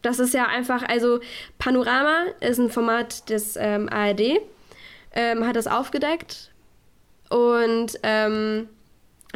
Das 0.02 0.18
ist 0.18 0.34
ja 0.34 0.47
einfach, 0.47 0.82
also 0.82 1.20
Panorama 1.60 2.24
ist 2.39 2.58
ein 2.58 2.72
Format 2.72 3.30
des 3.30 3.56
ähm, 3.56 3.88
ARD, 3.88 4.39
ähm, 5.14 5.45
hat 5.45 5.56
das 5.56 5.68
aufgedeckt 5.68 6.52
und 7.30 8.00
ähm, 8.02 8.68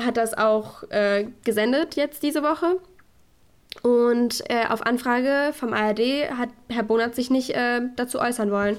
hat 0.03 0.18
das 0.18 0.34
auch 0.36 0.84
äh, 0.89 1.28
gesendet 1.43 1.95
jetzt 1.95 2.24
diese 2.24 2.41
Woche. 2.41 2.80
Und 3.84 4.41
äh, 4.49 4.66
auf 4.70 4.86
Anfrage 4.86 5.53
vom 5.53 5.74
ARD 5.74 6.32
hat 6.36 6.49
Herr 6.70 6.84
Bonat 6.84 7.14
sich 7.14 7.30
nicht 7.30 7.51
äh, 7.51 7.82
dazu 7.95 8.20
äußern 8.20 8.49
wollen. 8.49 8.78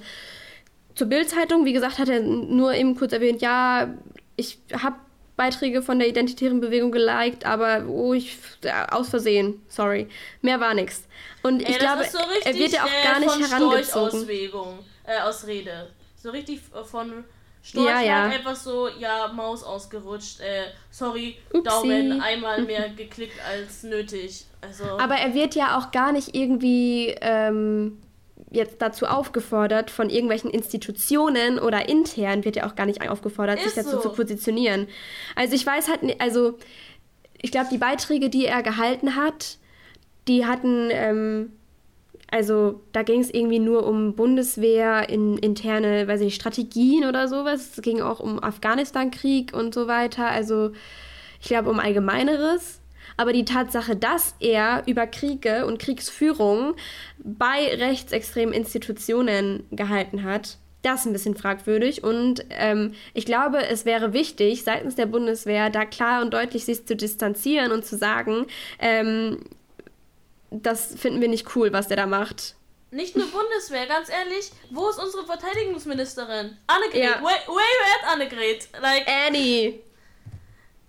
Zur 0.96 1.08
Bild-Zeitung, 1.08 1.64
wie 1.64 1.72
gesagt, 1.72 1.98
hat 1.98 2.08
er 2.08 2.20
nur 2.20 2.74
eben 2.74 2.96
kurz 2.96 3.12
erwähnt, 3.12 3.42
ja, 3.42 3.88
ich 4.36 4.58
habe 4.72 4.96
Beiträge 5.36 5.82
von 5.82 5.98
der 5.98 6.08
identitären 6.08 6.60
Bewegung 6.60 6.92
geliked, 6.92 7.44
aber 7.44 7.86
oh, 7.88 8.14
ich 8.14 8.38
aus 8.90 9.08
Versehen, 9.08 9.60
sorry. 9.68 10.08
Mehr 10.42 10.60
war 10.60 10.74
nichts. 10.74 11.08
Und 11.42 11.60
Ey, 11.60 11.72
ich 11.72 11.78
glaube, 11.78 12.04
so 12.04 12.18
er 12.44 12.54
wird 12.54 12.72
ja 12.72 12.84
auch 12.84 13.04
gar 13.04 13.18
nicht 13.18 13.50
herangezogen. 13.50 14.28
Äh, 15.06 15.20
Ausrede. 15.20 15.90
So 16.16 16.30
richtig 16.30 16.60
von 16.84 17.24
Storch 17.62 17.86
ja, 17.86 18.00
ja. 18.00 18.22
hat 18.24 18.34
einfach 18.34 18.56
so, 18.56 18.88
ja, 18.88 19.28
Maus 19.28 19.64
ausgerutscht, 19.64 20.40
äh, 20.40 20.66
sorry, 20.90 21.38
Upsi. 21.50 21.62
Daumen 21.62 22.20
einmal 22.22 22.62
mehr 22.62 22.90
geklickt 22.90 23.38
als 23.42 23.82
nötig. 23.82 24.44
Also. 24.60 24.84
Aber 24.84 25.14
er 25.14 25.34
wird 25.34 25.54
ja 25.54 25.78
auch 25.78 25.90
gar 25.90 26.12
nicht 26.12 26.34
irgendwie 26.34 27.14
ähm, 27.20 28.00
jetzt 28.54 28.76
dazu 28.80 29.06
aufgefordert, 29.06 29.90
von 29.90 30.10
irgendwelchen 30.10 30.50
Institutionen 30.50 31.58
oder 31.58 31.88
intern 31.88 32.44
wird 32.44 32.56
er 32.56 32.66
auch 32.66 32.74
gar 32.74 32.86
nicht 32.86 33.08
aufgefordert, 33.08 33.58
Ist 33.58 33.74
sich 33.74 33.84
dazu 33.84 33.96
so. 33.96 34.02
zu 34.02 34.08
positionieren. 34.10 34.88
Also 35.36 35.54
ich 35.54 35.66
weiß 35.66 35.88
halt, 35.88 36.20
also 36.20 36.58
ich 37.40 37.50
glaube, 37.50 37.68
die 37.70 37.78
Beiträge, 37.78 38.30
die 38.30 38.46
er 38.46 38.62
gehalten 38.62 39.16
hat, 39.16 39.58
die 40.28 40.46
hatten 40.46 40.88
ähm, 40.90 41.52
also 42.30 42.80
da 42.90 43.04
ging 43.04 43.20
es 43.20 43.32
irgendwie 43.32 43.60
nur 43.60 43.86
um 43.86 44.16
Bundeswehr, 44.16 45.08
in, 45.08 45.38
interne, 45.38 46.08
weiß 46.08 46.20
ich 46.20 46.24
nicht, 46.24 46.34
Strategien 46.34 47.04
oder 47.04 47.28
sowas. 47.28 47.76
Es 47.76 47.82
ging 47.82 48.00
auch 48.00 48.18
um 48.18 48.42
Afghanistan-Krieg 48.42 49.52
und 49.54 49.72
so 49.72 49.86
weiter. 49.86 50.26
Also 50.26 50.72
Ich 51.40 51.46
glaube 51.46 51.70
um 51.70 51.78
Allgemeineres. 51.78 52.80
Aber 53.16 53.32
die 53.32 53.44
Tatsache, 53.44 53.96
dass 53.96 54.34
er 54.40 54.82
über 54.86 55.06
Kriege 55.06 55.66
und 55.66 55.78
Kriegsführung 55.78 56.74
bei 57.18 57.74
rechtsextremen 57.74 58.54
Institutionen 58.54 59.66
gehalten 59.70 60.22
hat, 60.24 60.58
das 60.82 61.00
ist 61.00 61.06
ein 61.06 61.12
bisschen 61.12 61.36
fragwürdig. 61.36 62.04
Und 62.04 62.44
ähm, 62.50 62.94
ich 63.14 63.24
glaube, 63.24 63.66
es 63.66 63.84
wäre 63.84 64.12
wichtig, 64.12 64.64
seitens 64.64 64.96
der 64.96 65.06
Bundeswehr 65.06 65.70
da 65.70 65.84
klar 65.84 66.22
und 66.22 66.34
deutlich 66.34 66.64
sich 66.64 66.86
zu 66.86 66.94
distanzieren 66.94 67.72
und 67.72 67.86
zu 67.86 67.96
sagen, 67.96 68.46
ähm, 68.78 69.38
das 70.50 70.94
finden 70.94 71.20
wir 71.20 71.28
nicht 71.28 71.56
cool, 71.56 71.72
was 71.72 71.88
der 71.88 71.96
da 71.96 72.06
macht. 72.06 72.54
Nicht 72.90 73.16
nur 73.16 73.26
Bundeswehr, 73.26 73.86
ganz 73.86 74.08
ehrlich, 74.08 74.52
wo 74.70 74.88
ist 74.88 75.02
unsere 75.02 75.26
Verteidigungsministerin? 75.26 76.56
Annegret, 76.68 77.02
ja. 77.02 77.22
where, 77.22 77.40
where 77.48 77.56
you 77.56 78.02
at, 78.02 78.12
Annegret? 78.12 78.68
Like, 78.80 79.08
Annie. 79.08 79.80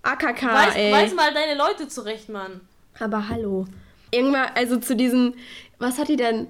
AKK, 0.05 0.43
weiß, 0.43 0.75
ey. 0.75 0.91
Weiß 0.91 1.13
mal 1.15 1.33
deine 1.33 1.57
Leute 1.57 1.87
zurecht, 1.87 2.29
Mann. 2.29 2.61
Aber 2.99 3.27
hallo. 3.29 3.65
Irgendwann, 4.11 4.49
also 4.55 4.77
zu 4.77 4.95
diesem, 4.95 5.33
was 5.79 5.97
hat 5.97 6.07
die 6.09 6.15
denn? 6.15 6.47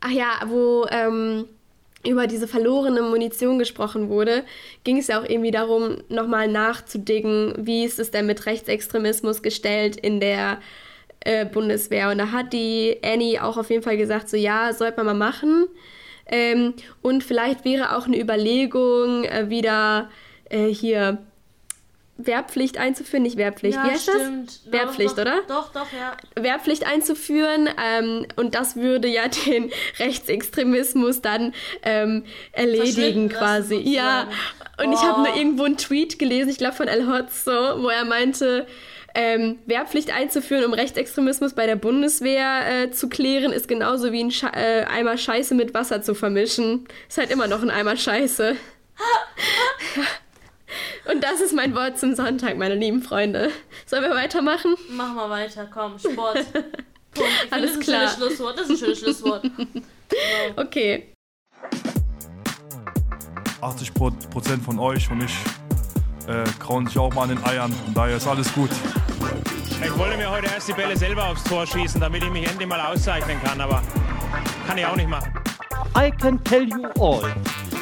Ach 0.00 0.10
ja, 0.10 0.40
wo 0.46 0.86
ähm, 0.90 1.46
über 2.06 2.26
diese 2.26 2.48
verlorene 2.48 3.02
Munition 3.02 3.58
gesprochen 3.58 4.08
wurde, 4.08 4.44
ging 4.84 4.98
es 4.98 5.08
ja 5.08 5.20
auch 5.20 5.28
irgendwie 5.28 5.50
darum, 5.50 5.98
nochmal 6.08 6.48
nachzudicken, 6.48 7.54
wie 7.58 7.84
ist 7.84 7.98
es 7.98 8.10
denn 8.10 8.26
mit 8.26 8.46
Rechtsextremismus 8.46 9.42
gestellt 9.42 9.96
in 9.96 10.20
der 10.20 10.60
äh, 11.20 11.44
Bundeswehr. 11.44 12.10
Und 12.10 12.18
da 12.18 12.32
hat 12.32 12.52
die 12.54 12.98
Annie 13.04 13.42
auch 13.42 13.58
auf 13.58 13.68
jeden 13.68 13.82
Fall 13.82 13.98
gesagt, 13.98 14.30
so 14.30 14.36
ja, 14.36 14.72
sollte 14.72 14.96
man 15.02 15.18
mal 15.18 15.26
machen. 15.26 15.66
Ähm, 16.26 16.74
und 17.02 17.24
vielleicht 17.24 17.64
wäre 17.64 17.96
auch 17.96 18.06
eine 18.06 18.18
Überlegung, 18.18 19.24
äh, 19.24 19.50
wieder 19.50 20.08
äh, 20.48 20.68
hier 20.68 21.18
Wehrpflicht 22.26 22.78
einzuführen, 22.78 23.22
nicht 23.22 23.36
Wehrpflicht, 23.36 23.76
ja, 23.76 23.84
wie 23.84 23.90
heißt 23.90 24.02
stimmt. 24.02 24.48
das? 24.48 24.72
Wehrpflicht, 24.72 25.18
doch, 25.18 25.22
oder? 25.22 25.42
Doch, 25.48 25.72
doch, 25.72 25.86
ja. 25.92 26.16
Wehrpflicht 26.42 26.86
einzuführen 26.86 27.68
ähm, 27.82 28.26
und 28.36 28.54
das 28.54 28.76
würde 28.76 29.08
ja 29.08 29.28
den 29.46 29.70
Rechtsextremismus 29.98 31.20
dann 31.20 31.54
ähm, 31.82 32.24
erledigen 32.52 33.28
quasi. 33.28 33.76
Ja, 33.76 34.28
und 34.78 34.88
oh. 34.88 34.92
ich 34.92 35.02
habe 35.02 35.22
nur 35.22 35.36
irgendwo 35.36 35.64
einen 35.64 35.76
Tweet 35.76 36.18
gelesen, 36.18 36.50
ich 36.50 36.58
glaube 36.58 36.74
von 36.74 36.88
El 36.88 37.06
Hotzo, 37.06 37.82
wo 37.82 37.88
er 37.88 38.04
meinte, 38.04 38.66
ähm, 39.14 39.58
Wehrpflicht 39.66 40.12
einzuführen, 40.12 40.64
um 40.64 40.72
Rechtsextremismus 40.72 41.54
bei 41.54 41.66
der 41.66 41.76
Bundeswehr 41.76 42.84
äh, 42.84 42.90
zu 42.90 43.08
klären, 43.08 43.52
ist 43.52 43.68
genauso 43.68 44.12
wie 44.12 44.22
ein 44.22 44.30
Sche 44.30 44.46
äh, 44.52 44.84
Eimer 44.84 45.16
Scheiße 45.16 45.54
mit 45.54 45.74
Wasser 45.74 46.02
zu 46.02 46.14
vermischen. 46.14 46.86
Ist 47.08 47.18
halt 47.18 47.30
immer 47.30 47.48
noch 47.48 47.62
ein 47.62 47.70
Eimer 47.70 47.96
Scheiße. 47.96 48.56
Und 51.10 51.22
das 51.22 51.40
ist 51.40 51.54
mein 51.54 51.74
Wort 51.74 51.98
zum 51.98 52.14
Sonntag, 52.14 52.56
meine 52.56 52.74
lieben 52.74 53.02
Freunde. 53.02 53.50
Sollen 53.86 54.02
wir 54.02 54.10
weitermachen? 54.10 54.76
Machen 54.90 55.16
wir 55.16 55.30
weiter, 55.30 55.68
komm, 55.72 55.98
Sport. 55.98 56.38
Alles 57.50 57.76
das 57.76 57.80
klar. 57.80 58.04
Ist 58.04 58.14
ein 58.14 58.18
schönes 58.18 58.36
Schlusswort. 58.36 58.58
Das 58.58 58.68
ist 58.68 58.70
ein 58.70 58.76
schönes 58.78 58.98
Schlusswort. 59.00 59.42
So. 59.44 60.62
Okay. 60.62 61.12
80 63.60 63.94
Prozent 63.94 64.62
von 64.62 64.78
euch 64.78 65.10
und 65.10 65.22
ich 65.22 65.34
äh, 66.26 66.44
krauen 66.58 66.86
sich 66.86 66.98
auch 66.98 67.12
mal 67.12 67.24
an 67.24 67.30
den 67.30 67.44
Eiern. 67.44 67.72
Von 67.72 67.94
daher 67.94 68.16
ist 68.16 68.26
alles 68.26 68.52
gut. 68.54 68.70
Ich 69.82 69.98
wollte 69.98 70.16
mir 70.16 70.30
heute 70.30 70.46
erst 70.46 70.68
die 70.68 70.72
Bälle 70.72 70.96
selber 70.96 71.26
aufs 71.26 71.44
Tor 71.44 71.66
schießen, 71.66 72.00
damit 72.00 72.22
ich 72.22 72.30
mich 72.30 72.48
endlich 72.48 72.68
mal 72.68 72.80
auszeichnen 72.80 73.38
kann, 73.42 73.60
aber 73.60 73.82
kann 74.66 74.78
ich 74.78 74.86
auch 74.86 74.96
nicht 74.96 75.08
machen. 75.08 75.32
I 75.96 76.10
can 76.10 76.42
tell 76.44 76.62
you 76.62 76.86
all 77.00 77.22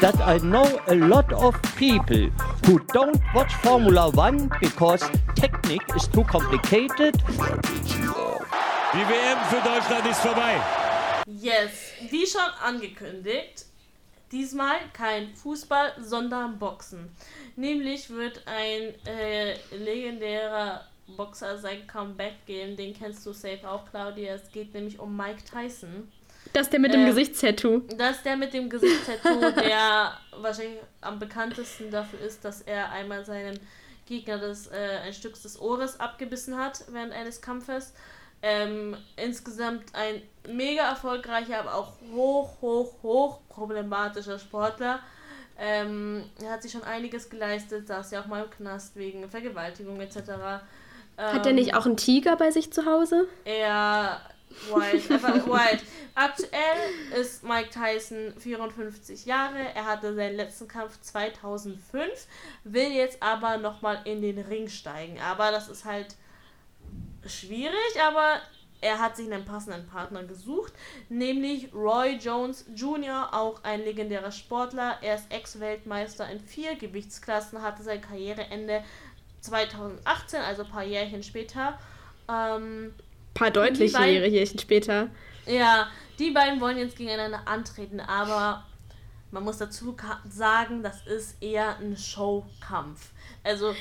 that 0.01 0.15
I 0.21 0.39
know 0.39 0.81
a 0.87 0.95
lot 0.95 1.33
of 1.33 1.55
people 1.77 2.31
who 2.69 2.79
don't 2.93 3.19
watch 3.35 3.55
Formula 3.65 4.11
One 4.11 4.51
because 4.61 5.03
technique 5.35 5.89
is 5.97 6.07
too 6.07 6.23
complicated. 6.25 7.15
Die 8.93 9.05
WM 9.11 9.39
für 9.49 9.63
Deutschland 9.63 10.07
ist 10.07 10.21
vorbei. 10.21 10.61
Yes, 11.27 11.93
wie 12.11 12.27
schon 12.27 12.51
angekündigt, 12.63 13.65
diesmal 14.31 14.77
kein 14.93 15.35
Fußball, 15.35 15.95
sondern 15.99 16.59
Boxen. 16.59 17.11
Nämlich 17.57 18.11
wird 18.11 18.43
ein 18.45 18.93
äh, 19.07 19.55
legendärer 19.75 20.85
Boxer 21.17 21.57
sein 21.57 21.87
Comeback 21.87 22.45
geben. 22.45 22.77
Den 22.77 22.93
kennst 22.93 23.25
du 23.25 23.33
safe 23.33 23.67
auch, 23.67 23.87
Claudia. 23.91 24.35
Es 24.35 24.53
geht 24.53 24.75
nämlich 24.75 24.99
um 24.99 25.17
Mike 25.17 25.43
Tyson. 25.51 26.13
Das 26.53 26.67
ist 26.67 26.73
der 26.73 26.81
mit 26.81 26.93
dem 26.93 27.05
äh, 27.05 27.07
Gesichtstattoo. 27.07 27.83
Das 27.97 28.17
ist 28.17 28.25
der 28.25 28.37
mit 28.37 28.53
dem 28.53 28.69
Gesichtstattoo, 28.69 29.41
der 29.61 30.13
wahrscheinlich 30.41 30.79
am 31.01 31.19
bekanntesten 31.19 31.91
dafür 31.91 32.21
ist, 32.21 32.45
dass 32.45 32.63
er 32.63 32.91
einmal 32.91 33.25
seinen 33.25 33.59
Gegner 34.07 34.39
das, 34.39 34.69
äh, 34.69 35.01
ein 35.05 35.13
Stück 35.13 35.41
des 35.41 35.61
Ohres 35.61 36.01
abgebissen 36.01 36.57
hat 36.57 36.85
während 36.91 37.13
eines 37.13 37.41
Kampfes. 37.41 37.93
Ähm, 38.41 38.97
insgesamt 39.17 39.95
ein 39.95 40.23
mega 40.49 40.89
erfolgreicher, 40.89 41.59
aber 41.59 41.75
auch 41.75 41.95
hoch, 42.13 42.61
hoch, 42.61 43.03
hoch 43.03 43.41
problematischer 43.49 44.39
Sportler. 44.39 45.01
Ähm, 45.59 46.25
er 46.41 46.53
hat 46.53 46.63
sich 46.63 46.71
schon 46.71 46.85
einiges 46.85 47.29
geleistet, 47.29 47.89
saß 47.89 48.13
ja 48.13 48.23
auch 48.23 48.27
mal 48.27 48.45
im 48.45 48.51
Knast 48.51 48.95
wegen 48.95 49.29
Vergewaltigung 49.29 50.01
etc. 50.01 50.17
Ähm, 50.19 51.33
hat 51.33 51.47
er 51.47 51.53
nicht 51.53 51.75
auch 51.75 51.85
einen 51.85 51.97
Tiger 51.97 52.37
bei 52.37 52.53
sich 52.53 52.73
zu 52.73 52.87
Hause? 52.87 53.27
Er 53.45 54.21
Wild, 54.71 55.11
einfach 55.11 55.47
wild. 55.47 55.83
Aktuell 56.15 57.21
ist 57.21 57.45
Mike 57.45 57.71
Tyson 57.71 58.35
54 58.39 59.27
Jahre. 59.27 59.59
Er 59.75 59.87
hatte 59.87 60.15
seinen 60.15 60.37
letzten 60.37 60.67
Kampf 60.67 61.01
2005, 61.01 62.27
will 62.65 62.93
jetzt 62.93 63.23
aber 63.23 63.59
nochmal 63.59 64.01
in 64.05 64.23
den 64.23 64.39
Ring 64.39 64.69
steigen. 64.69 65.21
Aber 65.21 65.51
das 65.51 65.69
ist 65.69 65.85
halt 65.85 66.17
schwierig, 67.27 68.03
aber 68.05 68.41
er 68.81 69.01
hat 69.01 69.17
sich 69.17 69.31
einen 69.31 69.45
passenden 69.45 69.87
Partner 69.89 70.23
gesucht, 70.23 70.73
nämlich 71.09 71.73
Roy 71.75 72.17
Jones 72.17 72.65
Jr., 72.75 73.29
auch 73.33 73.63
ein 73.65 73.83
legendärer 73.83 74.31
Sportler. 74.31 74.99
Er 75.03 75.17
ist 75.17 75.33
Ex-Weltmeister 75.33 76.31
in 76.31 76.41
vier 76.41 76.77
Gewichtsklassen, 76.77 77.61
hatte 77.63 77.83
sein 77.83 78.01
Karriereende 78.01 78.85
2018, 79.41 80.41
also 80.41 80.63
ein 80.63 80.71
paar 80.71 80.85
Jährchen 80.85 81.23
später. 81.23 81.79
Ähm, 82.29 82.95
paar 83.35 83.51
deutliche 83.51 84.05
Jährchen 84.05 84.59
später. 84.59 85.09
Ja, 85.47 85.89
die 86.19 86.31
beiden 86.31 86.61
wollen 86.61 86.79
jetzt 86.79 86.97
gegeneinander 86.97 87.43
antreten, 87.47 88.01
aber 88.01 88.65
man 89.31 89.45
muss 89.45 89.59
dazu 89.59 89.97
sagen, 90.29 90.83
das 90.83 91.07
ist 91.07 91.43
eher 91.43 91.79
ein 91.79 91.97
Showkampf. 91.97 93.11
Also, 93.45 93.75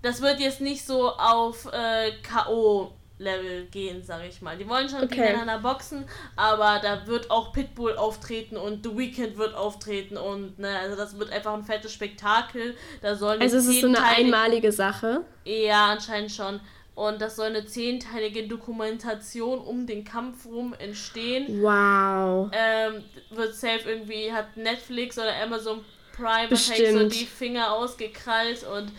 das 0.00 0.20
wird 0.22 0.40
jetzt 0.40 0.60
nicht 0.60 0.84
so 0.84 1.10
auf 1.10 1.66
äh, 1.72 2.12
K.O. 2.22 2.92
Level 3.18 3.66
gehen, 3.66 4.02
sage 4.02 4.26
ich 4.26 4.42
mal. 4.42 4.56
Die 4.58 4.68
wollen 4.68 4.88
schon 4.88 5.04
okay. 5.04 5.16
gegeneinander 5.16 5.58
boxen, 5.58 6.04
aber 6.36 6.80
da 6.82 7.06
wird 7.06 7.30
auch 7.30 7.52
Pitbull 7.52 7.96
auftreten 7.96 8.56
und 8.56 8.84
The 8.84 8.96
Weeknd 8.96 9.36
wird 9.36 9.54
auftreten 9.54 10.16
und 10.16 10.58
ne, 10.58 10.78
also 10.78 10.96
das 10.96 11.18
wird 11.18 11.30
einfach 11.30 11.54
ein 11.54 11.62
fettes 11.62 11.92
Spektakel. 11.92 12.74
Da 13.00 13.14
sollen 13.14 13.40
also 13.40 13.58
es 13.58 13.66
ist 13.66 13.80
so 13.80 13.86
eine 13.86 14.02
einmalige 14.02 14.72
Sache. 14.72 15.22
Ja, 15.44 15.86
anscheinend 15.86 16.32
schon. 16.32 16.60
Und 16.94 17.22
das 17.22 17.36
soll 17.36 17.46
eine 17.46 17.64
zehnteilige 17.64 18.46
Dokumentation 18.46 19.58
um 19.60 19.86
den 19.86 20.04
Kampf 20.04 20.44
rum 20.44 20.74
entstehen. 20.78 21.62
Wow. 21.62 22.50
Ähm, 22.52 23.02
wird 23.30 23.54
safe 23.54 23.88
irgendwie, 23.88 24.30
hat 24.30 24.56
Netflix 24.56 25.18
oder 25.18 25.34
Amazon 25.42 25.84
Prime 26.14 26.48
Bestimmt. 26.48 26.92
so 26.92 27.08
die 27.08 27.26
Finger 27.26 27.72
ausgekrallt 27.72 28.64
und. 28.64 28.92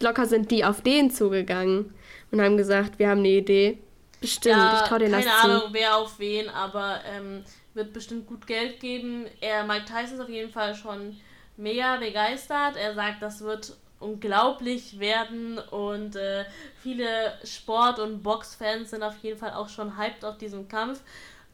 Locker 0.00 0.26
sind 0.26 0.50
die 0.50 0.64
auf 0.64 0.82
den 0.82 1.10
zugegangen 1.10 1.92
und 2.30 2.40
haben 2.40 2.56
gesagt, 2.56 2.98
wir 2.98 3.08
haben 3.08 3.20
eine 3.20 3.28
Idee. 3.28 3.78
Bestimmt, 4.20 4.56
ja, 4.56 4.80
ich 4.80 4.88
trau 4.88 4.98
dir 4.98 5.10
das 5.10 5.24
Keine 5.24 5.40
zu. 5.40 5.48
Ahnung, 5.48 5.68
wer 5.72 5.96
auf 5.96 6.18
wen, 6.18 6.48
aber 6.48 7.00
ähm, 7.06 7.44
wird 7.74 7.92
bestimmt 7.92 8.26
gut 8.26 8.46
Geld 8.46 8.80
geben. 8.80 9.26
Er, 9.40 9.64
Mike 9.64 9.84
Tyson 9.84 10.14
ist 10.14 10.20
auf 10.20 10.28
jeden 10.28 10.50
Fall 10.50 10.74
schon 10.74 11.16
mega 11.56 11.96
begeistert. 11.96 12.76
Er 12.76 12.94
sagt, 12.94 13.22
das 13.22 13.42
wird 13.42 13.76
unglaublich 14.00 14.98
werden 14.98 15.58
und 15.58 16.16
äh, 16.16 16.44
viele 16.82 17.34
Sport- 17.44 17.98
und 17.98 18.22
Boxfans 18.22 18.90
sind 18.90 19.02
auf 19.02 19.16
jeden 19.22 19.38
Fall 19.38 19.52
auch 19.52 19.68
schon 19.68 19.96
hyped 19.96 20.24
auf 20.24 20.38
diesen 20.38 20.68
Kampf. 20.68 21.00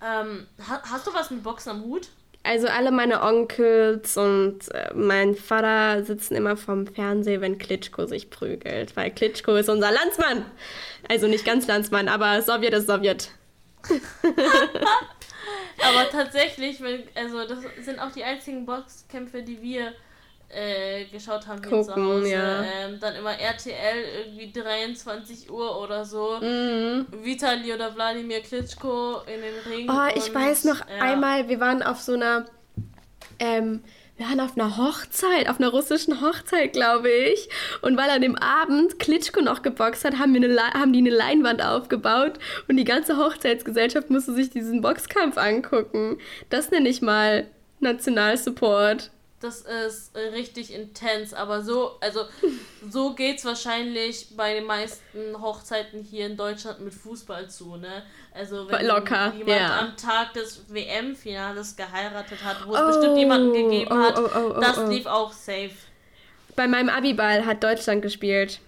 Ähm, 0.03 0.47
ha 0.68 0.82
hast 0.91 1.07
du 1.07 1.14
was 1.14 1.30
mit 1.30 1.43
Boxen 1.43 1.70
am 1.70 1.84
Hut? 1.84 2.09
Also 2.43 2.68
alle 2.68 2.91
meine 2.91 3.22
Onkels 3.22 4.16
und 4.16 4.61
äh, 4.72 4.95
mein 4.95 5.34
Vater 5.34 6.05
sitzen 6.05 6.34
immer 6.36 6.57
vorm 6.57 6.86
Fernseher, 6.86 7.43
wenn 7.43 7.59
Klitschko 7.59 8.07
sich 8.07 8.30
prügelt, 8.30 8.97
weil 8.97 9.11
Klitschko 9.11 9.57
ist 9.57 9.68
unser 9.68 9.93
Landsmann. 9.93 10.47
Also 11.09 11.26
nicht 11.26 11.45
ganz 11.45 11.66
Landsmann, 11.66 12.09
aber 12.09 12.41
Sowjet 12.41 12.72
ist 12.72 12.86
Sowjet. 12.86 13.30
aber 14.22 16.11
tatsächlich, 16.11 16.82
also 17.14 17.47
das 17.47 17.59
sind 17.84 17.99
auch 17.99 18.11
die 18.11 18.24
einzigen 18.24 18.64
Boxkämpfe, 18.64 19.43
die 19.43 19.61
wir 19.61 19.93
äh, 20.53 21.05
geschaut 21.05 21.46
haben 21.46 21.62
Gucken, 21.62 21.84
zu 21.84 21.94
Hause. 21.94 22.28
Ja. 22.28 22.62
Ähm, 22.62 22.98
dann 23.01 23.14
immer 23.14 23.38
RTL 23.38 24.05
irgendwie 24.24 24.53
23 24.53 25.51
Uhr 25.51 25.80
oder 25.80 26.05
so. 26.05 26.38
Mhm. 26.40 27.07
Vitali 27.22 27.72
oder 27.72 27.94
Wladimir 27.94 28.40
Klitschko 28.40 29.20
in 29.26 29.40
den 29.40 29.72
Ring. 29.72 29.90
Oh, 29.90 30.09
ich 30.14 30.28
und, 30.28 30.34
weiß 30.34 30.64
noch 30.64 30.80
ja. 30.80 31.03
einmal, 31.03 31.48
wir 31.48 31.61
waren 31.61 31.82
auf 31.82 32.01
so 32.01 32.14
einer, 32.14 32.46
ähm, 33.38 33.82
wir 34.16 34.26
waren 34.26 34.40
auf 34.40 34.57
einer 34.57 34.76
Hochzeit, 34.76 35.48
auf 35.48 35.61
einer 35.61 35.70
russischen 35.70 36.20
Hochzeit, 36.20 36.72
glaube 36.72 37.11
ich. 37.11 37.48
Und 37.80 37.96
weil 37.96 38.11
an 38.11 38.20
dem 38.20 38.36
Abend 38.36 38.98
Klitschko 38.98 39.40
noch 39.40 39.62
geboxt 39.62 40.05
hat, 40.05 40.18
haben, 40.18 40.34
wir 40.34 40.42
eine, 40.42 40.74
haben 40.74 40.92
die 40.92 40.98
eine 40.98 41.11
Leinwand 41.11 41.62
aufgebaut 41.62 42.38
und 42.68 42.76
die 42.76 42.84
ganze 42.84 43.16
Hochzeitsgesellschaft 43.16 44.11
musste 44.11 44.34
sich 44.34 44.51
diesen 44.51 44.82
Boxkampf 44.82 45.38
angucken. 45.38 46.18
Das 46.51 46.70
nenne 46.70 46.88
ich 46.88 47.01
mal 47.03 47.46
Nationalsupport. 47.78 49.11
Das 49.41 49.62
ist 49.62 50.14
richtig 50.14 50.72
intens, 50.74 51.32
aber 51.32 51.62
so, 51.62 51.93
also 52.01 52.24
so 52.91 53.14
geht's 53.14 53.45
wahrscheinlich 53.47 54.36
bei 54.36 54.53
den 54.53 54.66
meisten 54.66 55.41
Hochzeiten 55.41 56.03
hier 56.03 56.26
in 56.26 56.36
Deutschland 56.36 56.80
mit 56.80 56.93
Fußball 56.93 57.49
zu, 57.49 57.76
ne? 57.76 58.03
Also 58.34 58.68
wenn 58.70 58.86
Locker, 58.86 59.32
jemand 59.32 59.61
ja. 59.61 59.78
am 59.80 59.97
Tag 59.97 60.34
des 60.34 60.64
WM-Finales 60.68 61.74
geheiratet 61.74 62.45
hat, 62.45 62.66
wo 62.66 62.74
es 62.74 62.80
oh, 62.80 62.86
bestimmt 62.86 63.16
jemanden 63.16 63.55
gegeben 63.55 63.99
hat, 63.99 64.18
oh, 64.18 64.28
oh, 64.34 64.61
das 64.61 64.88
lief 64.88 65.07
auch 65.07 65.32
safe. 65.32 65.70
Bei 66.55 66.68
meinem 66.68 66.91
Abiball 66.91 67.47
hat 67.47 67.64
Deutschland 67.64 68.03
gespielt. 68.03 68.61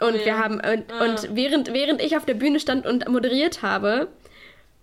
Und 0.00 0.16
ja. 0.16 0.24
wir 0.24 0.38
haben 0.38 0.54
und, 0.54 0.90
ja. 0.90 1.00
und 1.00 1.34
während, 1.36 1.72
während 1.72 2.02
ich 2.02 2.16
auf 2.16 2.24
der 2.24 2.34
Bühne 2.34 2.60
stand 2.60 2.86
und 2.86 3.08
moderiert 3.08 3.62
habe, 3.62 4.08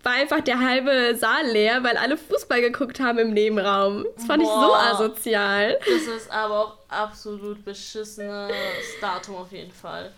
war 0.06 0.14
einfach 0.14 0.42
der 0.42 0.60
halbe 0.60 1.16
Saal 1.16 1.48
leer, 1.48 1.84
weil 1.84 1.98
alle 1.98 2.16
Fußball 2.16 2.62
geguckt 2.62 3.00
haben 3.00 3.18
im 3.18 3.34
Nebenraum. 3.34 4.06
Das 4.16 4.26
fand 4.26 4.44
Boah, 4.44 4.50
ich 4.50 4.98
so 4.98 5.04
asozial. 5.04 5.80
Das 5.80 6.04
ist 6.04 6.32
aber 6.32 6.60
auch 6.60 6.78
absolut 6.90 7.66
beschissenes 7.66 8.54
Datum 9.02 9.36
auf 9.38 9.52
jeden 9.52 9.72
Fall. 9.72 10.14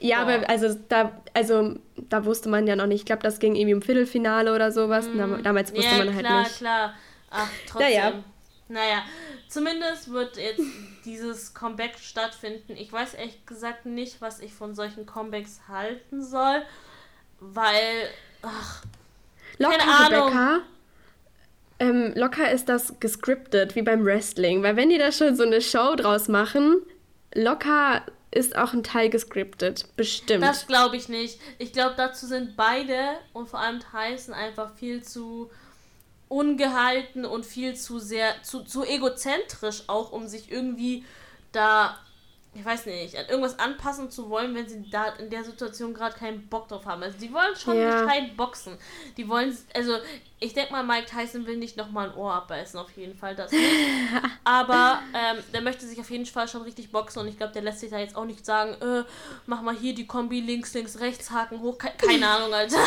Ja, 0.00 0.24
Boah. 0.24 0.34
aber 0.34 0.50
also 0.50 0.76
da, 0.88 1.22
also 1.32 1.76
da 1.96 2.24
wusste 2.24 2.48
man 2.48 2.66
ja 2.66 2.74
noch 2.74 2.86
nicht. 2.86 3.00
Ich 3.00 3.06
glaube, 3.06 3.22
das 3.22 3.38
ging 3.38 3.54
irgendwie 3.54 3.74
um 3.74 3.82
Viertelfinale 3.82 4.52
oder 4.52 4.72
sowas. 4.72 5.06
Mm. 5.06 5.44
Damals 5.44 5.72
wusste 5.72 5.96
ja, 5.96 6.04
man 6.04 6.14
halt 6.14 6.26
klar, 6.26 6.42
nicht. 6.42 6.56
klar. 6.56 6.94
Ach, 7.30 7.48
trotzdem. 7.68 7.88
Naja. 7.88 8.12
Naja, 8.68 9.02
zumindest 9.48 10.12
wird 10.12 10.36
jetzt 10.36 10.62
dieses 11.04 11.54
Comeback 11.54 11.98
stattfinden. 12.00 12.76
Ich 12.76 12.92
weiß 12.92 13.14
ehrlich 13.14 13.46
gesagt 13.46 13.86
nicht, 13.86 14.20
was 14.20 14.40
ich 14.40 14.52
von 14.52 14.74
solchen 14.74 15.06
Comebacks 15.06 15.62
halten 15.68 16.22
soll, 16.22 16.62
weil, 17.40 18.08
ach, 18.42 18.84
Locker, 19.60 19.78
Keine 19.78 20.22
Ahnung. 20.32 20.62
Ähm, 21.78 22.12
locker 22.14 22.50
ist 22.50 22.68
das 22.68 22.98
gescriptet, 22.98 23.74
wie 23.76 23.82
beim 23.82 24.04
Wrestling. 24.04 24.62
Weil 24.62 24.76
wenn 24.76 24.90
die 24.90 24.98
da 24.98 25.12
schon 25.12 25.36
so 25.36 25.44
eine 25.44 25.60
Show 25.60 25.94
draus 25.96 26.28
machen, 26.28 26.82
locker 27.34 28.02
ist 28.30 28.56
auch 28.56 28.72
ein 28.72 28.82
Teil 28.82 29.10
gescriptet. 29.10 29.86
Bestimmt. 29.96 30.42
Das 30.42 30.66
glaube 30.66 30.96
ich 30.96 31.08
nicht. 31.08 31.40
Ich 31.58 31.72
glaube, 31.72 31.94
dazu 31.96 32.26
sind 32.26 32.56
beide 32.56 32.96
und 33.32 33.48
vor 33.48 33.60
allem 33.60 33.80
Tyson 33.80 34.34
einfach 34.34 34.74
viel 34.74 35.02
zu 35.02 35.50
ungehalten 36.28 37.24
und 37.24 37.44
viel 37.44 37.74
zu 37.74 37.98
sehr, 37.98 38.42
zu, 38.42 38.62
zu 38.62 38.84
egozentrisch 38.84 39.84
auch, 39.88 40.12
um 40.12 40.28
sich 40.28 40.50
irgendwie 40.50 41.04
da 41.52 41.98
ich 42.52 42.64
weiß 42.64 42.86
nicht, 42.86 43.16
an 43.16 43.26
irgendwas 43.26 43.60
anpassen 43.60 44.10
zu 44.10 44.28
wollen, 44.28 44.54
wenn 44.56 44.68
sie 44.68 44.90
da 44.90 45.10
in 45.14 45.30
der 45.30 45.44
Situation 45.44 45.94
gerade 45.94 46.16
keinen 46.16 46.48
Bock 46.48 46.66
drauf 46.66 46.84
haben. 46.84 47.00
Also 47.00 47.16
die 47.16 47.32
wollen 47.32 47.54
schon 47.54 47.78
ja. 47.78 48.02
gescheit 48.02 48.36
boxen. 48.36 48.76
Die 49.16 49.28
wollen, 49.28 49.56
also 49.72 49.98
ich 50.40 50.52
denke 50.52 50.72
mal, 50.72 50.82
Mike 50.82 51.06
Tyson 51.06 51.46
will 51.46 51.58
nicht 51.58 51.76
nochmal 51.76 52.10
ein 52.10 52.16
Ohr 52.16 52.32
abbeißen, 52.32 52.80
auf 52.80 52.90
jeden 52.96 53.16
Fall 53.16 53.36
das 53.36 53.52
nicht. 53.52 53.62
Aber 54.44 55.00
ähm, 55.14 55.38
der 55.52 55.60
möchte 55.60 55.86
sich 55.86 56.00
auf 56.00 56.10
jeden 56.10 56.26
Fall 56.26 56.48
schon 56.48 56.62
richtig 56.62 56.90
boxen 56.90 57.22
und 57.22 57.28
ich 57.28 57.36
glaube, 57.36 57.52
der 57.52 57.62
lässt 57.62 57.80
sich 57.80 57.90
da 57.90 58.00
jetzt 58.00 58.16
auch 58.16 58.24
nicht 58.24 58.44
sagen, 58.44 58.74
äh, 58.82 59.04
mach 59.46 59.62
mal 59.62 59.76
hier 59.76 59.94
die 59.94 60.08
Kombi 60.08 60.40
links, 60.40 60.74
links, 60.74 60.98
rechts, 60.98 61.30
Haken 61.30 61.60
hoch. 61.60 61.78
Ke 61.78 61.92
keine 61.98 62.26
Ahnung, 62.28 62.52
Alter. 62.52 62.82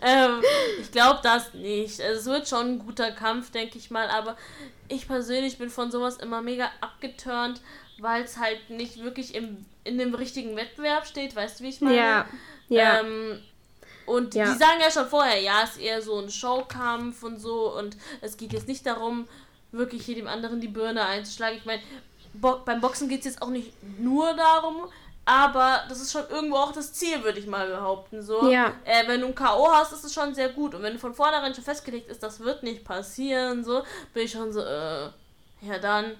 ähm, 0.00 0.42
ich 0.80 0.92
glaube 0.92 1.18
das 1.24 1.54
nicht. 1.54 2.00
Also 2.00 2.20
es 2.20 2.26
wird 2.26 2.48
schon 2.48 2.74
ein 2.74 2.78
guter 2.78 3.10
Kampf, 3.10 3.50
denke 3.50 3.78
ich 3.78 3.90
mal, 3.90 4.08
aber 4.08 4.36
ich 4.86 5.08
persönlich 5.08 5.58
bin 5.58 5.70
von 5.70 5.90
sowas 5.90 6.18
immer 6.18 6.40
mega 6.40 6.70
abgeturnt 6.80 7.60
weil 7.98 8.22
es 8.24 8.36
halt 8.36 8.70
nicht 8.70 9.02
wirklich 9.02 9.34
im, 9.34 9.64
in 9.84 9.98
dem 9.98 10.14
richtigen 10.14 10.56
Wettbewerb 10.56 11.06
steht, 11.06 11.34
weißt 11.36 11.60
du, 11.60 11.64
wie 11.64 11.68
ich 11.68 11.80
meine? 11.80 11.96
Ja. 11.96 12.26
ja. 12.68 13.00
Ähm, 13.00 13.40
und 14.06 14.34
ja. 14.34 14.44
die 14.52 14.58
sagen 14.58 14.80
ja 14.80 14.90
schon 14.90 15.06
vorher, 15.06 15.40
ja, 15.40 15.62
es 15.62 15.72
ist 15.72 15.80
eher 15.80 16.02
so 16.02 16.18
ein 16.18 16.30
Showkampf 16.30 17.22
und 17.22 17.38
so 17.38 17.76
und 17.76 17.96
es 18.20 18.36
geht 18.36 18.52
jetzt 18.52 18.68
nicht 18.68 18.84
darum, 18.84 19.28
wirklich 19.70 20.06
jedem 20.06 20.26
anderen 20.26 20.60
die 20.60 20.68
Birne 20.68 21.04
einzuschlagen. 21.04 21.56
Ich 21.58 21.64
meine, 21.64 21.82
Bo 22.34 22.60
beim 22.64 22.80
Boxen 22.80 23.08
geht 23.08 23.20
es 23.20 23.26
jetzt 23.26 23.42
auch 23.42 23.48
nicht 23.48 23.72
nur 23.98 24.34
darum, 24.34 24.88
aber 25.24 25.84
das 25.88 26.00
ist 26.00 26.12
schon 26.12 26.28
irgendwo 26.30 26.56
auch 26.56 26.72
das 26.72 26.92
Ziel, 26.92 27.22
würde 27.22 27.38
ich 27.38 27.46
mal 27.46 27.68
behaupten. 27.68 28.22
So. 28.22 28.50
Ja. 28.50 28.74
Äh, 28.84 29.06
wenn 29.06 29.20
du 29.20 29.28
ein 29.28 29.34
K.O. 29.34 29.70
hast, 29.72 29.92
ist 29.92 30.04
es 30.04 30.12
schon 30.12 30.34
sehr 30.34 30.48
gut. 30.48 30.74
Und 30.74 30.82
wenn 30.82 30.94
du 30.94 30.98
von 30.98 31.14
vornherein 31.14 31.54
schon 31.54 31.64
festgelegt 31.64 32.10
ist, 32.10 32.22
das 32.22 32.40
wird 32.40 32.62
nicht 32.62 32.84
passieren, 32.84 33.64
so, 33.64 33.82
bin 34.12 34.24
ich 34.24 34.32
schon 34.32 34.52
so, 34.52 34.60
äh, 34.60 35.10
ja 35.60 35.78
dann, 35.80 36.16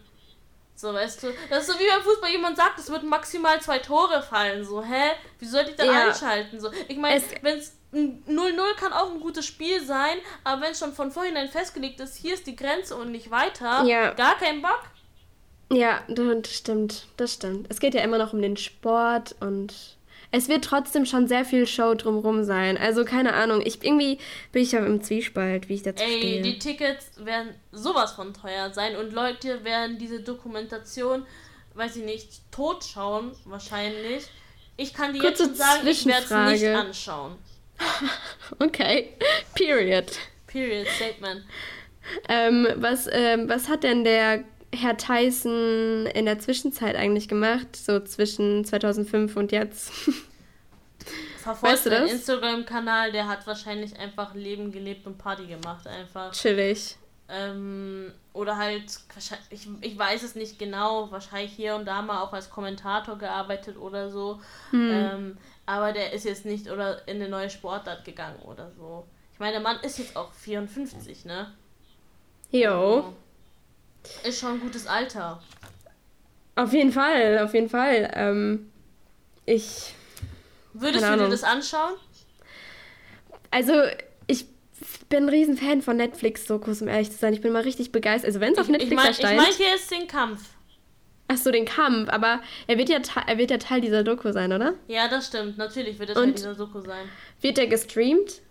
so, 0.75 0.93
weißt 0.93 1.23
du? 1.23 1.29
Das 1.51 1.67
ist 1.67 1.73
so 1.73 1.79
wie 1.79 1.89
beim 1.89 2.03
Fußball 2.03 2.31
jemand 2.31 2.57
sagt, 2.57 2.79
es 2.79 2.91
wird 2.91 3.05
maximal 3.05 3.61
zwei 3.61 3.79
Tore 3.79 4.23
fallen. 4.23 4.65
So, 4.65 4.83
hä? 4.83 5.13
Wie 5.39 5.47
soll 5.47 5.65
ich 5.69 5.77
dann 5.77 5.87
ja. 5.87 6.09
einschalten? 6.09 6.61
So, 6.61 6.71
ich 6.89 6.97
meine, 6.97 7.23
wenn 7.43 7.59
es 7.59 7.77
0-0 7.93 8.75
kann 8.77 8.93
auch 8.93 9.11
ein 9.11 9.21
gutes 9.21 9.47
Spiel 9.47 9.85
sein, 9.85 10.17
aber 10.45 10.63
wenn 10.63 10.73
es 10.73 10.79
schon 10.79 10.93
von 10.93 11.11
vornherein 11.11 11.49
festgelegt 11.49 12.01
ist, 12.01 12.17
hier 12.17 12.35
ist 12.35 12.47
die 12.47 12.57
Grenze 12.57 12.97
und 12.97 13.13
nicht 13.13 13.31
weiter, 13.31 13.85
ja. 13.85 14.13
gar 14.15 14.37
kein 14.39 14.63
Bock. 14.63 14.83
Ja, 15.71 16.03
das 16.09 16.53
stimmt, 16.53 17.07
das 17.17 17.35
stimmt. 17.35 17.67
Es 17.71 17.81
geht 17.81 17.95
ja 17.95 18.03
immer 18.03 18.19
noch 18.19 18.33
um 18.33 18.43
den 18.43 18.57
Sport 18.57 19.35
und 19.41 19.97
es 20.33 20.49
wird 20.49 20.65
trotzdem 20.65 21.05
schon 21.05 21.29
sehr 21.29 21.45
viel 21.45 21.67
Show 21.67 21.95
drumrum 21.95 22.43
sein. 22.43 22.79
Also 22.79 23.05
keine 23.05 23.35
Ahnung, 23.35 23.61
ich 23.65 23.85
irgendwie 23.85 24.19
bin 24.51 24.63
ich 24.63 24.73
ja 24.73 24.85
im 24.85 25.03
Zwiespalt, 25.03 25.69
wie 25.69 25.75
ich 25.75 25.83
dazu 25.83 26.03
Ey, 26.03 26.19
stehe. 26.19 26.43
die 26.43 26.59
Tickets 26.59 27.13
werden 27.19 27.55
sowas 27.71 28.13
von 28.13 28.33
teuer 28.33 28.73
sein 28.73 28.97
und 28.97 29.13
Leute 29.13 29.63
werden 29.63 29.99
diese 29.99 30.21
Dokumentation, 30.21 31.27
weiß 31.75 31.97
ich 31.97 32.05
nicht, 32.05 32.51
totschauen 32.51 33.33
wahrscheinlich. 33.45 34.25
Ich 34.79 34.95
kann 34.95 35.13
dir 35.13 35.21
Kurze 35.21 35.45
jetzt 35.45 35.49
schon 35.49 35.55
sagen, 35.55 35.87
ich 35.87 36.07
werde 36.07 36.25
es 36.25 36.61
nicht 36.61 36.75
anschauen. 36.75 37.37
okay, 38.59 39.11
period. 39.55 40.07
Period, 40.47 40.87
Statement. 40.89 41.43
Ähm, 42.29 42.69
was, 42.77 43.07
ähm, 43.13 43.49
was 43.49 43.69
hat 43.69 43.85
denn 43.85 44.05
der 44.05 44.45
Herr 44.75 44.97
Tyson 44.97 46.07
in 46.07 46.25
der 46.25 46.39
Zwischenzeit 46.39 46.97
eigentlich 46.97 47.29
gemacht? 47.29 47.77
So 47.77 48.01
zwischen 48.01 48.65
2005 48.65 49.37
und 49.37 49.53
jetzt? 49.53 49.93
Verfolgst 51.43 51.63
weißt 51.63 51.87
du 51.87 51.91
das? 51.91 52.13
Instagram-Kanal, 52.13 53.13
der 53.13 53.27
hat 53.27 53.47
wahrscheinlich 53.47 53.99
einfach 53.99 54.35
Leben 54.35 54.71
gelebt 54.71 55.07
und 55.07 55.19
Party 55.19 55.47
gemacht 55.47 55.87
einfach. 55.87 56.33
Chillig. 56.33 56.97
Ähm, 57.29 58.13
oder 58.33 58.57
halt, 58.57 58.85
ich, 59.51 59.69
ich 59.81 59.99
weiß 59.99 60.23
es 60.23 60.35
nicht 60.35 60.59
genau, 60.59 61.11
wahrscheinlich 61.11 61.53
hier 61.53 61.75
und 61.75 61.87
da 61.87 62.03
mal 62.03 62.23
auch 62.23 62.33
als 62.33 62.51
Kommentator 62.51 63.19
gearbeitet 63.19 63.77
oder 63.77 64.11
so. 64.11 64.41
Hm. 64.71 64.91
Ähm, 64.93 65.39
aber 65.67 65.93
der 65.93 66.13
ist 66.13 66.25
jetzt 66.25 66.45
nicht 66.45 66.71
oder 66.71 67.07
in 67.09 67.17
eine 67.17 67.29
neue 67.29 67.51
Sportart 67.51 68.05
gegangen 68.05 68.41
oder 68.43 68.71
so. 68.77 69.05
Ich 69.33 69.39
meine, 69.39 69.53
der 69.53 69.61
Mann 69.61 69.81
ist 69.83 69.99
jetzt 69.99 70.17
auch 70.17 70.33
54, 70.33 71.25
ne? 71.25 71.53
Jo. 72.51 72.71
Also, 72.71 73.15
ist 74.25 74.41
schon 74.41 74.55
ein 74.55 74.61
gutes 74.61 74.87
Alter. 74.87 75.43
Auf 76.57 76.73
jeden 76.73 76.93
Fall, 76.93 77.39
auf 77.39 77.55
jeden 77.55 77.69
Fall. 77.69 78.11
Ähm, 78.15 78.71
ich. 79.47 79.95
Würdest 80.75 81.05
du 81.05 81.17
dir 81.17 81.29
das 81.29 81.45
anschauen? 81.45 81.95
Also, 83.51 83.75
ich 84.27 84.47
bin 85.09 85.25
ein 85.25 85.29
Riesenfan 85.29 85.83
von 85.83 85.97
Netflix-Dokus, 85.97 86.83
um 86.83 86.89
ehrlich 86.89 87.11
zu 87.11 87.19
sein. 87.19 87.33
Ich 87.35 87.41
bin 87.41 87.53
mal 87.53 87.63
richtig 87.63 87.93
begeistert. 87.93 88.29
Also, 88.29 88.41
wenn 88.41 88.53
es 88.53 88.59
auf 88.59 88.69
Netflix 88.69 88.93
ich 88.93 88.97
mein, 88.97 89.07
erscheint. 89.07 89.51
Ich 89.51 89.59
meine 89.59 89.71
jetzt 89.71 89.91
den 89.91 90.07
Kampf. 90.07 90.43
Ach 91.29 91.37
so, 91.37 91.51
den 91.51 91.65
Kampf, 91.65 92.11
aber 92.11 92.41
er 92.67 92.77
wird, 92.77 92.91
ja, 92.91 92.99
er 93.27 93.39
wird 93.39 93.51
ja 93.51 93.57
Teil 93.57 93.81
dieser 93.81 94.05
Doku 94.05 94.33
sein, 94.33 94.53
oder? 94.53 94.75
Ja, 94.87 95.09
das 95.09 95.29
stimmt. 95.29 95.57
Natürlich 95.57 95.99
wird 95.99 96.11
er 96.11 96.15
Teil 96.15 96.33
dieser 96.33 96.55
Doku 96.55 96.81
sein. 96.81 97.09
Wird 97.41 97.57
der 97.57 97.69
gestreamt? 97.69 98.43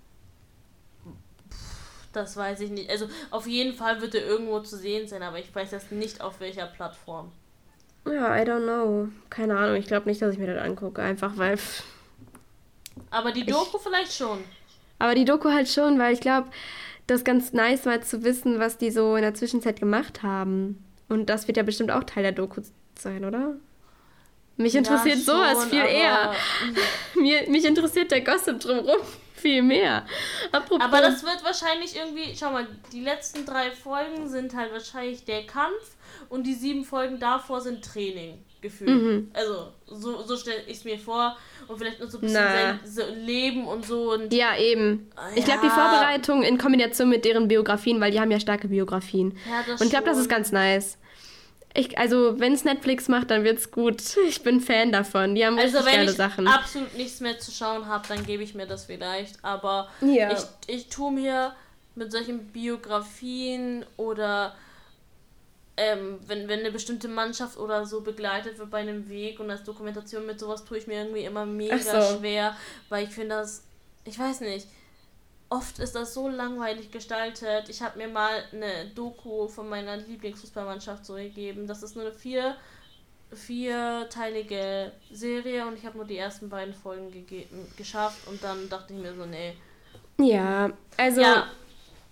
Das 2.13 2.35
weiß 2.35 2.59
ich 2.61 2.71
nicht. 2.71 2.89
Also 2.89 3.07
auf 3.29 3.47
jeden 3.47 3.73
Fall 3.73 4.01
wird 4.01 4.15
er 4.15 4.25
irgendwo 4.25 4.59
zu 4.59 4.77
sehen 4.77 5.07
sein, 5.07 5.23
aber 5.23 5.39
ich 5.39 5.53
weiß 5.53 5.71
jetzt 5.71 5.91
nicht 5.91 6.21
auf 6.21 6.39
welcher 6.39 6.65
Plattform. 6.65 7.31
Ja, 8.05 8.35
I 8.35 8.41
don't 8.41 8.63
know. 8.63 9.09
Keine 9.29 9.57
Ahnung. 9.57 9.75
Ich 9.75 9.87
glaube 9.87 10.09
nicht, 10.09 10.21
dass 10.21 10.33
ich 10.33 10.39
mir 10.39 10.53
das 10.53 10.63
angucke, 10.63 11.01
einfach 11.01 11.37
weil. 11.37 11.57
Aber 13.09 13.31
die 13.31 13.45
Doku 13.45 13.77
ich, 13.77 13.83
vielleicht 13.83 14.13
schon. 14.13 14.39
Aber 14.99 15.15
die 15.15 15.25
Doku 15.25 15.49
halt 15.49 15.69
schon, 15.69 15.99
weil 15.99 16.13
ich 16.13 16.19
glaube, 16.19 16.49
das 17.07 17.23
ganz 17.23 17.53
nice 17.53 17.85
mal 17.85 18.01
zu 18.03 18.23
wissen, 18.23 18.59
was 18.59 18.77
die 18.77 18.91
so 18.91 19.15
in 19.15 19.21
der 19.21 19.33
Zwischenzeit 19.33 19.79
gemacht 19.79 20.23
haben. 20.23 20.83
Und 21.09 21.29
das 21.29 21.47
wird 21.47 21.57
ja 21.57 21.63
bestimmt 21.63 21.91
auch 21.91 22.03
Teil 22.03 22.23
der 22.23 22.31
Doku 22.31 22.61
sein, 22.97 23.23
oder? 23.23 23.55
Mich 24.57 24.75
interessiert 24.75 25.17
ja, 25.17 25.23
schon, 25.23 25.55
sowas 25.55 25.65
viel 25.65 25.79
eher. 25.79 26.33
Mir, 27.15 27.49
mich 27.49 27.65
interessiert 27.65 28.11
der 28.11 28.21
Gossip 28.21 28.59
drumherum 28.59 29.01
viel 29.41 29.61
mehr. 29.61 30.05
Apropos, 30.51 30.85
Aber 30.85 31.01
das 31.01 31.23
wird 31.23 31.43
wahrscheinlich 31.43 31.95
irgendwie, 31.95 32.35
schau 32.37 32.51
mal, 32.51 32.67
die 32.91 33.01
letzten 33.01 33.45
drei 33.45 33.71
Folgen 33.71 34.29
sind 34.29 34.55
halt 34.55 34.71
wahrscheinlich 34.71 35.25
der 35.25 35.45
Kampf 35.45 35.95
und 36.29 36.45
die 36.45 36.53
sieben 36.53 36.85
Folgen 36.85 37.19
davor 37.19 37.61
sind 37.61 37.83
Training 37.83 38.43
gefühlt. 38.61 38.89
Mhm. 38.89 39.31
Also 39.33 39.73
so, 39.87 40.23
so 40.23 40.37
stelle 40.37 40.61
ich 40.67 40.77
es 40.77 40.83
mir 40.85 40.97
vor 40.97 41.35
und 41.67 41.77
vielleicht 41.77 41.99
noch 41.99 42.09
so 42.09 42.19
ein 42.19 42.21
bisschen 42.21 42.37
sein 42.37 42.79
so 42.85 43.01
Leben 43.13 43.67
und 43.67 43.85
so 43.85 44.13
und 44.13 44.31
ja, 44.31 44.55
eben. 44.57 45.09
Ich 45.35 45.45
glaube, 45.45 45.61
die. 45.63 45.69
Vorbereitung 45.69 46.43
in 46.43 46.57
Kombination 46.57 47.09
mit 47.09 47.25
deren 47.25 47.47
Biografien, 47.47 47.99
weil 47.99 48.11
die 48.11 48.19
haben 48.19 48.31
ja 48.31 48.39
starke 48.39 48.67
Biografien. 48.67 49.37
Ja, 49.49 49.73
Und 49.73 49.81
ich 49.81 49.89
glaube, 49.89 50.05
das 50.05 50.17
ist 50.17 50.29
ganz 50.29 50.51
nice. 50.51 50.97
Ich, 51.73 51.97
also, 51.97 52.39
wenn 52.39 52.53
es 52.53 52.63
Netflix 52.65 53.07
macht, 53.07 53.31
dann 53.31 53.43
wird's 53.43 53.71
gut. 53.71 54.01
Ich 54.27 54.43
bin 54.43 54.59
Fan 54.59 54.91
davon. 54.91 55.35
Die 55.35 55.45
haben 55.45 55.57
Also 55.57 55.77
richtig 55.77 55.85
wenn 55.93 55.99
geile 55.99 56.11
ich 56.11 56.17
Sachen. 56.17 56.47
absolut 56.47 56.93
nichts 56.97 57.19
mehr 57.21 57.39
zu 57.39 57.51
schauen 57.51 57.85
habe, 57.87 58.07
dann 58.07 58.25
gebe 58.25 58.43
ich 58.43 58.53
mir 58.55 58.67
das 58.67 58.85
vielleicht. 58.85 59.43
Aber 59.43 59.89
Ja. 60.01 60.31
ich, 60.31 60.39
ich 60.75 60.89
tue 60.89 61.11
mir 61.11 61.55
mit 61.95 62.11
solchen 62.11 62.47
Biografien 62.47 63.85
oder 63.97 64.55
ähm, 65.77 66.19
wenn, 66.27 66.47
wenn 66.47 66.59
eine 66.59 66.71
bestimmte 66.71 67.07
Mannschaft 67.07 67.57
oder 67.57 67.85
so 67.85 68.01
begleitet 68.01 68.57
wird 68.59 68.69
bei 68.69 68.79
einem 68.79 69.09
Weg 69.09 69.39
und 69.39 69.49
als 69.49 69.63
Dokumentation 69.63 70.25
mit 70.25 70.39
sowas 70.39 70.65
tue 70.65 70.77
ich 70.77 70.87
mir 70.87 70.99
irgendwie 70.99 71.23
immer 71.23 71.45
mega 71.45 71.77
so. 72.01 72.17
schwer, 72.19 72.55
weil 72.89 73.05
ich 73.05 73.11
finde 73.11 73.35
das, 73.35 73.63
ich 74.03 74.19
weiß 74.19 74.41
nicht, 74.41 74.67
oft 75.51 75.79
ist 75.79 75.95
das 75.95 76.13
so 76.13 76.29
langweilig 76.29 76.91
gestaltet. 76.91 77.67
Ich 77.69 77.81
habe 77.81 77.97
mir 77.97 78.07
mal 78.07 78.43
eine 78.53 78.87
Doku 78.95 79.47
von 79.49 79.67
meiner 79.69 79.97
Lieblingsfußballmannschaft 79.97 81.05
so 81.05 81.15
gegeben. 81.15 81.67
Das 81.67 81.83
ist 81.83 81.95
nur 81.95 82.05
eine 82.05 82.13
vier, 82.13 82.55
vierteilige 83.33 84.93
Serie 85.11 85.67
und 85.67 85.77
ich 85.77 85.85
habe 85.85 85.97
nur 85.97 86.07
die 86.07 86.17
ersten 86.17 86.49
beiden 86.49 86.73
Folgen 86.73 87.11
gegeben, 87.11 87.67
geschafft 87.77 88.27
und 88.27 88.41
dann 88.43 88.69
dachte 88.69 88.93
ich 88.93 88.99
mir 88.99 89.13
so, 89.13 89.25
nee. 89.25 89.53
ja, 90.19 90.71
also, 90.97 91.21
Ja. 91.21 91.47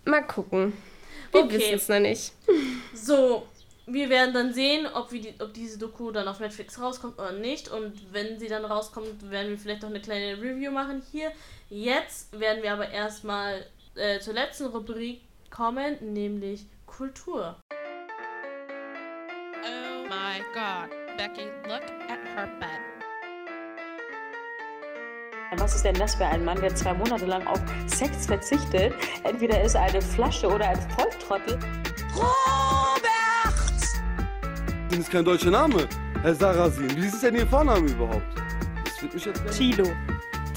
mal 0.05 0.21
gucken. 0.27 0.73
Wir 1.31 1.43
Okay. 1.45 1.57
wissen 1.59 1.75
es 1.75 1.87
noch 1.87 1.99
nicht. 1.99 2.33
So, 2.93 3.47
wir 3.85 4.09
werden 4.09 4.33
dann 4.33 4.53
sehen, 4.53 4.85
ob, 4.93 5.11
wir 5.11 5.21
die, 5.21 5.33
ob 5.39 5.53
diese 5.53 5.77
Doku 5.77 6.11
dann 6.11 6.27
auf 6.27 6.39
Netflix 6.39 6.79
rauskommt 6.81 7.17
oder 7.17 7.31
nicht. 7.31 7.69
Und 7.69 8.11
wenn 8.11 8.37
sie 8.39 8.47
dann 8.47 8.65
rauskommt, 8.65 9.29
werden 9.31 9.49
wir 9.51 9.57
vielleicht 9.57 9.83
noch 9.83 9.89
eine 9.89 10.01
kleine 10.01 10.41
Review 10.41 10.71
machen 10.71 11.01
hier. 11.11 11.31
Jetzt 11.69 12.37
werden 12.39 12.63
wir 12.63 12.73
aber 12.73 12.89
erstmal 12.89 13.63
äh, 13.93 14.19
zur 14.19 14.33
letzten 14.33 14.65
Rubrik 14.65 15.21
kommen, 15.51 15.97
nämlich 16.13 16.65
Kultur. 16.87 17.55
Oh 19.63 20.03
my 20.09 20.41
god. 20.51 20.89
Becky, 21.15 21.45
look 21.67 21.83
at 22.09 22.17
her 22.35 22.49
bed. 22.59 22.79
Was 25.59 25.75
ist 25.75 25.85
denn 25.85 25.93
das 25.95 26.15
für 26.15 26.25
ein 26.25 26.43
Mann, 26.43 26.59
der 26.59 26.73
zwei 26.73 26.93
Monate 26.93 27.27
lang 27.27 27.45
auf 27.45 27.61
Sex 27.85 28.25
verzichtet? 28.25 28.93
Entweder 29.23 29.61
ist 29.61 29.75
er 29.75 29.81
eine 29.83 30.01
Flasche 30.01 30.47
oder 30.47 30.69
ein 30.69 30.89
Volltrottel. 30.91 31.59
Robert! 32.15 33.03
Das 34.89 34.97
ist 34.99 35.11
kein 35.11 35.25
deutscher 35.25 35.51
Name. 35.51 35.87
Herr 36.23 36.33
Sarasin, 36.33 36.95
wie 36.95 37.05
ist 37.05 37.21
denn 37.21 37.35
Ihr 37.35 37.45
Vorname 37.45 37.91
überhaupt? 37.91 38.25
Das 38.85 39.01
wird 39.03 39.13
mich 39.13 39.25
jetzt 39.25 39.43
Tilo. 39.55 39.85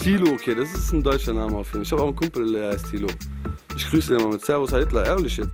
Tilo, 0.03 0.33
okay, 0.33 0.55
das 0.57 0.75
ist 0.75 0.93
ein 0.93 1.01
deutscher 1.01 1.33
Name 1.33 1.57
auf 1.59 1.73
jeden 1.73 1.73
Fall. 1.73 1.83
Ich 1.85 1.93
habe 1.93 2.03
auch 2.03 2.09
einen 2.09 2.17
Kumpel, 2.17 2.53
der 2.53 2.73
heißt 2.73 2.91
Tilo. 2.91 3.07
Ich 3.77 3.89
grüße 3.89 4.13
den 4.13 4.21
mal 4.25 4.33
mit 4.33 4.45
Servus, 4.45 4.73
Herr 4.73 4.81
Hitler, 4.81 5.07
ehrlich 5.07 5.37
jetzt. 5.37 5.53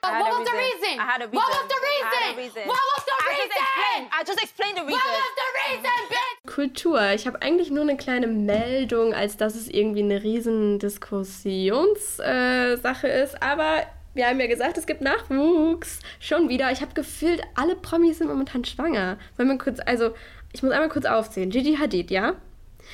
What 0.00 0.02
was 0.02 0.46
the 0.46 0.52
reason? 0.56 0.98
I 0.98 1.04
had 1.04 1.20
a 1.20 1.26
reason. 1.26 1.34
What 1.34 1.50
was 1.50 1.66
the 1.68 1.76
reason? 1.76 2.36
reason. 2.38 2.66
What 2.66 2.80
was 2.96 3.04
the 3.04 3.12
reason? 3.28 4.08
I 4.10 4.24
just 4.26 4.42
explained 4.42 4.78
the 4.78 4.84
reason. 4.86 4.96
What 4.96 5.12
was 5.12 5.34
the 5.36 5.42
reason, 5.60 6.08
bitch? 6.08 6.54
Kultur. 6.54 7.12
Ich 7.12 7.26
habe 7.26 7.42
eigentlich 7.42 7.70
nur 7.70 7.82
eine 7.82 7.98
kleine 7.98 8.28
Meldung, 8.28 9.12
als 9.12 9.36
dass 9.36 9.54
es 9.54 9.68
irgendwie 9.68 10.02
eine 10.02 10.22
riesen 10.22 10.78
Diskussionssache 10.78 13.08
äh, 13.08 13.24
ist. 13.24 13.42
Aber 13.42 13.82
wir 14.14 14.26
haben 14.26 14.40
ja 14.40 14.46
gesagt, 14.46 14.78
es 14.78 14.86
gibt 14.86 15.02
Nachwuchs. 15.02 15.98
Schon 16.18 16.48
wieder. 16.48 16.72
Ich 16.72 16.80
habe 16.80 16.94
gefühlt, 16.94 17.42
alle 17.54 17.76
Promis 17.76 18.16
sind 18.18 18.28
momentan 18.28 18.64
schwanger. 18.64 19.18
Wollen 19.36 19.50
wir 19.50 19.58
kurz, 19.58 19.80
also, 19.84 20.14
ich 20.52 20.62
muss 20.62 20.72
einmal 20.72 20.88
kurz 20.88 21.04
aufzählen. 21.06 21.50
Gigi 21.50 21.76
Hadid, 21.76 22.10
ja? 22.10 22.34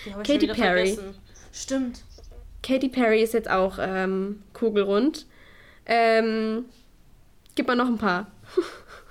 Die 0.04 0.12
habe 0.12 0.22
ich 0.22 0.28
Katy 0.28 0.46
Perry. 0.48 0.94
vergessen. 0.94 1.14
Stimmt. 1.52 2.00
Katy 2.62 2.88
Perry 2.88 3.22
ist 3.22 3.34
jetzt 3.34 3.50
auch 3.50 3.78
ähm, 3.80 4.42
kugelrund. 4.52 5.26
Ähm, 5.86 6.66
gib 7.54 7.66
mal 7.66 7.74
noch 7.76 7.86
ein 7.86 7.98
paar. 7.98 8.26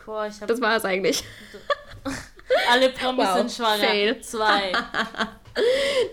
Boah, 0.06 0.28
ich 0.28 0.40
hab 0.40 0.48
Das 0.48 0.62
war 0.62 0.76
es 0.78 0.86
eigentlich. 0.86 1.24
Alle 2.72 2.90
Promis 2.92 3.28
Wow, 3.28 3.38
sind 3.38 3.52
schwanger. 3.52 3.84
fail. 3.84 4.22
Zwei. 4.22 4.72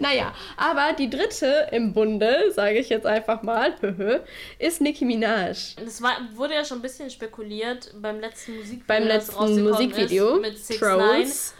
Naja, 0.00 0.32
aber 0.56 0.94
die 0.94 1.10
dritte 1.10 1.68
im 1.70 1.92
Bunde, 1.92 2.50
sage 2.54 2.78
ich 2.78 2.88
jetzt 2.88 3.04
einfach 3.04 3.42
mal, 3.42 3.74
ist 4.58 4.80
Nicki 4.80 5.04
Minaj. 5.04 5.74
Das 5.84 6.00
war, 6.00 6.16
wurde 6.32 6.54
ja 6.54 6.64
schon 6.64 6.78
ein 6.78 6.82
bisschen 6.82 7.10
spekuliert 7.10 7.92
beim 8.00 8.20
letzten 8.20 8.56
Musikvideo. 8.56 8.84
Beim 8.86 9.04
letzten 9.06 9.62
Musikvideo, 9.62 10.36
mit 10.40 10.58
Six 10.58 10.80
Trolls. 10.80 11.54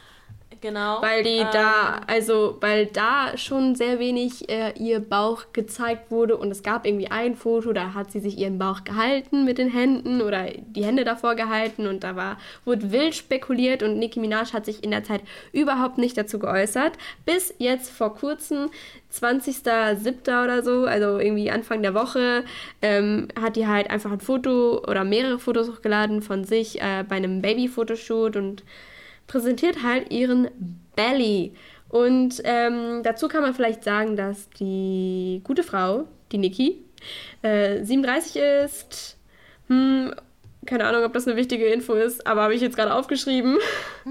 Genau. 0.61 1.02
Weil 1.02 1.22
die 1.22 1.38
Ähm, 1.38 1.46
da, 1.52 2.00
also, 2.07 2.57
weil 2.61 2.86
da 2.86 3.36
schon 3.36 3.74
sehr 3.74 3.98
wenig 3.98 4.48
äh, 4.48 4.72
ihr 4.78 5.00
Bauch 5.00 5.46
gezeigt 5.52 6.11
wurde 6.11 6.36
und 6.36 6.50
es 6.50 6.62
gab 6.62 6.86
irgendwie 6.86 7.11
ein 7.11 7.36
Foto, 7.36 7.72
da 7.72 7.94
hat 7.94 8.12
sie 8.12 8.20
sich 8.20 8.38
ihren 8.38 8.59
Bauch 8.59 8.84
gehalten 8.84 9.44
mit 9.44 9.59
den 9.59 9.70
Händen 9.70 10.20
oder 10.20 10.46
die 10.46 10.84
Hände 10.84 11.05
davor 11.05 11.34
gehalten 11.34 11.86
und 11.86 12.05
da 12.05 12.16
war, 12.16 12.38
wurde 12.64 12.92
wild 12.92 13.14
spekuliert 13.14 13.82
und 13.82 13.98
Nicki 13.98 14.20
Minaj 14.20 14.52
hat 14.52 14.64
sich 14.64 14.84
in 14.84 14.90
der 14.90 15.05
Zeit 15.05 15.22
überhaupt 15.52 15.98
nicht 15.98 16.16
dazu 16.16 16.38
geäußert. 16.38 16.92
Bis 17.24 17.55
jetzt 17.59 17.90
vor 17.90 18.14
kurzem, 18.14 18.70
20.07. 19.12 20.44
oder 20.44 20.62
so, 20.62 20.84
also 20.86 21.18
irgendwie 21.18 21.50
Anfang 21.50 21.82
der 21.82 21.94
Woche, 21.94 22.44
ähm, 22.82 23.28
hat 23.40 23.57
die 23.57 23.66
halt 23.66 23.90
einfach 23.90 24.11
ein 24.11 24.20
Foto 24.20 24.82
oder 24.86 25.05
mehrere 25.05 25.38
Fotos 25.38 25.68
hochgeladen 25.68 26.22
von 26.22 26.44
sich 26.44 26.80
äh, 26.80 27.05
bei 27.09 27.16
einem 27.16 27.40
Baby-Fotoshoot 27.40 28.36
und 28.36 28.64
präsentiert 29.26 29.82
halt 29.82 30.12
ihren 30.12 30.48
Belly. 30.96 31.54
Und 31.88 32.40
ähm, 32.44 33.02
dazu 33.02 33.28
kann 33.28 33.42
man 33.42 33.54
vielleicht 33.54 33.84
sagen, 33.84 34.16
dass 34.16 34.50
die 34.50 35.40
gute 35.44 35.62
Frau, 35.62 36.08
die 36.32 36.38
Niki, 36.38 36.82
äh, 37.42 37.84
37 37.84 38.36
ist. 38.64 39.16
Hm, 39.68 40.14
keine 40.66 40.86
Ahnung, 40.86 41.04
ob 41.04 41.12
das 41.12 41.26
eine 41.26 41.36
wichtige 41.36 41.66
Info 41.66 41.94
ist, 41.94 42.26
aber 42.26 42.42
habe 42.42 42.54
ich 42.54 42.60
jetzt 42.60 42.76
gerade 42.76 42.94
aufgeschrieben. 42.94 43.58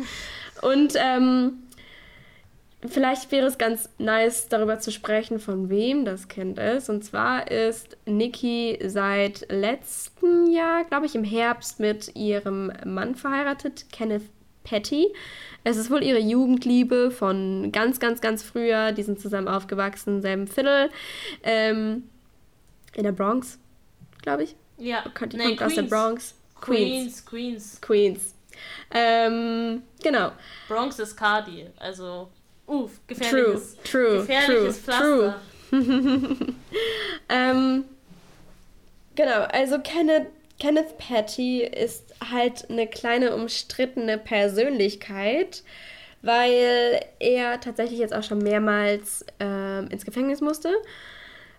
Und 0.61 0.93
ähm, 0.95 1.63
vielleicht 2.87 3.31
wäre 3.31 3.47
es 3.47 3.57
ganz 3.57 3.89
nice, 3.97 4.47
darüber 4.47 4.79
zu 4.79 4.91
sprechen, 4.91 5.39
von 5.39 5.69
wem 5.69 6.05
das 6.05 6.27
Kind 6.27 6.59
ist. 6.59 6.89
Und 6.89 7.03
zwar 7.03 7.51
ist 7.51 7.97
Niki 8.05 8.79
seit 8.85 9.51
letztem 9.51 10.49
Jahr, 10.49 10.85
glaube 10.85 11.05
ich, 11.05 11.15
im 11.15 11.23
Herbst 11.23 11.79
mit 11.79 12.15
ihrem 12.15 12.71
Mann 12.85 13.15
verheiratet, 13.15 13.87
Kenneth 13.91 14.23
Patty. 14.63 15.13
Es 15.63 15.77
ist 15.77 15.89
wohl 15.89 16.03
ihre 16.03 16.19
Jugendliebe 16.19 17.09
von 17.11 17.71
ganz, 17.71 17.99
ganz, 17.99 18.19
ganz 18.21 18.43
früher. 18.43 18.91
Die 18.91 19.03
sind 19.03 19.19
zusammen 19.19 19.47
aufgewachsen, 19.47 20.21
selben 20.21 20.47
Viertel. 20.47 20.89
Ähm, 21.43 22.03
in 22.95 23.03
der 23.03 23.11
Bronx, 23.13 23.59
glaube 24.21 24.43
ich. 24.43 24.55
Ja, 24.77 25.03
Die 25.31 25.37
nee, 25.37 25.55
kommt 25.55 25.63
aus 25.63 25.75
der 25.75 25.83
Queens. 25.83 25.89
Bronx. 25.89 26.35
Queens, 26.61 27.25
Queens. 27.25 27.77
Queens. 27.81 28.35
Ähm, 28.91 29.83
genau. 30.01 30.31
Bronx 30.67 30.99
ist 30.99 31.15
Cardi, 31.15 31.67
also 31.77 32.29
uff, 32.67 32.91
True, 32.91 32.99
gefährliches, 33.07 33.77
true, 33.83 34.17
gefährliches 34.19 34.83
true, 34.83 34.93
Pflaster. 34.93 35.39
true. 35.69 36.35
ähm, 37.29 37.85
genau, 39.15 39.41
also 39.51 39.79
Kenneth, 39.79 40.27
Kenneth 40.63 40.97
Patty 40.97 41.61
ist 41.61 42.15
halt 42.31 42.69
eine 42.69 42.87
kleine 42.87 43.35
umstrittene 43.35 44.17
Persönlichkeit, 44.17 45.61
weil 46.21 47.01
er 47.19 47.59
tatsächlich 47.59 47.99
jetzt 47.99 48.13
auch 48.13 48.23
schon 48.23 48.37
mehrmals 48.37 49.25
ähm, 49.41 49.89
ins 49.89 50.05
Gefängnis 50.05 50.39
musste. 50.39 50.69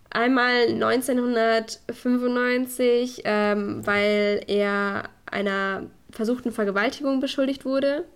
Einmal 0.08 0.68
1995, 0.68 3.20
ähm, 3.26 3.86
weil 3.86 4.42
er 4.46 5.10
einer 5.30 5.82
versuchten 6.10 6.50
Vergewaltigung 6.50 7.20
beschuldigt 7.20 7.66
wurde. 7.66 8.06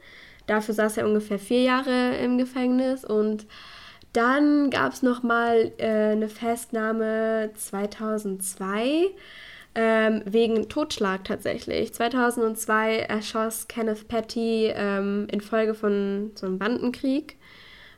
Dafür 0.46 0.72
saß 0.72 0.96
er 0.96 1.04
ungefähr 1.04 1.38
vier 1.38 1.64
Jahre 1.64 2.16
im 2.16 2.38
Gefängnis 2.38 3.04
und 3.04 3.44
dann 4.14 4.70
gab 4.70 4.94
es 4.94 5.02
nochmal 5.02 5.70
äh, 5.76 6.12
eine 6.12 6.30
Festnahme 6.30 7.50
2002 7.56 9.10
ähm, 9.74 10.22
wegen 10.24 10.68
Totschlag 10.68 11.24
tatsächlich. 11.24 11.92
2002 11.92 13.00
erschoss 13.00 13.68
Kenneth 13.68 14.08
Petty 14.08 14.72
ähm, 14.74 15.26
infolge 15.30 15.74
von 15.74 16.32
so 16.34 16.46
einem 16.46 16.58
Bandenkrieg 16.58 17.36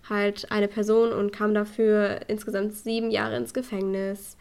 halt 0.08 0.50
eine 0.50 0.68
Person 0.68 1.12
und 1.12 1.32
kam 1.32 1.54
dafür 1.54 2.20
insgesamt 2.28 2.74
sieben 2.74 3.10
Jahre 3.10 3.36
ins 3.36 3.54
Gefängnis. 3.54 4.36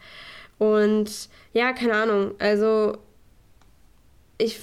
Und 0.58 1.28
ja, 1.52 1.72
keine 1.72 1.94
Ahnung, 1.94 2.34
also 2.38 2.98
ich 4.36 4.58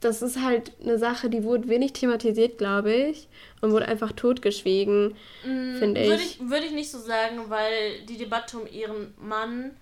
das 0.00 0.22
ist 0.22 0.40
halt 0.42 0.72
eine 0.82 0.98
Sache, 0.98 1.30
die 1.30 1.42
wurde 1.42 1.68
wenig 1.68 1.92
thematisiert, 1.94 2.58
glaube 2.58 2.92
ich, 2.92 3.28
und 3.60 3.72
wurde 3.72 3.88
einfach 3.88 4.12
totgeschwiegen, 4.12 5.16
Mm, 5.44 5.76
finde 5.78 6.00
ich. 6.02 6.08
Würde 6.08 6.22
ich, 6.22 6.40
würde 6.40 6.66
ich 6.66 6.72
nicht 6.72 6.90
so 6.90 6.98
sagen, 6.98 7.48
weil 7.48 8.02
die 8.08 8.18
Debatte 8.18 8.58
um 8.58 8.66
ihren 8.70 9.14
Mann 9.18 9.72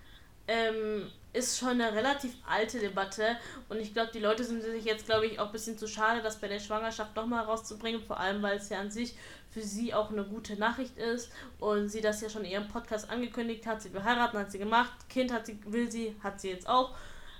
ähm, 0.47 1.03
ist 1.35 1.57
schon 1.57 1.81
eine 1.81 1.93
relativ 1.93 2.33
alte 2.47 2.79
Debatte. 2.79 3.37
Und 3.69 3.79
ich 3.79 3.93
glaube, 3.93 4.11
die 4.13 4.19
Leute 4.19 4.43
sind 4.43 4.63
sich 4.63 4.85
jetzt, 4.85 5.05
glaube 5.05 5.25
ich, 5.25 5.39
auch 5.39 5.47
ein 5.47 5.51
bisschen 5.51 5.77
zu 5.77 5.87
schade, 5.87 6.21
das 6.21 6.39
bei 6.39 6.47
der 6.47 6.59
Schwangerschaft 6.59 7.15
nochmal 7.15 7.45
rauszubringen, 7.45 8.01
vor 8.01 8.19
allem, 8.19 8.41
weil 8.41 8.57
es 8.57 8.69
ja 8.69 8.79
an 8.79 8.91
sich 8.91 9.15
für 9.49 9.61
sie 9.61 9.93
auch 9.93 10.11
eine 10.11 10.23
gute 10.23 10.55
Nachricht 10.57 10.97
ist. 10.97 11.31
Und 11.59 11.89
sie 11.89 12.01
das 12.01 12.21
ja 12.21 12.29
schon 12.29 12.45
in 12.45 12.51
ihrem 12.51 12.67
Podcast 12.67 13.09
angekündigt 13.09 13.65
hat, 13.65 13.81
sie 13.81 13.93
will 13.93 14.03
heiraten, 14.03 14.37
hat 14.37 14.51
sie 14.51 14.59
gemacht, 14.59 14.91
Kind 15.09 15.31
hat 15.31 15.45
sie, 15.45 15.59
will 15.65 15.91
sie, 15.91 16.15
hat 16.23 16.41
sie 16.41 16.49
jetzt 16.49 16.67
auch 16.67 16.95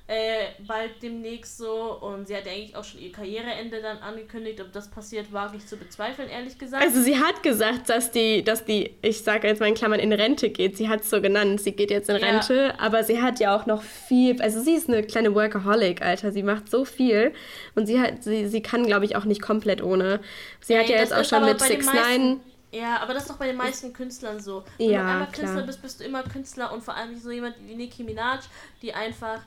äh, 0.07 0.49
bald 0.67 1.01
demnächst 1.01 1.57
so 1.57 1.97
und 1.99 2.27
sie 2.27 2.35
hat 2.35 2.45
ja 2.45 2.51
eigentlich 2.51 2.75
auch 2.75 2.83
schon 2.83 3.01
ihr 3.01 3.11
Karriereende 3.11 3.81
dann 3.81 3.97
angekündigt, 3.97 4.61
ob 4.61 4.71
das 4.71 4.87
passiert, 4.91 5.33
wage 5.33 5.57
ich 5.57 5.65
zu 5.65 5.77
bezweifeln, 5.77 6.29
ehrlich 6.29 6.59
gesagt. 6.59 6.83
Also 6.83 7.01
sie 7.01 7.17
hat 7.19 7.41
gesagt, 7.41 7.89
dass 7.89 8.11
die, 8.11 8.43
dass 8.43 8.63
die, 8.65 8.93
ich 9.01 9.23
sage 9.23 9.47
jetzt 9.47 9.59
mal 9.61 9.65
in 9.67 9.73
Klammern, 9.73 9.99
in 9.99 10.13
Rente 10.13 10.49
geht. 10.51 10.77
Sie 10.77 10.89
hat 10.89 11.01
es 11.01 11.09
so 11.09 11.21
genannt, 11.21 11.59
sie 11.59 11.71
geht 11.71 11.89
jetzt 11.89 12.07
in 12.09 12.17
Ja. 12.17 12.27
Rente, 12.27 12.79
aber 12.79 13.03
sie 13.03 13.19
hat 13.19 13.39
ja 13.39 13.55
auch 13.55 13.65
noch 13.65 13.81
viel, 13.81 14.39
also 14.43 14.61
sie 14.61 14.73
ist 14.75 14.87
eine 14.89 15.01
kleine 15.01 15.33
Workaholic, 15.33 16.03
Alter. 16.03 16.31
Sie 16.31 16.43
macht 16.43 16.69
so 16.69 16.85
viel 16.85 17.33
und 17.73 17.87
sie 17.87 17.99
hat, 17.99 18.23
sie, 18.23 18.47
sie 18.47 18.61
kann, 18.61 18.85
glaube 18.85 19.05
ich, 19.05 19.15
auch 19.15 19.25
nicht 19.25 19.41
komplett 19.41 19.81
ohne. 19.81 20.19
Sie 20.61 20.77
hat 20.77 20.85
Ey, 20.85 20.91
ja 20.91 20.97
das 21.01 21.09
jetzt 21.09 21.19
auch 21.19 21.25
schon 21.37 21.45
mit 21.49 21.57
bei 21.57 21.67
den 21.67 21.81
6 21.81 21.85
meisten- 21.87 22.27
9 22.27 22.39
Ja, 22.71 22.97
aber 22.99 23.15
das 23.15 23.23
ist 23.23 23.31
doch 23.31 23.37
bei 23.37 23.47
den 23.47 23.57
meisten 23.57 23.91
Künstlern 23.91 24.39
so. 24.39 24.63
Wenn 24.77 24.91
Ja, 24.91 25.01
du 25.01 25.07
einmal 25.09 25.27
klar. 25.31 25.45
Künstler 25.47 25.61
bist, 25.65 25.81
bist 25.81 25.99
du 25.99 26.03
immer 26.03 26.21
Künstler 26.21 26.71
und 26.71 26.83
vor 26.83 26.93
allem 26.95 27.17
so 27.17 27.31
jemand 27.31 27.55
wie 27.65 27.73
Nicki 27.73 28.03
Minaj, 28.03 28.41
die 28.83 28.93
einfach 28.93 29.39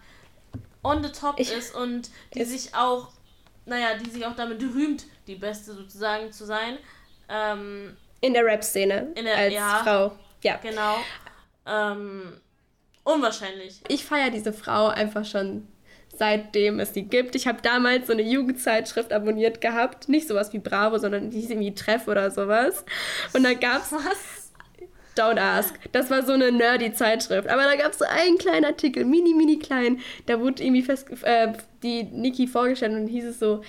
on 0.82 1.02
the 1.02 1.10
top 1.10 1.38
ist 1.38 1.74
und 1.74 2.10
die 2.34 2.40
es- 2.40 2.50
sich 2.50 2.74
auch, 2.74 3.08
naja, 3.66 3.96
die 4.02 4.10
sich 4.10 4.24
auch 4.26 4.36
damit 4.36 4.60
rühmt, 4.62 5.04
die 5.26 5.34
Beste 5.36 5.74
sozusagen 5.74 6.32
zu 6.32 6.44
sein. 6.46 6.78
Ähm, 7.28 7.96
in 8.20 8.32
der 8.34 8.44
Rap-Szene 8.44 9.12
in 9.14 9.24
der, 9.24 9.36
als 9.36 9.54
ja, 9.54 9.80
Frau. 9.84 10.12
Ja. 10.42 10.56
Genau. 10.62 10.96
Ähm, 11.66 12.40
unwahrscheinlich. 13.04 13.80
Ich 13.88 14.04
feiere 14.04 14.30
diese 14.30 14.52
Frau 14.52 14.88
einfach 14.88 15.24
schon 15.24 15.68
seitdem 16.16 16.80
es 16.80 16.92
die 16.92 17.04
gibt. 17.04 17.34
Ich 17.36 17.46
habe 17.46 17.62
damals 17.62 18.08
so 18.08 18.12
eine 18.12 18.22
Jugendzeitschrift 18.22 19.12
abonniert 19.12 19.60
gehabt. 19.60 20.08
Nicht 20.08 20.26
sowas 20.26 20.52
wie 20.52 20.58
Bravo, 20.58 20.98
sondern 20.98 21.30
die 21.30 21.40
hieß 21.40 21.50
irgendwie 21.50 21.74
Treff 21.74 22.08
oder 22.08 22.30
sowas. 22.30 22.84
Und 23.32 23.44
da 23.44 23.54
gab's. 23.54 23.92
Was? 23.92 24.47
Don't 25.18 25.38
ask. 25.38 25.74
Das 25.92 26.10
war 26.10 26.22
so 26.22 26.32
eine 26.32 26.52
nerdy 26.52 26.92
Zeitschrift. 26.92 27.48
Aber 27.48 27.64
da 27.64 27.74
gab 27.74 27.92
es 27.92 27.98
so 27.98 28.04
einen 28.04 28.38
kleinen 28.38 28.64
Artikel, 28.64 29.04
mini, 29.04 29.34
mini 29.34 29.58
klein. 29.58 30.00
Da 30.26 30.38
wurde 30.40 30.62
irgendwie 30.62 30.82
fest, 30.82 31.08
äh, 31.22 31.52
die 31.82 32.04
Niki 32.04 32.46
vorgestellt 32.46 32.92
und 32.92 33.08
hieß 33.08 33.24
es 33.24 33.40
so: 33.40 33.62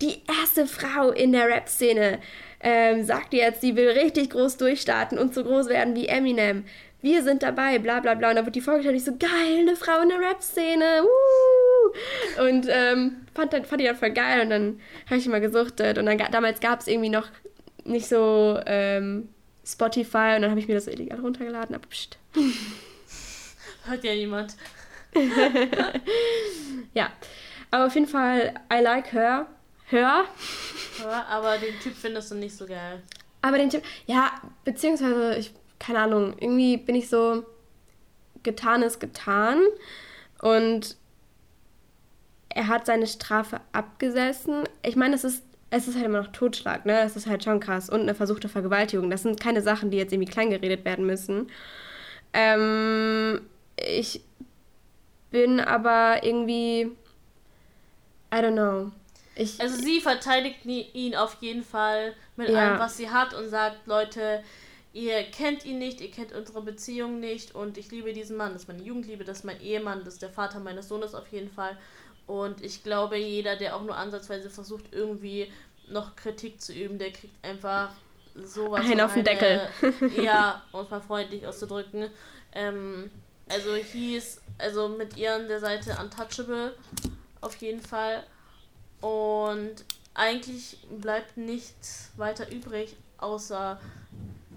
Die 0.00 0.22
erste 0.26 0.66
Frau 0.66 1.10
in 1.10 1.32
der 1.32 1.48
Rap-Szene 1.48 2.18
ähm, 2.60 3.04
sagt 3.04 3.34
jetzt, 3.34 3.60
sie 3.60 3.76
will 3.76 3.90
richtig 3.90 4.30
groß 4.30 4.56
durchstarten 4.56 5.18
und 5.18 5.34
so 5.34 5.44
groß 5.44 5.68
werden 5.68 5.94
wie 5.94 6.08
Eminem. 6.08 6.64
Wir 7.02 7.22
sind 7.22 7.42
dabei, 7.42 7.78
bla 7.78 8.00
bla 8.00 8.14
bla. 8.14 8.30
Und 8.30 8.36
da 8.36 8.44
wird 8.44 8.56
die 8.56 8.60
vorgestellt, 8.60 8.96
ich 8.96 9.04
so, 9.04 9.16
geil, 9.16 9.60
eine 9.60 9.76
Frau 9.76 10.00
in 10.00 10.08
der 10.08 10.18
Rap-Szene. 10.18 11.02
wuh." 11.02 12.42
Und 12.48 12.66
ähm, 12.70 13.26
fand, 13.34 13.52
dann, 13.52 13.64
fand 13.64 13.80
ich 13.82 13.86
dann 13.86 13.96
voll 13.96 14.10
geil 14.10 14.40
und 14.40 14.50
dann 14.50 14.80
habe 15.06 15.16
ich 15.16 15.26
immer 15.26 15.40
gesuchtet. 15.40 15.98
Und 15.98 16.06
dann 16.06 16.18
damals 16.32 16.60
gab 16.60 16.80
es 16.80 16.88
irgendwie 16.88 17.10
noch 17.10 17.28
nicht 17.84 18.08
so 18.08 18.58
ähm, 18.66 19.28
Spotify 19.66 20.34
und 20.36 20.42
dann 20.42 20.50
habe 20.50 20.60
ich 20.60 20.68
mir 20.68 20.74
das 20.74 20.86
illegal 20.86 21.20
runtergeladen. 21.20 21.74
Aber 21.74 21.86
pst. 21.88 22.18
Hört 23.84 24.04
ja 24.04 24.14
niemand. 24.14 24.56
ja, 26.94 27.10
aber 27.70 27.86
auf 27.86 27.94
jeden 27.94 28.06
Fall, 28.06 28.54
I 28.72 28.80
like 28.80 29.12
her. 29.12 29.46
Her. 29.88 30.24
Ja, 31.00 31.26
aber 31.28 31.58
den 31.58 31.78
Typ 31.80 31.94
findest 31.94 32.30
du 32.30 32.34
nicht 32.34 32.56
so 32.56 32.66
geil. 32.66 33.02
Aber 33.42 33.58
den 33.58 33.70
Typ, 33.70 33.84
ja, 34.06 34.32
beziehungsweise, 34.64 35.36
ich, 35.36 35.52
keine 35.78 36.00
Ahnung, 36.00 36.34
irgendwie 36.40 36.76
bin 36.76 36.96
ich 36.96 37.08
so, 37.08 37.44
getan 38.42 38.82
ist 38.82 38.98
getan. 38.98 39.60
Und 40.40 40.96
er 42.48 42.68
hat 42.68 42.86
seine 42.86 43.06
Strafe 43.06 43.60
abgesessen. 43.72 44.64
Ich 44.82 44.96
meine, 44.96 45.14
es 45.14 45.24
ist, 45.24 45.44
es 45.70 45.88
ist 45.88 45.96
halt 45.96 46.06
immer 46.06 46.22
noch 46.22 46.32
Totschlag, 46.32 46.86
ne? 46.86 46.94
Das 46.94 47.16
ist 47.16 47.26
halt 47.26 47.44
schon 47.44 47.60
krass. 47.60 47.90
Und 47.90 48.02
eine 48.02 48.14
versuchte 48.14 48.48
Vergewaltigung. 48.48 49.10
Das 49.10 49.22
sind 49.22 49.40
keine 49.40 49.62
Sachen, 49.62 49.90
die 49.90 49.96
jetzt 49.98 50.12
irgendwie 50.12 50.30
klein 50.30 50.50
geredet 50.50 50.84
werden 50.84 51.06
müssen. 51.06 51.50
Ähm, 52.32 53.40
ich 53.76 54.22
bin 55.30 55.60
aber 55.60 56.22
irgendwie, 56.22 56.90
I 58.32 58.40
don't 58.42 58.54
know. 58.54 58.92
Ich, 59.34 59.60
Also 59.60 59.76
sie 59.76 60.00
verteidigt 60.00 60.64
ihn 60.64 61.14
auf 61.14 61.36
jeden 61.40 61.62
Fall 61.62 62.14
mit 62.36 62.48
Ja. 62.48 62.56
allem, 62.58 62.78
was 62.78 62.96
sie 62.96 63.10
hat 63.10 63.34
und 63.34 63.48
sagt, 63.48 63.86
Leute, 63.86 64.42
ihr 64.92 65.22
kennt 65.24 65.64
ihn 65.64 65.78
nicht, 65.78 66.00
ihr 66.00 66.10
kennt 66.10 66.32
unsere 66.32 66.62
Beziehung 66.62 67.20
nicht 67.20 67.54
und 67.54 67.76
ich 67.76 67.90
liebe 67.90 68.12
diesen 68.12 68.36
Mann, 68.36 68.52
das 68.52 68.62
ist 68.62 68.68
meine 68.68 68.82
Jugendliebe, 68.82 69.24
das 69.24 69.38
ist 69.38 69.44
mein 69.44 69.60
Ehemann, 69.60 70.04
das 70.04 70.14
ist 70.14 70.22
der 70.22 70.30
Vater 70.30 70.60
meines 70.60 70.88
Sohnes 70.88 71.14
auf 71.14 71.28
jeden 71.28 71.50
Fall. 71.50 71.76
Und 72.26 72.62
ich 72.62 72.82
glaube, 72.82 73.16
jeder, 73.16 73.56
der 73.56 73.76
auch 73.76 73.82
nur 73.82 73.96
ansatzweise 73.96 74.50
versucht, 74.50 74.84
irgendwie 74.92 75.52
noch 75.88 76.16
Kritik 76.16 76.60
zu 76.60 76.72
üben, 76.72 76.98
der 76.98 77.12
kriegt 77.12 77.34
einfach 77.44 77.90
sowas. 78.34 78.84
Von 78.84 79.00
auf 79.00 79.14
den 79.14 79.24
Deckel. 79.24 79.68
ja, 80.22 80.62
um 80.72 80.80
es 80.80 80.90
mal 80.90 81.00
freundlich 81.00 81.46
auszudrücken. 81.46 82.10
Ähm, 82.52 83.10
also 83.48 83.74
hieß, 83.74 84.40
also 84.58 84.88
mit 84.88 85.16
ihr 85.16 85.34
an 85.34 85.46
der 85.46 85.60
Seite 85.60 85.96
Untouchable 86.00 86.74
auf 87.40 87.54
jeden 87.56 87.80
Fall. 87.80 88.24
Und 89.00 89.84
eigentlich 90.14 90.78
bleibt 90.90 91.36
nichts 91.36 92.10
weiter 92.16 92.50
übrig, 92.50 92.96
außer 93.18 93.78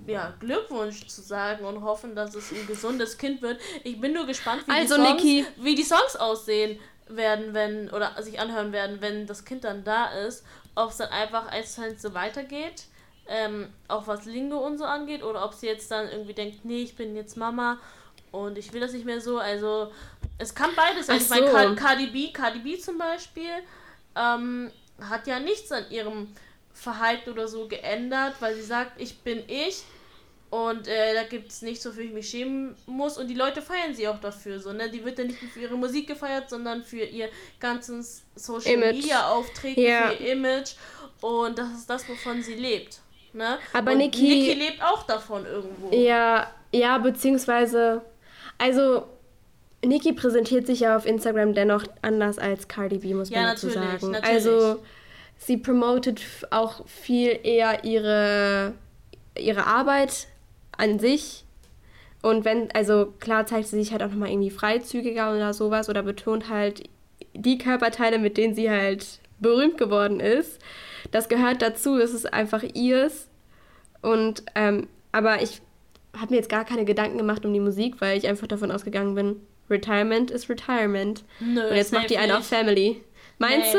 ja, 0.08 0.34
Glückwunsch 0.40 1.06
zu 1.08 1.22
sagen 1.22 1.66
und 1.66 1.84
hoffen, 1.84 2.16
dass 2.16 2.34
es 2.34 2.52
ein 2.52 2.66
gesundes 2.66 3.18
Kind 3.18 3.42
wird. 3.44 3.60
Ich 3.84 4.02
bin 4.02 4.14
nur 4.14 4.26
gespannt, 4.26 4.64
wie, 4.66 4.72
Also, 4.72 4.96
die, 4.96 5.04
Songs, 5.04 5.24
Niki. 5.24 5.46
wie 5.58 5.76
die 5.76 5.84
Songs 5.84 6.16
aussehen 6.16 6.80
werden, 7.10 7.54
wenn, 7.54 7.90
oder 7.90 8.22
sich 8.22 8.40
anhören 8.40 8.72
werden, 8.72 9.02
wenn 9.02 9.28
das 9.28 9.46
Kind 9.46 9.64
dann 9.64 9.84
da 9.84 10.08
ist. 10.12 10.46
Ob 10.76 10.92
es 10.92 10.98
dann 10.98 11.10
einfach 11.10 11.48
eins 11.48 11.76
zu 11.76 11.82
eins 11.84 12.02
so 12.02 12.14
weitergeht, 12.14 12.84
ähm, 13.28 13.74
auch 13.88 14.08
was 14.08 14.26
Lingo 14.26 14.58
und 14.58 14.78
so 14.78 14.86
angeht, 14.86 15.24
oder 15.24 15.44
ob 15.46 15.54
sie 15.54 15.68
jetzt 15.68 15.92
dann 15.92 16.10
irgendwie 16.10 16.34
denkt, 16.34 16.66
nee, 16.66 16.84
ich 16.84 16.96
bin 16.96 17.16
jetzt 17.16 17.36
Mama 17.38 17.78
und 18.32 18.58
ich 18.58 18.72
will 18.74 18.80
das 18.82 18.94
nicht 18.94 19.06
mehr 19.06 19.22
so. 19.22 19.40
Also, 19.40 19.92
es 20.38 20.56
kann 20.56 20.72
beides 20.76 21.08
sein. 21.08 21.18
Ach 21.20 21.24
Ich 21.24 21.30
meine, 21.30 21.48
so. 21.48 21.52
Car- 21.54 21.76
Cardi 21.76 22.08
B, 22.08 22.32
Cardi 22.32 22.60
B 22.60 22.78
zum 22.78 22.98
Beispiel, 22.98 23.50
ähm, 24.16 24.72
hat 25.02 25.28
ja 25.28 25.40
nichts 25.40 25.72
an 25.72 25.86
ihrem 25.90 26.34
Verhalten 26.74 27.32
oder 27.32 27.48
so 27.48 27.68
geändert, 27.68 28.36
weil 28.40 28.56
sie 28.56 28.62
sagt, 28.62 29.00
ich 29.02 29.20
bin 29.20 29.44
ich 29.48 29.84
und 30.50 30.88
äh, 30.88 31.14
da 31.14 31.24
gibt 31.24 31.52
es 31.52 31.62
nichts, 31.62 31.86
wofür 31.86 32.04
ich 32.04 32.12
mich 32.12 32.30
schämen 32.30 32.76
muss 32.88 33.18
und 33.18 33.28
die 33.28 33.36
Leute 33.36 33.62
feiern 33.62 33.94
sie 33.94 34.08
auch 34.08 34.20
dafür, 34.20 34.60
so, 34.60 34.74
ne? 34.74 34.90
Die 34.90 35.04
wird 35.06 35.20
ja 35.20 35.26
nicht 35.26 35.42
nur 35.42 35.52
für 35.52 35.60
ihre 35.62 35.78
Musik 35.78 36.08
gefeiert, 36.08 36.50
sondern 36.50 36.84
für 36.84 37.04
ihr 37.04 37.30
ganzes 37.60 38.24
Social 38.36 38.74
Image. 38.74 38.96
Media 38.96 39.28
Auftreten, 39.30 39.82
Ja. 39.82 40.10
für 40.10 40.24
ihr 40.24 40.32
Image 40.32 40.72
und 41.22 41.58
das 41.60 41.70
ist 41.78 41.90
das, 41.90 42.08
wovon 42.10 42.42
sie 42.42 42.56
lebt, 42.56 43.00
ne? 43.34 43.60
Aber 43.74 43.92
und 43.92 43.98
Nicki- 44.00 44.22
Nicki 44.22 44.54
lebt 44.54 44.82
auch 44.82 45.04
davon 45.04 45.46
irgendwo. 45.46 45.96
Ja, 45.96 46.50
ja, 46.72 46.98
beziehungsweise, 46.98 48.02
also 48.58 49.04
Niki 49.86 50.14
präsentiert 50.14 50.66
sich 50.68 50.82
ja 50.82 50.98
auf 50.98 51.06
Instagram 51.06 51.54
dennoch 51.54 51.84
anders 52.02 52.38
als 52.38 52.68
Cardi 52.68 52.98
B, 52.98 53.14
muss 53.14 53.30
man 53.30 53.42
Ja, 53.42 53.50
dazu 53.52 53.68
natürlich, 53.68 54.02
sagen. 54.02 54.12
natürlich. 54.12 54.36
Also 54.36 54.84
sie 55.38 55.58
promotet 55.58 56.22
auch 56.52 56.86
viel 56.88 57.40
eher 57.44 57.84
ihre, 57.86 58.74
ihre 59.38 59.66
Arbeit 59.66 60.28
an 60.80 61.00
sich. 61.00 61.46
Und 62.22 62.46
wenn, 62.46 62.72
also 62.72 63.14
klar 63.20 63.46
zeigt 63.46 63.68
sie 63.68 63.78
sich 63.78 63.92
halt 63.92 64.04
auch 64.04 64.10
nochmal 64.10 64.30
irgendwie 64.30 64.50
freizügiger 64.50 65.34
oder 65.34 65.54
sowas 65.54 65.90
oder 65.90 66.04
betont 66.04 66.50
halt 66.50 66.84
die 67.34 67.58
Körperteile, 67.58 68.20
mit 68.20 68.38
denen 68.38 68.56
sie 68.56 68.70
halt 68.70 69.20
berühmt 69.40 69.78
geworden 69.78 70.20
ist. 70.20 70.60
Das 71.12 71.30
gehört 71.30 71.62
dazu, 71.62 71.98
es 71.98 72.14
ist 72.14 72.34
einfach 72.34 72.64
ihrs. 72.74 73.30
Und, 74.02 74.44
ähm, 74.56 74.88
aber 75.12 75.42
ich 75.42 75.62
habe 76.18 76.32
mir 76.32 76.38
jetzt 76.38 76.50
gar 76.50 76.66
keine 76.66 76.86
Gedanken 76.86 77.18
gemacht 77.18 77.46
um 77.46 77.54
die 77.54 77.60
Musik, 77.60 78.02
weil 78.02 78.18
ich 78.18 78.28
einfach 78.28 78.48
davon 78.48 78.72
ausgegangen 78.72 79.16
bin, 79.16 79.36
Retirement 79.70 80.32
ist 80.32 80.50
Retirement. 80.50 81.24
Nö, 81.40 81.70
Und 81.70 81.76
jetzt 81.76 81.94
macht 81.94 82.10
die 82.10 82.18
eine 82.18 82.34
auf 82.34 82.40
nicht. 82.40 82.50
Family. 82.50 83.04
Meinst 83.38 83.74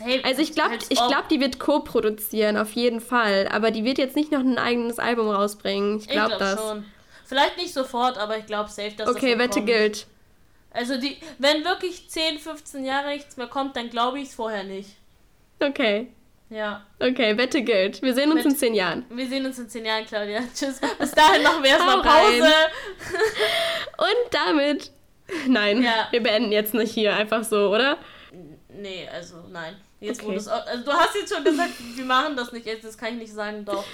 Nee, 0.00 0.18
du? 0.18 0.24
Also 0.24 0.40
ich 0.42 0.52
glaube, 0.52 0.76
ich 0.88 1.00
ob. 1.00 1.08
glaub, 1.08 1.28
die 1.28 1.40
wird 1.40 1.58
co-produzieren, 1.58 2.56
auf 2.56 2.72
jeden 2.72 3.00
Fall. 3.00 3.48
Aber 3.50 3.70
die 3.72 3.84
wird 3.84 3.98
jetzt 3.98 4.14
nicht 4.14 4.30
noch 4.30 4.40
ein 4.40 4.58
eigenes 4.58 4.98
Album 5.00 5.28
rausbringen. 5.28 5.98
Ich 5.98 6.08
glaube 6.08 6.36
glaube 6.36 6.44
das. 6.44 6.60
schon. 6.60 6.84
Vielleicht 7.26 7.56
nicht 7.56 7.72
sofort, 7.72 8.18
aber 8.18 8.38
ich 8.38 8.46
glaube 8.46 8.70
safe, 8.70 8.92
dass 8.96 9.08
Okay, 9.08 9.30
das 9.32 9.38
Wette 9.40 9.54
kommt. 9.54 9.66
gilt. 9.66 10.06
Also 10.70 10.96
die, 11.00 11.16
wenn 11.38 11.64
wirklich 11.64 12.08
10, 12.08 12.38
15 12.38 12.84
Jahre 12.84 13.08
nichts 13.10 13.36
mehr 13.36 13.46
kommt, 13.46 13.76
dann 13.76 13.90
glaube 13.90 14.18
ich 14.20 14.28
es 14.28 14.34
vorher 14.34 14.62
nicht. 14.64 14.90
Okay. 15.60 16.08
Ja. 16.50 16.84
Okay, 17.00 17.36
Wette 17.38 17.62
gilt. 17.62 18.02
Wir 18.02 18.14
sehen 18.14 18.30
uns 18.30 18.44
Mit- 18.44 18.52
in 18.52 18.58
zehn 18.58 18.74
Jahren. 18.74 19.04
Wir 19.08 19.26
sehen 19.26 19.46
uns 19.46 19.58
in 19.58 19.68
10 19.68 19.84
Jahren, 19.86 20.04
Claudia. 20.04 20.40
Tschüss. 20.54 20.80
Bis 20.98 21.10
dahin 21.12 21.42
machen 21.42 21.62
wir 21.62 21.70
erstmal. 21.70 22.02
Pause. 22.02 22.52
Und 23.98 24.32
damit. 24.32 24.90
Nein, 25.48 25.82
Ja. 25.82 26.08
wir 26.10 26.22
beenden 26.22 26.52
jetzt 26.52 26.74
nicht 26.74 26.92
hier 26.92 27.14
einfach 27.14 27.44
so, 27.44 27.70
oder? 27.70 27.98
Nee, 28.68 29.08
also 29.12 29.36
nein. 29.50 29.76
Jetzt 30.00 30.20
Okay. 30.22 30.36
wurde 30.36 30.52
also 30.52 30.84
du 30.84 30.92
hast 30.92 31.14
jetzt 31.14 31.32
schon 31.34 31.44
gesagt, 31.44 31.70
wir 31.96 32.04
machen 32.04 32.36
das 32.36 32.52
nicht, 32.52 32.66
jetzt 32.66 32.84
das 32.84 32.98
kann 32.98 33.14
ich 33.14 33.20
nicht 33.20 33.32
sagen, 33.32 33.64
doch. 33.64 33.84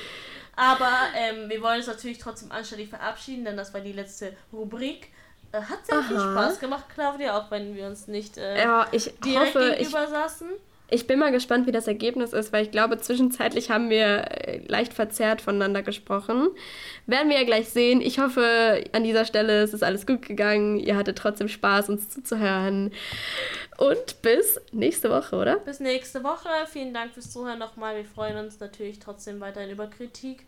Aber 0.56 0.90
ähm, 1.16 1.48
wir 1.48 1.62
wollen 1.62 1.78
uns 1.78 1.86
natürlich 1.86 2.18
trotzdem 2.18 2.50
anständig 2.50 2.88
verabschieden, 2.88 3.44
denn 3.44 3.56
das 3.56 3.72
war 3.72 3.80
die 3.80 3.92
letzte 3.92 4.34
Rubrik. 4.52 5.08
Äh, 5.52 5.58
hat 5.62 5.84
sehr 5.86 6.02
viel 6.02 6.16
Aha. 6.16 6.32
Spaß 6.32 6.60
gemacht, 6.60 6.84
Claudia, 6.94 7.38
auch 7.38 7.50
wenn 7.50 7.74
wir 7.76 7.86
uns 7.86 8.08
nicht 8.08 8.36
äh, 8.38 8.58
Ja, 8.62 8.86
ich 8.92 9.12
direkt 9.24 9.54
hoffe, 9.54 9.70
ich- 9.72 9.78
gegenüber 9.78 10.06
saßen. 10.08 10.48
Ich 10.90 11.06
bin 11.06 11.18
mal 11.18 11.30
gespannt, 11.30 11.66
wie 11.66 11.72
das 11.72 11.86
Ergebnis 11.86 12.32
ist, 12.32 12.52
weil 12.52 12.64
ich 12.64 12.70
glaube, 12.70 12.98
zwischenzeitlich 12.98 13.70
haben 13.70 13.90
wir 13.90 14.24
äh, 14.30 14.58
leicht 14.66 14.92
verzerrt 14.92 15.40
voneinander 15.40 15.82
gesprochen. 15.82 16.48
Werden 17.06 17.30
wir 17.30 17.38
ja 17.38 17.44
gleich 17.44 17.68
sehen. 17.68 18.00
Ich 18.00 18.18
hoffe, 18.18 18.84
an 18.92 19.04
dieser 19.04 19.24
Stelle 19.24 19.62
ist 19.62 19.72
es 19.72 19.82
alles 19.82 20.06
gut 20.06 20.22
gegangen. 20.22 20.78
Ihr 20.78 20.96
hattet 20.96 21.18
trotzdem 21.18 21.48
Spaß, 21.48 21.88
uns 21.88 22.10
zuzuhören. 22.10 22.92
Und 23.78 24.20
bis 24.22 24.60
nächste 24.72 25.10
Woche, 25.10 25.36
oder? 25.36 25.56
Bis 25.56 25.80
nächste 25.80 26.24
Woche. 26.24 26.48
Vielen 26.66 26.92
Dank 26.92 27.14
fürs 27.14 27.30
Zuhören 27.30 27.58
nochmal. 27.58 27.96
Wir 27.96 28.04
freuen 28.04 28.36
uns 28.36 28.58
natürlich 28.58 28.98
trotzdem 28.98 29.40
weiterhin 29.40 29.70
über 29.70 29.86
Kritik. 29.86 30.44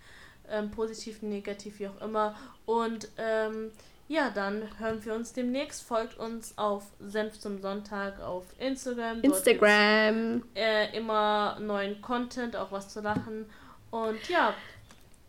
Ähm, 0.50 0.70
positiv, 0.70 1.22
negativ, 1.22 1.78
wie 1.78 1.88
auch 1.88 2.00
immer. 2.02 2.34
Und 2.66 3.08
ähm, 3.16 3.70
ja, 4.12 4.30
dann 4.30 4.62
hören 4.78 5.04
wir 5.04 5.14
uns 5.14 5.32
demnächst. 5.32 5.82
Folgt 5.82 6.18
uns 6.18 6.52
auf 6.58 6.84
Senf 7.00 7.38
zum 7.38 7.60
Sonntag 7.60 8.20
auf 8.20 8.44
Instagram. 8.58 9.22
Dort 9.22 9.36
Instagram. 9.36 10.42
Äh, 10.54 10.96
immer 10.96 11.58
neuen 11.60 12.00
Content, 12.02 12.56
auch 12.56 12.70
was 12.72 12.88
zu 12.90 13.00
lachen. 13.00 13.46
Und 13.90 14.28
ja, 14.28 14.54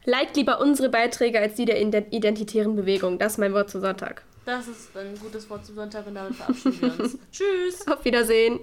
Liked 0.06 0.36
lieber 0.36 0.60
unsere 0.60 0.90
Beiträge 0.90 1.40
als 1.40 1.56
die 1.56 1.64
der 1.66 1.80
Ident- 1.82 2.12
identitären 2.12 2.76
Bewegung. 2.76 3.18
Das 3.20 3.34
ist 3.34 3.38
mein 3.38 3.54
Wort 3.54 3.70
zu 3.70 3.80
Sonntag. 3.80 4.24
das 4.46 4.68
ist 4.68 4.96
ein 4.98 5.18
gutes 5.18 5.50
Wort 5.50 5.66
zum 5.66 5.76
Sonntag 5.76 6.06
und 6.08 6.16
damit 6.16 6.36
verabschieden 6.36 6.82
wir 6.82 7.00
uns. 7.06 7.18
Tschüss. 7.32 7.88
Auf 7.88 8.04
Wiedersehen. 8.04 8.60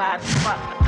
bad 0.00 0.18
fuck. 0.22 0.79